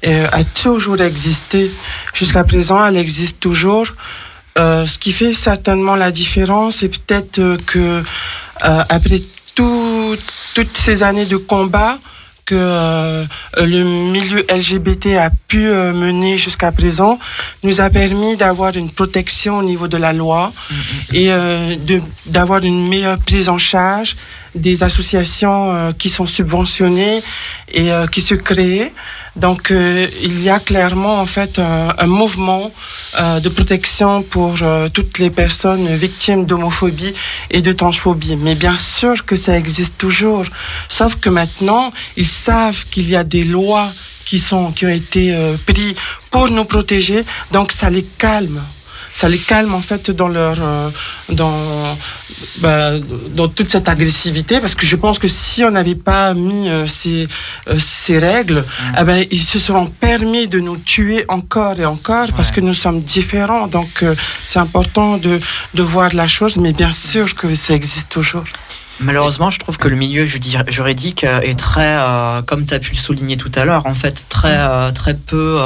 [0.05, 1.71] euh, a toujours existé.
[2.13, 3.87] Jusqu'à présent, elle existe toujours.
[4.57, 8.03] Euh, ce qui fait certainement la différence, c'est peut-être euh, que
[8.63, 9.19] euh, après
[9.53, 10.15] tout-
[10.53, 11.97] toutes ces années de combat
[12.45, 13.25] que euh,
[13.57, 17.19] le milieu LGBT a pu euh, mener jusqu'à présent,
[17.63, 20.53] nous a permis d'avoir une protection au niveau de la loi
[21.11, 24.15] et euh, de- d'avoir une meilleure prise en charge
[24.55, 27.21] des associations euh, qui sont subventionnées
[27.71, 28.91] et euh, qui se créent.
[29.35, 32.71] Donc euh, il y a clairement en fait un, un mouvement
[33.17, 34.55] de protection pour
[34.93, 37.13] toutes les personnes victimes d'homophobie
[37.49, 38.35] et de transphobie.
[38.35, 40.45] Mais bien sûr que ça existe toujours,
[40.89, 43.91] sauf que maintenant ils savent qu'il y a des lois
[44.25, 45.33] qui sont qui ont été
[45.65, 45.95] prises
[46.29, 48.61] pour nous protéger, donc ça les calme
[49.15, 50.57] ça les calme en fait dans leur
[51.29, 51.57] dans
[52.57, 52.91] bah,
[53.39, 57.27] dans toute cette agressivité parce que je pense que si on n'avait pas mis ces
[57.77, 58.63] ces règles,
[58.99, 62.73] eh ben ils se seront permis de nous tuer encore et encore parce que nous
[62.73, 63.67] sommes différents.
[63.67, 64.03] Donc
[64.45, 65.39] c'est important de
[65.73, 68.43] de voir la chose, mais bien sûr que ça existe toujours.
[68.99, 72.91] Malheureusement, je trouve que le milieu juridique euh, est très, euh, comme tu as pu
[72.91, 75.59] le souligner tout à l'heure, en fait, très, euh, très peu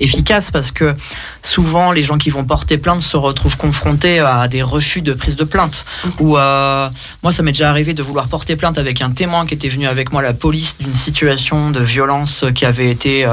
[0.00, 0.94] efficace parce que
[1.42, 5.36] souvent les gens qui vont porter plainte se retrouvent confrontés à des refus de prise
[5.36, 5.84] de plainte.
[6.04, 6.08] Mm.
[6.20, 9.68] Ou moi, ça m'est déjà arrivé de vouloir porter plainte avec un témoin qui était
[9.68, 13.26] venu avec moi à la police d'une situation de violence qui avait été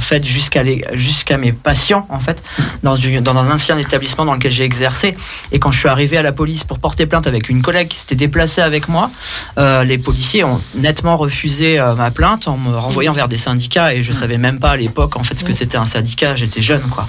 [0.00, 0.62] faite jusqu'à
[0.92, 2.42] jusqu'à mes patients en fait
[2.82, 5.16] dans, dans un ancien établissement dans lequel j'ai exercé.
[5.52, 7.98] Et quand je suis arrivé à la police pour porter plainte avec une collègue qui
[7.98, 9.10] s'était déplacée avec moi,
[9.58, 14.02] euh, les policiers ont nettement refusé ma plainte en me renvoyant vers des syndicats et
[14.02, 14.14] je mm.
[14.14, 16.34] savais même pas à l'époque en fait ce que c'était un syndicat.
[16.34, 17.06] J'étais jeune quoi.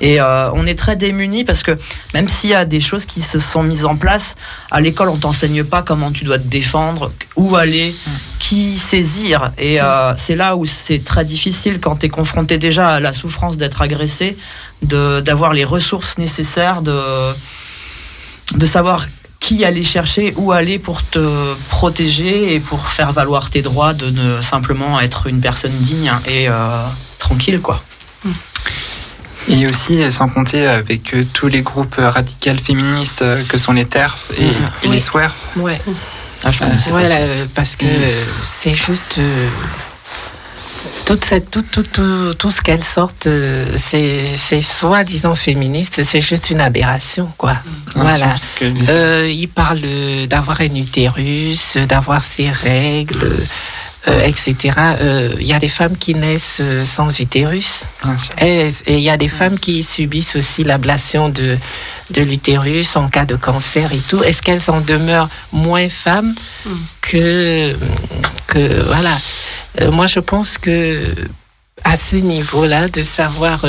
[0.00, 1.78] Et euh, on est très démunis parce que
[2.12, 4.36] même s'il y a des choses qui se sont mises en place,
[4.70, 7.94] à l'école, on t'enseigne pas comment tu dois te défendre, où aller,
[8.38, 9.52] qui saisir.
[9.58, 13.12] Et euh, c'est là où c'est très difficile quand tu es confronté déjà à la
[13.12, 14.36] souffrance d'être agressé,
[14.82, 17.00] d'avoir les ressources nécessaires, de,
[18.56, 19.06] de savoir
[19.44, 24.08] qui aller chercher, où aller pour te protéger et pour faire valoir tes droits de
[24.08, 26.82] ne simplement être une personne digne et euh,
[27.18, 27.82] tranquille, quoi.
[29.46, 33.84] Et aussi, sans compter avec euh, tous les groupes radicaux féministes euh, que sont les
[33.84, 35.34] TERF et, les SWERF.
[35.56, 35.78] Ouais.
[36.42, 37.86] Ah, euh, parce que
[38.44, 39.20] c'est juste.
[41.04, 43.28] Toute cette, tout, tout, tout, tout ce qu'elles sortent,
[43.76, 47.56] c'est soi-disant féministe, c'est juste une aberration, quoi.
[47.94, 48.34] voilà.
[48.60, 49.80] ils parlent
[50.28, 53.46] d'avoir un utérus, d'avoir ses règles.
[54.06, 54.56] Euh, etc.
[55.00, 57.84] Euh, il y a des femmes qui naissent euh, sans utérus.
[58.38, 61.56] Et il y a des femmes qui subissent aussi l'ablation de,
[62.10, 64.22] de l'utérus en cas de cancer et tout.
[64.22, 66.34] Est-ce qu'elles en demeurent moins femmes
[66.66, 66.70] mm.
[67.00, 67.76] que,
[68.46, 69.16] que voilà.
[69.90, 71.14] Moi, je pense que
[71.82, 73.64] à ce niveau-là, de savoir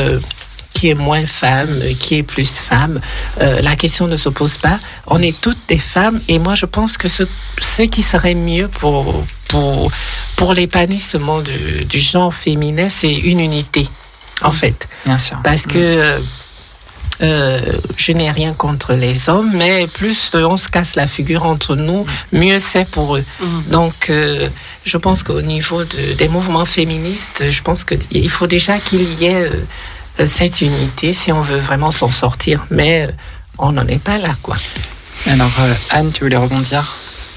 [0.73, 2.99] qui est moins femme, qui est plus femme.
[3.39, 4.79] la question ne se pose pas.
[5.07, 7.23] On est toutes des femmes et moi je pense que ce,
[7.61, 9.91] ce qui serait mieux pour, pour,
[10.35, 13.87] pour l'épanouissement du, du, genre féminin, c'est une unité,
[14.41, 14.87] en fait.
[15.05, 15.37] Bien sûr.
[15.43, 16.19] Parce que
[17.21, 17.59] euh,
[17.95, 22.05] je n'ai rien contre les hommes, mais plus on se casse la figure entre nous,
[22.33, 23.23] mieux c'est pour eux.
[23.39, 23.61] Mm.
[23.71, 24.49] Donc, euh,
[24.85, 29.25] je pense qu'au niveau de, des mouvements féministes, je pense qu'il faut déjà qu'il y
[29.25, 29.49] ait
[30.19, 32.65] euh, cette unité si on veut vraiment s'en sortir.
[32.69, 33.09] Mais
[33.57, 34.55] on n'en est pas là, quoi.
[35.27, 35.51] Alors,
[35.89, 36.95] Anne, tu voulais rebondir?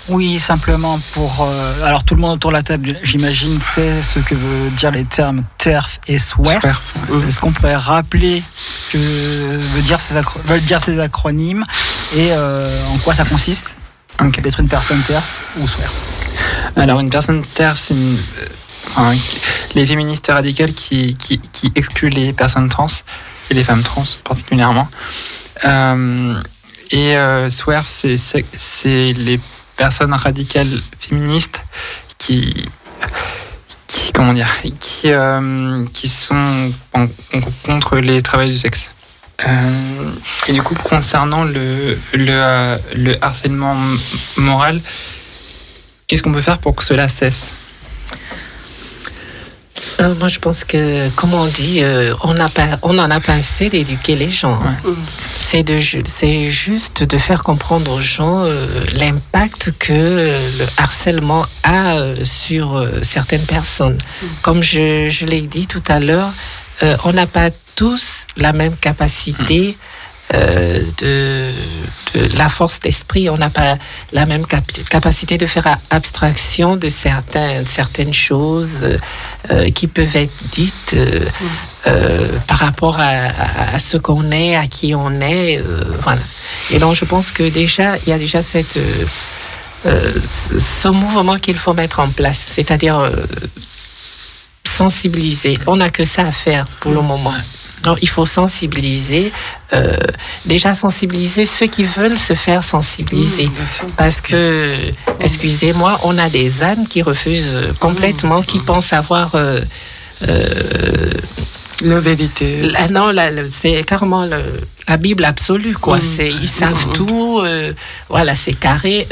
[0.08, 1.42] Oui, simplement pour.
[1.42, 4.90] Euh, alors, tout le monde autour de la table, j'imagine, sait ce que veut dire
[4.90, 6.64] les termes TERF et SWERF.
[7.26, 10.14] Est-ce qu'on pourrait rappeler ce que veut dire ces,
[10.44, 11.64] veulent dire ces acronymes
[12.16, 13.74] et euh, en quoi ça consiste?
[14.42, 16.07] D'être une personne TERF ou SWERF
[16.76, 17.94] Alors, une personne TERF, c'est.
[17.94, 19.14] Euh,
[19.74, 21.16] les féministes radicales qui,
[21.74, 22.86] excluent les personnes trans
[23.50, 24.88] et les femmes trans particulièrement.
[26.90, 27.14] et
[27.50, 29.38] SWERF, c'est les
[29.76, 31.62] personnes radicales féministes
[32.18, 32.68] qui,
[34.14, 34.48] comment dire,
[34.80, 36.72] qui, euh, sont
[37.64, 38.90] contre les travails du sexe.
[39.46, 40.10] Euh,
[40.48, 41.96] et du coup, concernant le
[43.20, 43.76] harcèlement
[44.36, 44.80] moral,
[46.08, 47.52] qu'est-ce qu'on peut faire pour que cela cesse
[50.00, 53.18] euh, moi, je pense que, comme on dit, euh, on, a pas, on en a
[53.18, 54.60] pas assez d'éduquer les gens.
[55.36, 59.92] C'est de, c'est juste de faire comprendre aux gens euh, l'impact que
[60.58, 63.98] le harcèlement a sur certaines personnes.
[63.98, 64.26] Mm.
[64.42, 66.32] Comme je, je l'ai dit tout à l'heure,
[67.04, 69.70] on n'a pas tous la même capacité.
[69.70, 69.97] Mm.
[70.34, 71.52] Euh, de,
[72.36, 73.30] la force d'esprit.
[73.30, 73.76] On n'a pas
[74.12, 78.98] la même capacité de faire abstraction de certains, certaines choses
[79.50, 81.24] euh, qui peuvent être dites euh,
[81.86, 83.28] euh par rapport à,
[83.74, 85.62] à, ce qu'on est, à qui on est.
[86.02, 86.20] voilà.
[86.70, 88.78] Et donc, je pense que déjà, il y a déjà cette,
[89.84, 93.10] ce mouvement qu'il faut mettre en place, c'est-à-dire
[94.66, 95.58] sensibiliser.
[95.66, 97.34] On n'a que ça à faire pour le moment
[98.00, 99.32] il faut sensibiliser,
[99.72, 99.96] euh,
[100.44, 103.46] déjà sensibiliser ceux qui veulent se faire sensibiliser.
[103.46, 104.76] Mmh, Parce que,
[105.20, 108.64] excusez-moi, on a des ânes qui refusent complètement, qui mmh.
[108.64, 109.34] pensent avoir...
[109.34, 109.60] Euh,
[110.26, 111.12] euh,
[111.82, 112.72] la vérité.
[112.90, 113.12] non,
[113.48, 114.28] c'est carrément
[114.88, 115.98] la Bible absolue, quoi.
[115.98, 116.02] Mmh.
[116.02, 117.40] C'est, ils savent tout.
[118.08, 119.06] voilà, c'est carré.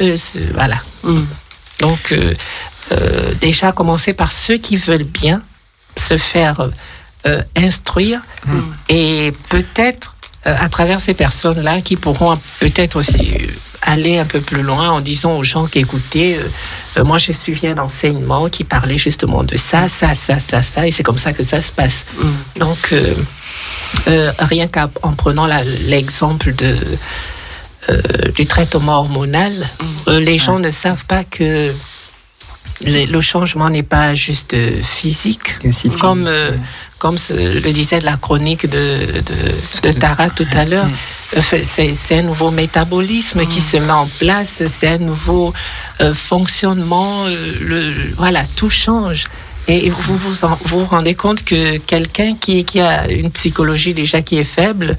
[0.52, 0.82] voilà.
[1.78, 2.12] Donc,
[3.40, 5.42] déjà commencer par ceux qui veulent bien
[5.96, 6.70] se faire
[7.26, 8.60] euh, instruire mm.
[8.88, 13.36] et peut-être à travers ces personnes-là qui pourront peut-être aussi
[13.82, 16.38] aller un peu plus loin en disant aux gens qu'écoutez,
[17.04, 20.92] moi j'ai suivi un enseignement qui parlait justement de ça, ça, ça, ça, ça, et
[20.92, 22.04] c'est comme ça que ça se passe.
[22.16, 22.60] Mm.
[22.60, 22.94] Donc,
[24.38, 25.48] rien qu'en prenant
[25.88, 26.76] l'exemple de
[28.36, 29.52] du traitement hormonal,
[30.06, 30.12] mm.
[30.18, 31.74] les gens ne savent pas que
[32.84, 35.56] le, changement n'est pas juste euh, physique,
[36.00, 36.52] comme, euh,
[37.06, 39.22] comme le disait la chronique de,
[39.82, 40.88] de, Tara tout à l'heure.
[41.36, 45.52] Euh, c'est un nouveau métabolisme qui se met en place, c'est un nouveau
[46.12, 47.26] fonctionnement.
[47.26, 49.26] le, voilà, tout change.
[49.68, 54.38] Et vous vous, vous, rendez compte que quelqu'un qui, qui a une psychologie déjà qui
[54.38, 54.96] est faible,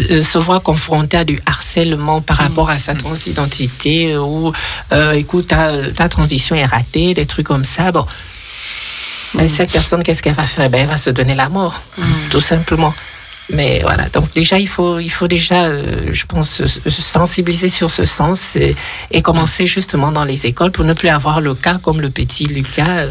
[0.00, 2.98] euh, se voit confronté à du harcèlement par rapport à sa mm.
[2.98, 4.52] transidentité euh, ou
[4.92, 8.04] euh, écoute ta, ta, transition est ratée des trucs comme ça bon
[9.34, 10.68] mais cette personne qu'est-ce qu'elle va faire?
[10.70, 12.02] Ben, elle va se donner la mort mm.
[12.30, 12.94] tout simplement.
[13.50, 15.70] Mais voilà donc déjà il faut il faut déjà
[16.10, 18.74] je pense sensibiliser sur ce sens et,
[19.10, 22.46] et, commencer justement dans les écoles pour ne plus avoir le cas comme le petit
[22.46, 23.08] Lucas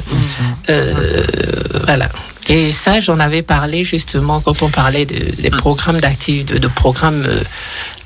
[1.86, 2.10] voilà.
[2.50, 7.26] Et ça, j'en avais parlé justement quand on parlait des programmes d'activité, de, programmes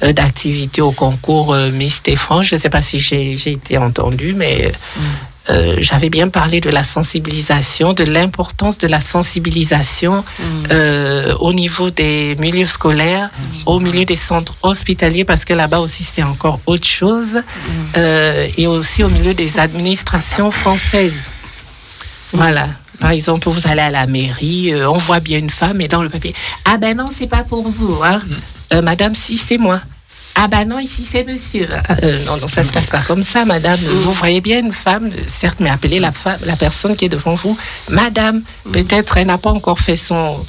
[0.03, 4.71] euh, d'activité au concours euh, Miss Je ne sais pas si j'ai été entendue, mais
[5.49, 11.33] euh, j'avais bien parlé de la sensibilisation, de l'importance de la sensibilisation mm.
[11.39, 13.29] au niveau des milieux scolaires,
[13.65, 17.99] au milieu des centres hospitaliers, parce que là-bas aussi c'est encore autre chose, mm.
[18.57, 21.25] et aussi au milieu des administrations françaises.
[22.33, 22.69] Voilà.
[22.99, 26.01] Par exemple, vous allez à la mairie, euh, on voit bien une femme et dans
[26.01, 26.33] le papier,
[26.65, 28.19] ah ben non, c'est pas pour vous, hein.
[28.25, 28.33] Mm.
[28.73, 29.81] Euh, madame, si, c'est moi.
[30.39, 31.67] Ah ben non, ici c'est monsieur.
[32.03, 33.79] Euh, non, non, ça se passe pas comme ça, madame.
[33.79, 37.33] Vous voyez bien une femme, certes, mais appelez la, femme, la personne qui est devant
[37.33, 37.57] vous,
[37.89, 38.43] madame.
[38.71, 40.45] Peut-être elle n'a pas encore fait son,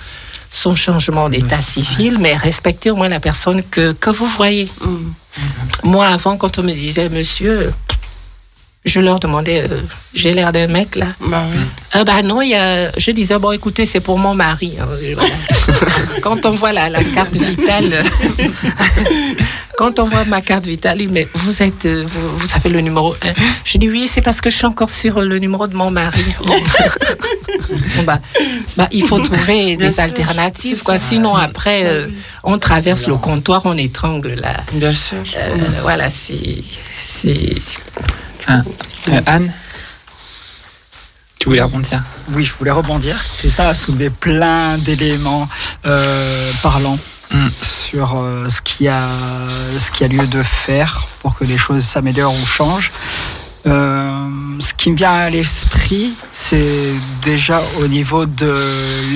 [0.51, 4.71] son changement d'état civil, mais respectez au moins la personne que, que vous voyez.
[5.85, 7.73] Moi, avant, quand on me disait monsieur,
[8.85, 9.81] je leur demandais, euh,
[10.15, 11.61] j'ai l'air d'un mec là Bah oui.
[11.93, 14.77] Ah bah non, y a, je disais, bon écoutez, c'est pour mon mari.
[14.81, 14.87] Hein,
[16.23, 18.05] quand on voit la, la carte vitale,
[19.79, 23.15] quand on voit ma carte vitale, mais vous êtes, euh, vous, vous avez le numéro
[23.15, 23.33] 1.
[23.65, 26.25] Je dis oui, c'est parce que je suis encore sur le numéro de mon mari.
[26.45, 26.57] bon,
[28.05, 28.21] bah,
[28.77, 30.99] bah, il faut trouver des alternatives, quoi.
[30.99, 32.07] Sinon, après, euh,
[32.45, 34.57] on traverse le comptoir, on étrangle là.
[34.73, 35.23] Bien sûr.
[35.83, 36.63] voilà, c'est.
[38.49, 38.63] Ah.
[39.09, 39.53] Euh, Anne
[41.39, 43.25] tu voulais rebondir Oui, je voulais rebondir.
[43.55, 45.49] ça a soulevé plein d'éléments
[45.87, 46.99] euh, parlants
[47.31, 47.47] mm.
[47.61, 49.07] sur euh, ce, qui a,
[49.79, 52.91] ce qui a lieu de faire pour que les choses s'améliorent ou changent.
[53.65, 56.93] ce qui me vient à l'esprit, c'est
[57.23, 58.65] déjà au niveau de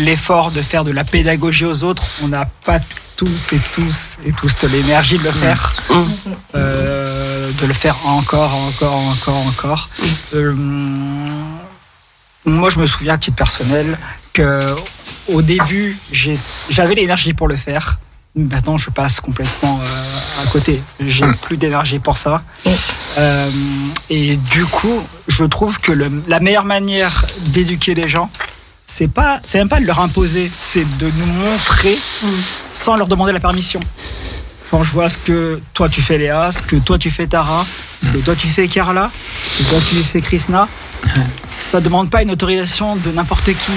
[0.04, 2.04] l'effort de faire de la pédagogie aux autres.
[2.22, 2.78] On n'a pas
[3.16, 5.74] toutes et tous et tous l'énergie de le faire.
[5.90, 6.04] Mm.
[6.54, 9.88] Euh, de le faire encore, encore, encore, encore.
[9.98, 10.04] Mm.
[10.34, 10.54] Euh,
[12.44, 13.98] moi, je me souviens à titre personnel
[14.32, 14.60] que
[15.28, 15.96] au début,
[16.70, 17.98] j'avais l'énergie pour le faire.
[18.34, 20.82] Maintenant, je passe complètement euh, à côté.
[21.00, 21.36] J'ai mm.
[21.36, 22.42] plus d'énergie pour ça.
[24.10, 25.92] et du coup, je trouve que
[26.26, 28.30] la meilleure manière d'éduquer les gens,
[28.94, 31.98] c'est pas, c'est même pas de leur imposer, c'est de nous montrer
[32.74, 33.80] sans leur demander la permission.
[34.70, 37.64] Quand je vois ce que toi tu fais Léa, ce que toi tu fais Tara,
[38.02, 39.10] ce que toi tu fais Carla,
[39.42, 40.68] ce que toi tu fais Krishna,
[41.46, 43.72] ça demande pas une autorisation de n'importe qui.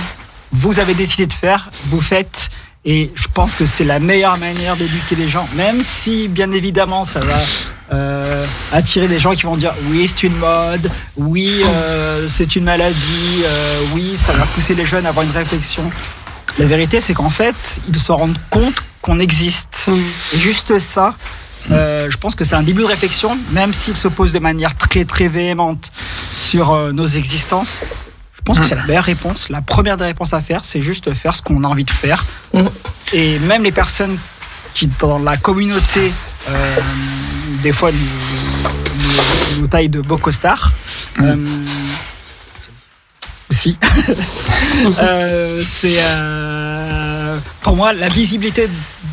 [0.51, 2.49] Vous avez décidé de faire, vous faites.
[2.85, 7.03] Et je pense que c'est la meilleure manière d'éduquer les gens, même si bien évidemment
[7.03, 7.41] ça va
[7.91, 12.63] euh, attirer des gens qui vont dire oui c'est une mode, oui euh, c'est une
[12.63, 15.89] maladie, euh, oui ça va pousser les jeunes à avoir une réflexion.
[16.59, 17.55] La vérité c'est qu'en fait
[17.87, 19.85] ils se rendent compte qu'on existe.
[19.87, 20.01] Mm.
[20.35, 21.15] Et juste ça,
[21.71, 24.75] euh, je pense que c'est un début de réflexion, même s'il se pose de manière
[24.75, 25.91] très très véhémente
[26.29, 27.79] sur euh, nos existences.
[28.45, 28.69] Je pense que mm.
[28.69, 29.49] c'est la meilleure réponse.
[29.49, 32.23] La première des réponses à faire, c'est juste faire ce qu'on a envie de faire.
[32.53, 32.61] Mm.
[33.13, 34.19] Et même les personnes
[34.75, 36.11] qui, dans la communauté,
[36.47, 36.75] euh,
[37.63, 40.71] des fois, nous, nous, taillent de beaux costards,
[43.49, 43.79] aussi.
[45.81, 45.99] c'est
[47.61, 48.69] pour moi, la visibilité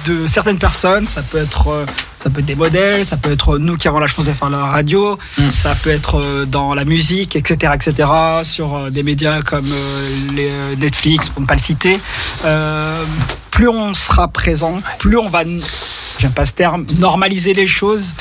[0.06, 1.86] de certaines personnes, ça peut être euh,
[2.18, 4.50] ça peut être des modèles, ça peut être nous qui avons la chance de faire
[4.50, 5.50] la radio, mm.
[5.50, 8.08] ça peut être euh, dans la musique, etc., etc.,
[8.42, 9.72] sur euh, des médias comme
[10.34, 12.00] les Netflix, pour ne pas le citer.
[13.50, 15.42] plus on sera présent, plus on va,
[16.18, 18.12] j'aime pas ce terme, normaliser les choses.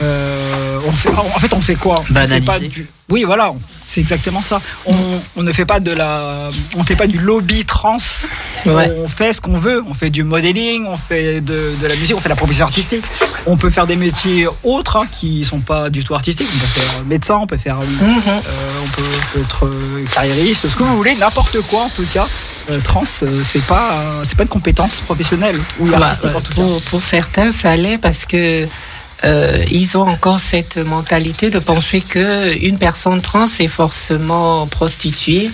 [0.00, 2.04] on fait, en fait, on fait quoi?
[2.10, 2.86] Banaliser.
[3.08, 3.52] Oui, voilà,
[3.92, 4.62] c'est exactement ça.
[4.86, 4.94] On,
[5.36, 7.98] on, ne fait pas de la, on fait pas du lobby trans
[8.66, 9.84] On fait ce qu'on veut.
[9.86, 13.04] On fait du modeling, on fait de, la musique, on fait de la profession artistique.
[13.46, 16.48] On peut faire des métiers autres hein, qui sont pas du tout artistiques.
[16.54, 18.22] On peut faire médecin, on peut faire, mhm.
[18.82, 19.70] on peut être
[20.14, 22.26] carriériste, ce que vous voulez, n'importe quoi en tout cas.
[22.84, 27.02] trans, c'est pas c'est pas une compétence professionnelle ou bah, artistique en tout pour, Pour
[27.02, 28.66] certains, ça l'est parce que
[29.24, 35.50] euh, ils ont encore cette mentalité de penser que une personne trans est forcément prostituée,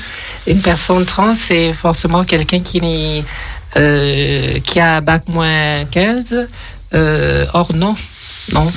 [0.47, 2.81] une personne trans est forcément quelqu'un qui
[3.77, 6.49] euh, qui a bac moins 15.
[6.95, 7.95] Euh, or non,
[8.53, 8.73] non.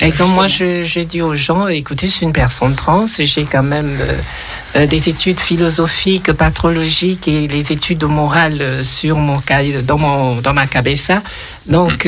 [0.00, 3.62] Par exemple, moi, j'ai dit aux gens, écoutez, je suis une personne trans, j'ai quand
[3.62, 3.98] même
[4.74, 9.40] euh, des études philosophiques, patrologiques et les études morales sur mon
[9.84, 11.22] dans mon dans ma cabessa.
[11.66, 12.06] Donc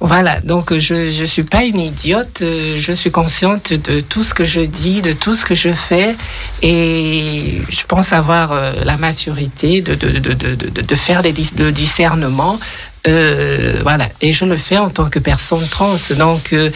[0.00, 4.32] voilà, donc je ne suis pas une idiote, euh, je suis consciente de tout ce
[4.32, 6.16] que je dis, de tout ce que je fais,
[6.62, 12.58] et je pense avoir euh, la maturité de, de, de, de faire des, le discernement.
[13.08, 15.96] Euh, voilà, et je le fais en tant que personne trans.
[16.18, 16.70] Donc, euh,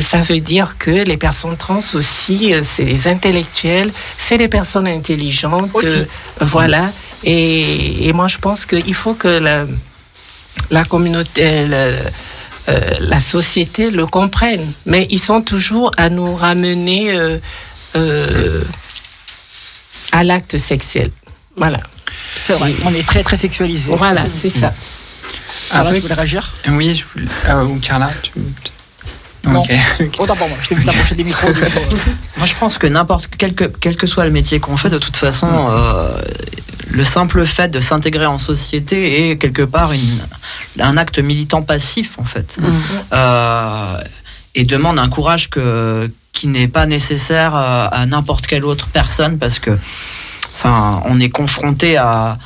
[0.00, 5.70] ça veut dire que les personnes trans aussi, c'est les intellectuels, c'est les personnes intelligentes.
[5.74, 6.04] Aussi.
[6.40, 6.90] voilà.
[7.24, 9.66] Et, et, moi, je pense qu'il faut que la,
[10.70, 11.66] la communauté,
[12.68, 14.72] euh, la société le comprenne.
[14.84, 17.38] Mais ils sont toujours à nous ramener euh,
[17.96, 18.62] euh,
[20.12, 21.10] à l'acte sexuel.
[21.56, 21.80] Voilà.
[22.36, 23.92] C'est vrai, on est très très sexualisé.
[23.96, 24.74] Voilà, c'est ça.
[25.70, 26.52] Carla, tu voulais réagir?
[26.68, 27.80] Oui, je voulais.
[27.80, 28.32] Carla, tu.
[29.44, 29.62] Non.
[30.18, 31.48] Autant pour moi, je t'ai vu t'approcher des micros.
[32.36, 34.98] moi, je pense que n'importe quel que, quel que soit le métier qu'on fait, de
[34.98, 35.70] toute façon,
[36.90, 39.92] le simple fait de s'intégrer en société est quelque part
[40.78, 42.66] un acte militant passif en fait mm.
[43.12, 44.00] euh,
[44.54, 49.58] et demande un courage que, qui n'est pas nécessaire à, n'importe quelle autre personne parce
[49.58, 49.78] que
[50.54, 52.38] enfin on est confronté à,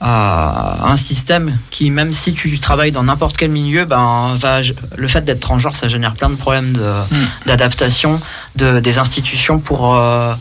[0.00, 4.60] un système qui même si tu travailles dans n'importe quel milieu ben va,
[4.96, 7.46] le fait d'être transgenre ça génère plein de problèmes mm.
[7.46, 8.20] d'adaptation
[8.56, 10.34] de, des institutions pour euh,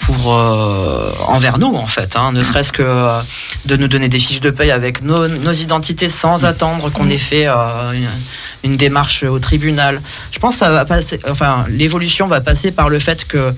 [0.00, 3.20] pour euh, envers nous en fait, hein, ne serait-ce que euh,
[3.66, 7.18] de nous donner des fiches de paye avec nos, nos identités sans attendre qu'on ait
[7.18, 10.00] fait euh, une, une, démarche au tribunal.
[10.32, 13.54] Je pense que ça va passer, enfin l'évolution va passer par le fait que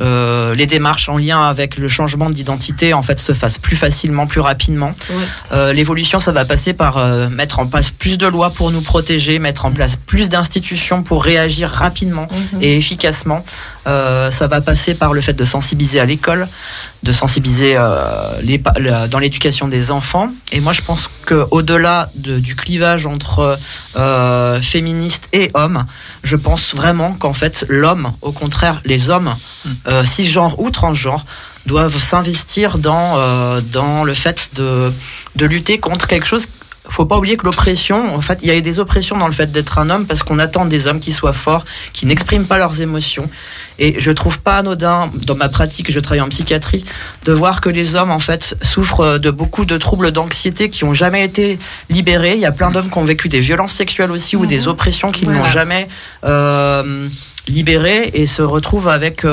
[0.00, 4.26] euh, les démarches en lien avec le changement d'identité en fait se fassent plus facilement,
[4.26, 4.92] plus rapidement.
[5.52, 8.80] Euh, l'évolution, ça va passer par euh, mettre en place plus de lois pour nous
[8.80, 12.62] protéger, mettre en place plus d'institutions pour réagir rapidement mhm.
[12.62, 13.44] et efficacement.
[13.86, 16.46] Ça va passer par le fait de sensibiliser à l'école,
[17.02, 17.76] de sensibiliser
[18.42, 18.58] les,
[19.10, 20.30] dans l'éducation des enfants.
[20.52, 23.58] Et moi, je pense qu'au-delà de, du clivage entre
[24.60, 25.86] féministes et hommes,
[26.22, 29.34] je pense vraiment qu'en fait, l'homme, au contraire, les hommes,
[29.64, 31.24] mm euh, cisgenres ou transgenres
[31.66, 34.92] doivent s'investir dans, euh, dans le fait de,
[35.36, 36.46] de lutter contre quelque chose
[36.90, 39.52] faut pas oublier que l'oppression, en fait, il y a des oppressions dans le fait
[39.52, 42.80] d'être un homme parce qu'on attend des hommes qui soient forts, qui n'expriment pas leurs
[42.80, 43.28] émotions.
[43.78, 46.84] Et je trouve pas anodin, dans ma pratique, je travaille en psychiatrie,
[47.24, 50.94] de voir que les hommes, en fait, souffrent de beaucoup de troubles d'anxiété qui ont
[50.94, 51.58] jamais été
[51.90, 52.34] libérés.
[52.34, 54.68] Il y a plein d'hommes qui ont vécu des violences sexuelles aussi ou des mhm.
[54.68, 55.88] oppressions qui n'ont jamais
[56.24, 57.08] euh,
[57.46, 59.24] libérées et se retrouvent avec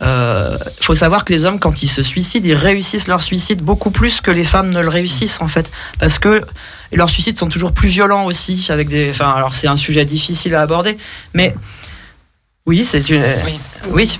[0.00, 3.60] il euh, faut savoir que les hommes, quand ils se suicident, ils réussissent leur suicide
[3.60, 6.42] beaucoup plus que les femmes ne le réussissent en fait, parce que
[6.90, 8.66] leurs suicides sont toujours plus violents aussi.
[8.70, 10.96] Avec des, enfin, alors c'est un sujet difficile à aborder,
[11.34, 11.54] mais
[12.70, 13.24] oui, c'est une.
[13.90, 14.16] Oui.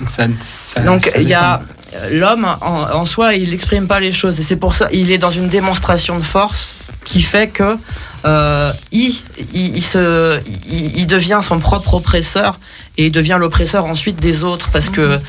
[0.84, 1.62] Donc il y a
[2.10, 5.30] l'homme en, soi, il n'exprime pas les choses et c'est pour ça il est dans
[5.30, 6.74] une démonstration de force
[7.04, 7.76] qui fait que
[8.24, 9.14] euh, il,
[9.54, 12.58] il, se, il, devient son propre oppresseur
[12.98, 15.20] et il devient l'oppresseur ensuite des autres parce que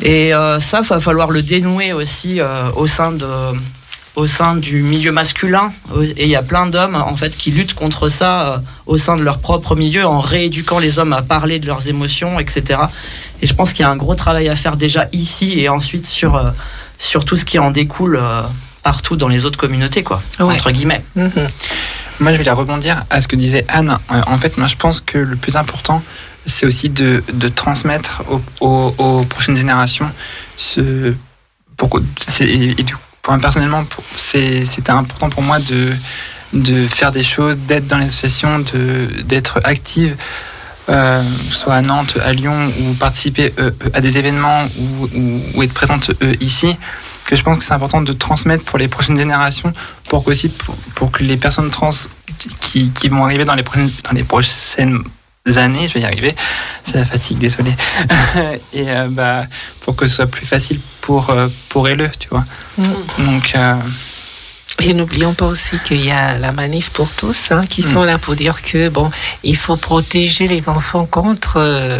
[0.00, 3.26] et euh, ça, va falloir le dénouer aussi euh, au sein de
[4.16, 5.72] au sein du milieu masculin
[6.16, 9.16] et il y a plein d'hommes en fait qui luttent contre ça euh, au sein
[9.16, 12.80] de leur propre milieu en rééduquant les hommes à parler de leurs émotions etc
[13.42, 16.06] et je pense qu'il y a un gros travail à faire déjà ici et ensuite
[16.06, 16.52] sur
[16.98, 18.20] sur tout ce qui en découle
[18.82, 21.48] partout dans les autres communautés quoi entre guillemets mm-hmm.
[22.20, 25.00] moi je vais la rebondir à ce que disait Anne en fait moi je pense
[25.00, 26.02] que le plus important
[26.48, 28.22] c'est aussi de, de transmettre
[28.60, 30.10] aux, aux, prochaines générations
[30.56, 31.14] ce.
[31.76, 32.00] Pour,
[32.40, 32.74] et,
[33.36, 33.84] personnellement,
[34.16, 38.64] c'était important pour moi de, faire des choses, d'être dans l'association,
[39.24, 40.16] d'être active.
[40.88, 44.66] Euh, soit à Nantes, à Lyon, ou participer euh, à des événements
[45.54, 46.78] ou, être présente euh, ici,
[47.26, 49.74] que je pense que c'est important de transmettre pour les prochaines générations,
[50.08, 50.48] pour, aussi,
[50.94, 51.90] pour, que les personnes trans
[52.60, 55.02] qui, qui vont arriver dans les prochaines, dans les prochaines
[55.56, 56.34] années, je vais y arriver,
[56.84, 57.72] c'est la fatigue, désolé.
[58.72, 59.42] et euh, bah,
[59.80, 62.44] pour que ce soit plus facile pour, euh, pour eux, tu vois.
[62.76, 62.84] Mm.
[63.18, 63.74] Donc, euh,
[64.80, 68.18] Et n'oublions pas aussi qu'il y a la manif pour tous, hein, qui sont là
[68.18, 69.10] pour dire que bon,
[69.42, 71.98] il faut protéger les enfants contre euh,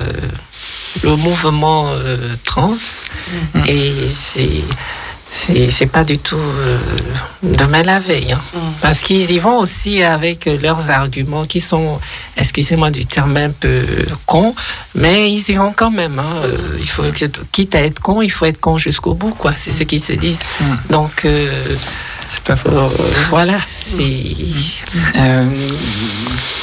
[1.02, 1.90] le mouvement
[2.44, 2.77] trans.
[3.66, 4.62] Et c'est
[5.30, 6.78] c'est pas du tout euh,
[7.42, 8.32] demain la veille.
[8.32, 8.40] Hein.
[8.80, 11.98] Parce qu'ils y vont aussi avec leurs arguments qui sont,
[12.36, 13.84] excusez-moi du terme un peu
[14.26, 14.55] con,
[14.94, 16.18] mais ils y vont quand même.
[16.18, 16.42] Hein.
[16.44, 17.05] Euh, il faut,
[17.52, 19.52] quitte à être con, il faut être con jusqu'au bout, quoi.
[19.56, 20.40] C'est ce qu'ils se disent.
[20.90, 21.76] Donc, euh,
[22.44, 22.88] pas euh,
[23.30, 24.05] voilà, c'est.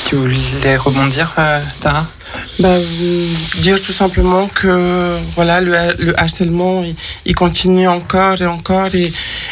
[0.05, 1.33] tu voulais rebondir,
[1.81, 2.05] Tara?
[2.59, 2.77] Bah,
[3.57, 6.83] dire tout simplement que voilà le, le harcèlement
[7.25, 9.11] il, continue encore et encore et,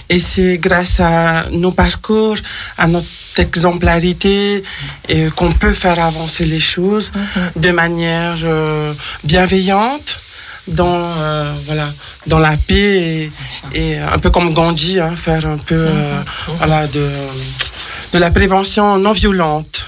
[0.10, 2.38] et c'est grâce à nos parcours
[2.78, 3.08] à notre
[3.38, 4.64] exemplarité
[5.10, 7.62] et qu'on peut faire avancer les choses mm-hmm.
[7.62, 8.94] de manière euh,
[9.24, 10.20] bienveillante
[10.68, 11.90] dans euh, voilà
[12.28, 13.30] dans la paix
[13.74, 16.58] et, un peu comme Gandhi hein, faire un peu euh, mm-hmm.
[16.58, 17.10] voilà de
[18.14, 19.88] de la prévention non violente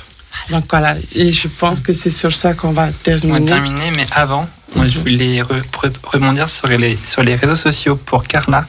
[0.50, 3.34] donc voilà, et je pense que c'est sur ça qu'on va terminer.
[3.34, 7.96] On va terminer, mais avant, moi, je voulais rebondir sur les, sur les réseaux sociaux
[7.96, 8.66] pour Carla.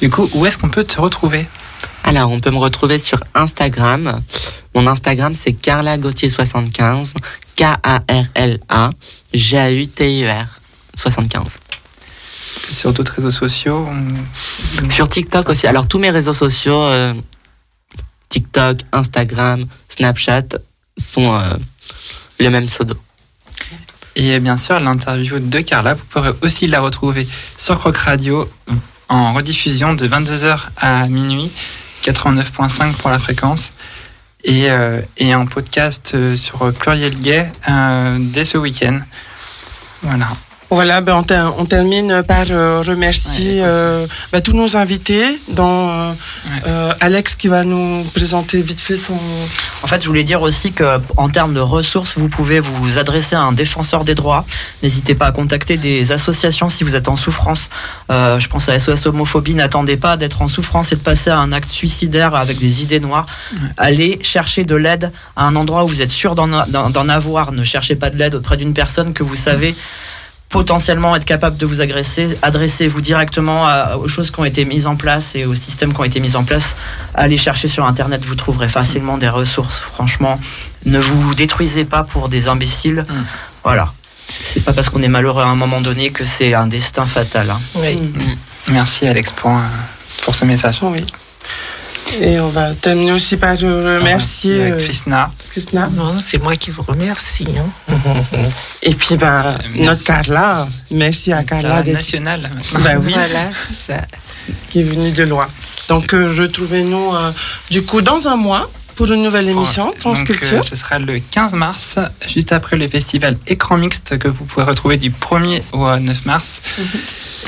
[0.00, 1.46] Du coup, où est-ce qu'on peut te retrouver?
[2.04, 4.22] Alors, on peut me retrouver sur Instagram.
[4.74, 7.14] Mon Instagram, c'est Carla Gauthier75,
[7.56, 8.90] K-A-R-L-A,
[9.32, 10.46] G-A-U-T-I-E-R,
[10.94, 11.46] 75.
[12.70, 13.88] Sur d'autres réseaux sociaux
[14.90, 15.66] Sur TikTok aussi.
[15.66, 17.14] Alors, tous mes réseaux sociaux, euh,
[18.28, 20.58] TikTok, Instagram, Snapchat,
[20.98, 21.54] sont euh,
[22.40, 22.96] le même pseudo.
[24.14, 27.28] Et bien sûr, l'interview de Carla, vous pourrez aussi la retrouver
[27.58, 28.50] sur Croc Radio
[29.08, 31.50] en rediffusion de 22h à minuit,
[32.02, 33.72] 89.5 pour la fréquence,
[34.42, 37.50] et, euh, et en podcast euh, sur Pluriel Gay
[38.18, 39.00] dès ce week-end.
[40.02, 40.28] Voilà.
[40.68, 41.24] Voilà, ben
[41.58, 46.12] on, termine par euh, remercier euh, ben, tous nos invités, dont
[46.66, 49.16] euh, Alex qui va nous présenter vite fait son.
[49.84, 53.36] En fait, je voulais dire aussi que en termes de ressources, vous pouvez vous adresser
[53.36, 54.44] à un défenseur des droits.
[54.82, 57.70] N'hésitez pas à contacter des associations si vous êtes en souffrance.
[58.08, 59.54] je pense à SOS Homophobie.
[59.54, 63.00] N'attendez pas d'être en souffrance et de passer à un acte suicidaire avec des idées
[63.00, 63.26] noires.
[63.76, 67.52] Allez chercher de l'aide à un endroit où vous êtes sûr d'en avoir.
[67.52, 69.76] Ne cherchez pas de l'aide auprès d'une personne que vous savez
[70.48, 73.66] potentiellement être capable de vous agresser, adressez-vous directement
[73.96, 76.36] aux choses qui ont été mises en place et aux systèmes qui ont été mis
[76.36, 76.76] en place.
[77.14, 79.80] Allez chercher sur Internet, vous trouverez facilement des ressources.
[79.80, 80.40] Franchement,
[80.84, 83.04] ne vous détruisez pas pour des imbéciles.
[83.08, 83.24] Mm.
[83.64, 83.92] Voilà.
[84.28, 87.50] C'est pas parce qu'on est malheureux à un moment donné que c'est un destin fatal.
[87.50, 87.60] Hein.
[87.74, 87.96] Oui.
[87.96, 88.36] Mm.
[88.72, 89.60] Merci Alex pour, euh,
[90.22, 90.78] pour ce message.
[90.82, 91.04] Oui.
[92.20, 95.30] Et on va terminer aussi par remercier euh, Krishna.
[95.48, 95.88] Krishna.
[95.92, 97.46] Non, c'est moi qui vous remercie.
[97.58, 97.94] Hein.
[98.82, 101.68] Et puis, ben, euh, notre Carla, merci à Carla.
[101.68, 102.50] Carla nationale.
[102.80, 103.12] Ben oui.
[103.12, 104.02] Voilà, c'est ça.
[104.70, 105.46] Qui est venue de loin.
[105.88, 107.12] Donc, euh, retrouvez-nous
[107.70, 110.64] du coup dans un mois pour une nouvelle émission Transculture.
[110.64, 111.96] ce sera le 15 mars,
[112.26, 116.62] juste après le festival Écran Mixte que vous pouvez retrouver du 1er au 9 mars.
[116.78, 116.84] Mhm.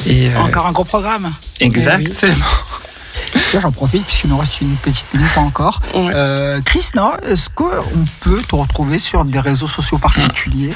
[0.06, 1.32] Et, Encore un gros programme.
[1.60, 2.34] Exactement.
[3.52, 5.80] J'en profite puisqu'il nous reste une petite minute encore.
[5.94, 6.90] Euh, Chris,
[7.22, 7.70] est-ce qu'on
[8.20, 10.74] peut te retrouver sur des réseaux sociaux particuliers?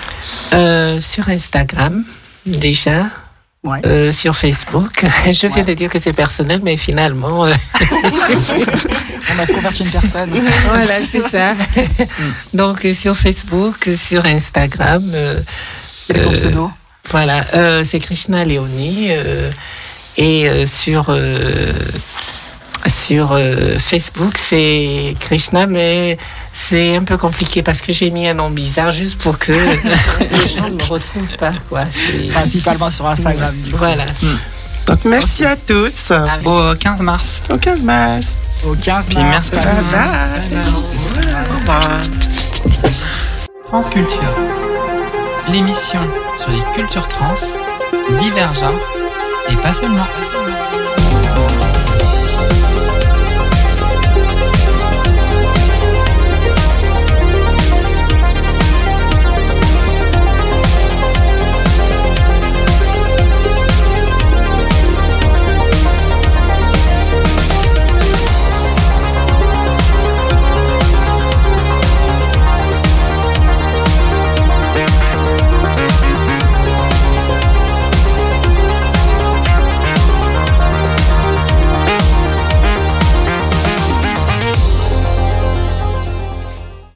[0.52, 2.04] Euh, Sur Instagram,
[2.46, 3.06] déjà.
[3.86, 5.04] Euh, sur Facebook.
[5.26, 7.42] Je viens de dire que c'est personnel, mais finalement.
[9.34, 10.30] On a converti une personne.
[10.64, 11.54] voilà, c'est ça.
[12.52, 15.14] Donc, sur Facebook, sur Instagram.
[16.08, 16.72] Et ton pseudo?
[17.10, 19.10] Voilà, c'est Krishna Léonie.
[20.16, 21.10] Et sur
[22.88, 26.18] sur euh, Facebook, c'est Krishna, mais
[26.52, 29.52] c'est un peu compliqué parce que j'ai mis un nom bizarre juste pour que
[30.20, 31.52] les gens ne me retrouvent pas.
[31.68, 31.82] Quoi.
[32.32, 33.54] Principalement sur Instagram.
[33.56, 34.04] Du Voilà.
[34.22, 34.38] Hmm.
[34.86, 36.12] Donc merci à tous.
[36.44, 37.40] Au 15 mars.
[37.50, 38.36] Au 15 mars.
[38.66, 39.50] Au 15 mars.
[39.50, 39.50] merci.
[39.50, 40.12] Bye
[41.66, 42.92] bye.
[43.68, 44.34] Transculture.
[45.48, 46.00] L'émission
[46.36, 47.34] sur les cultures trans,
[48.20, 49.01] divergentes
[49.50, 50.06] et pas seulement.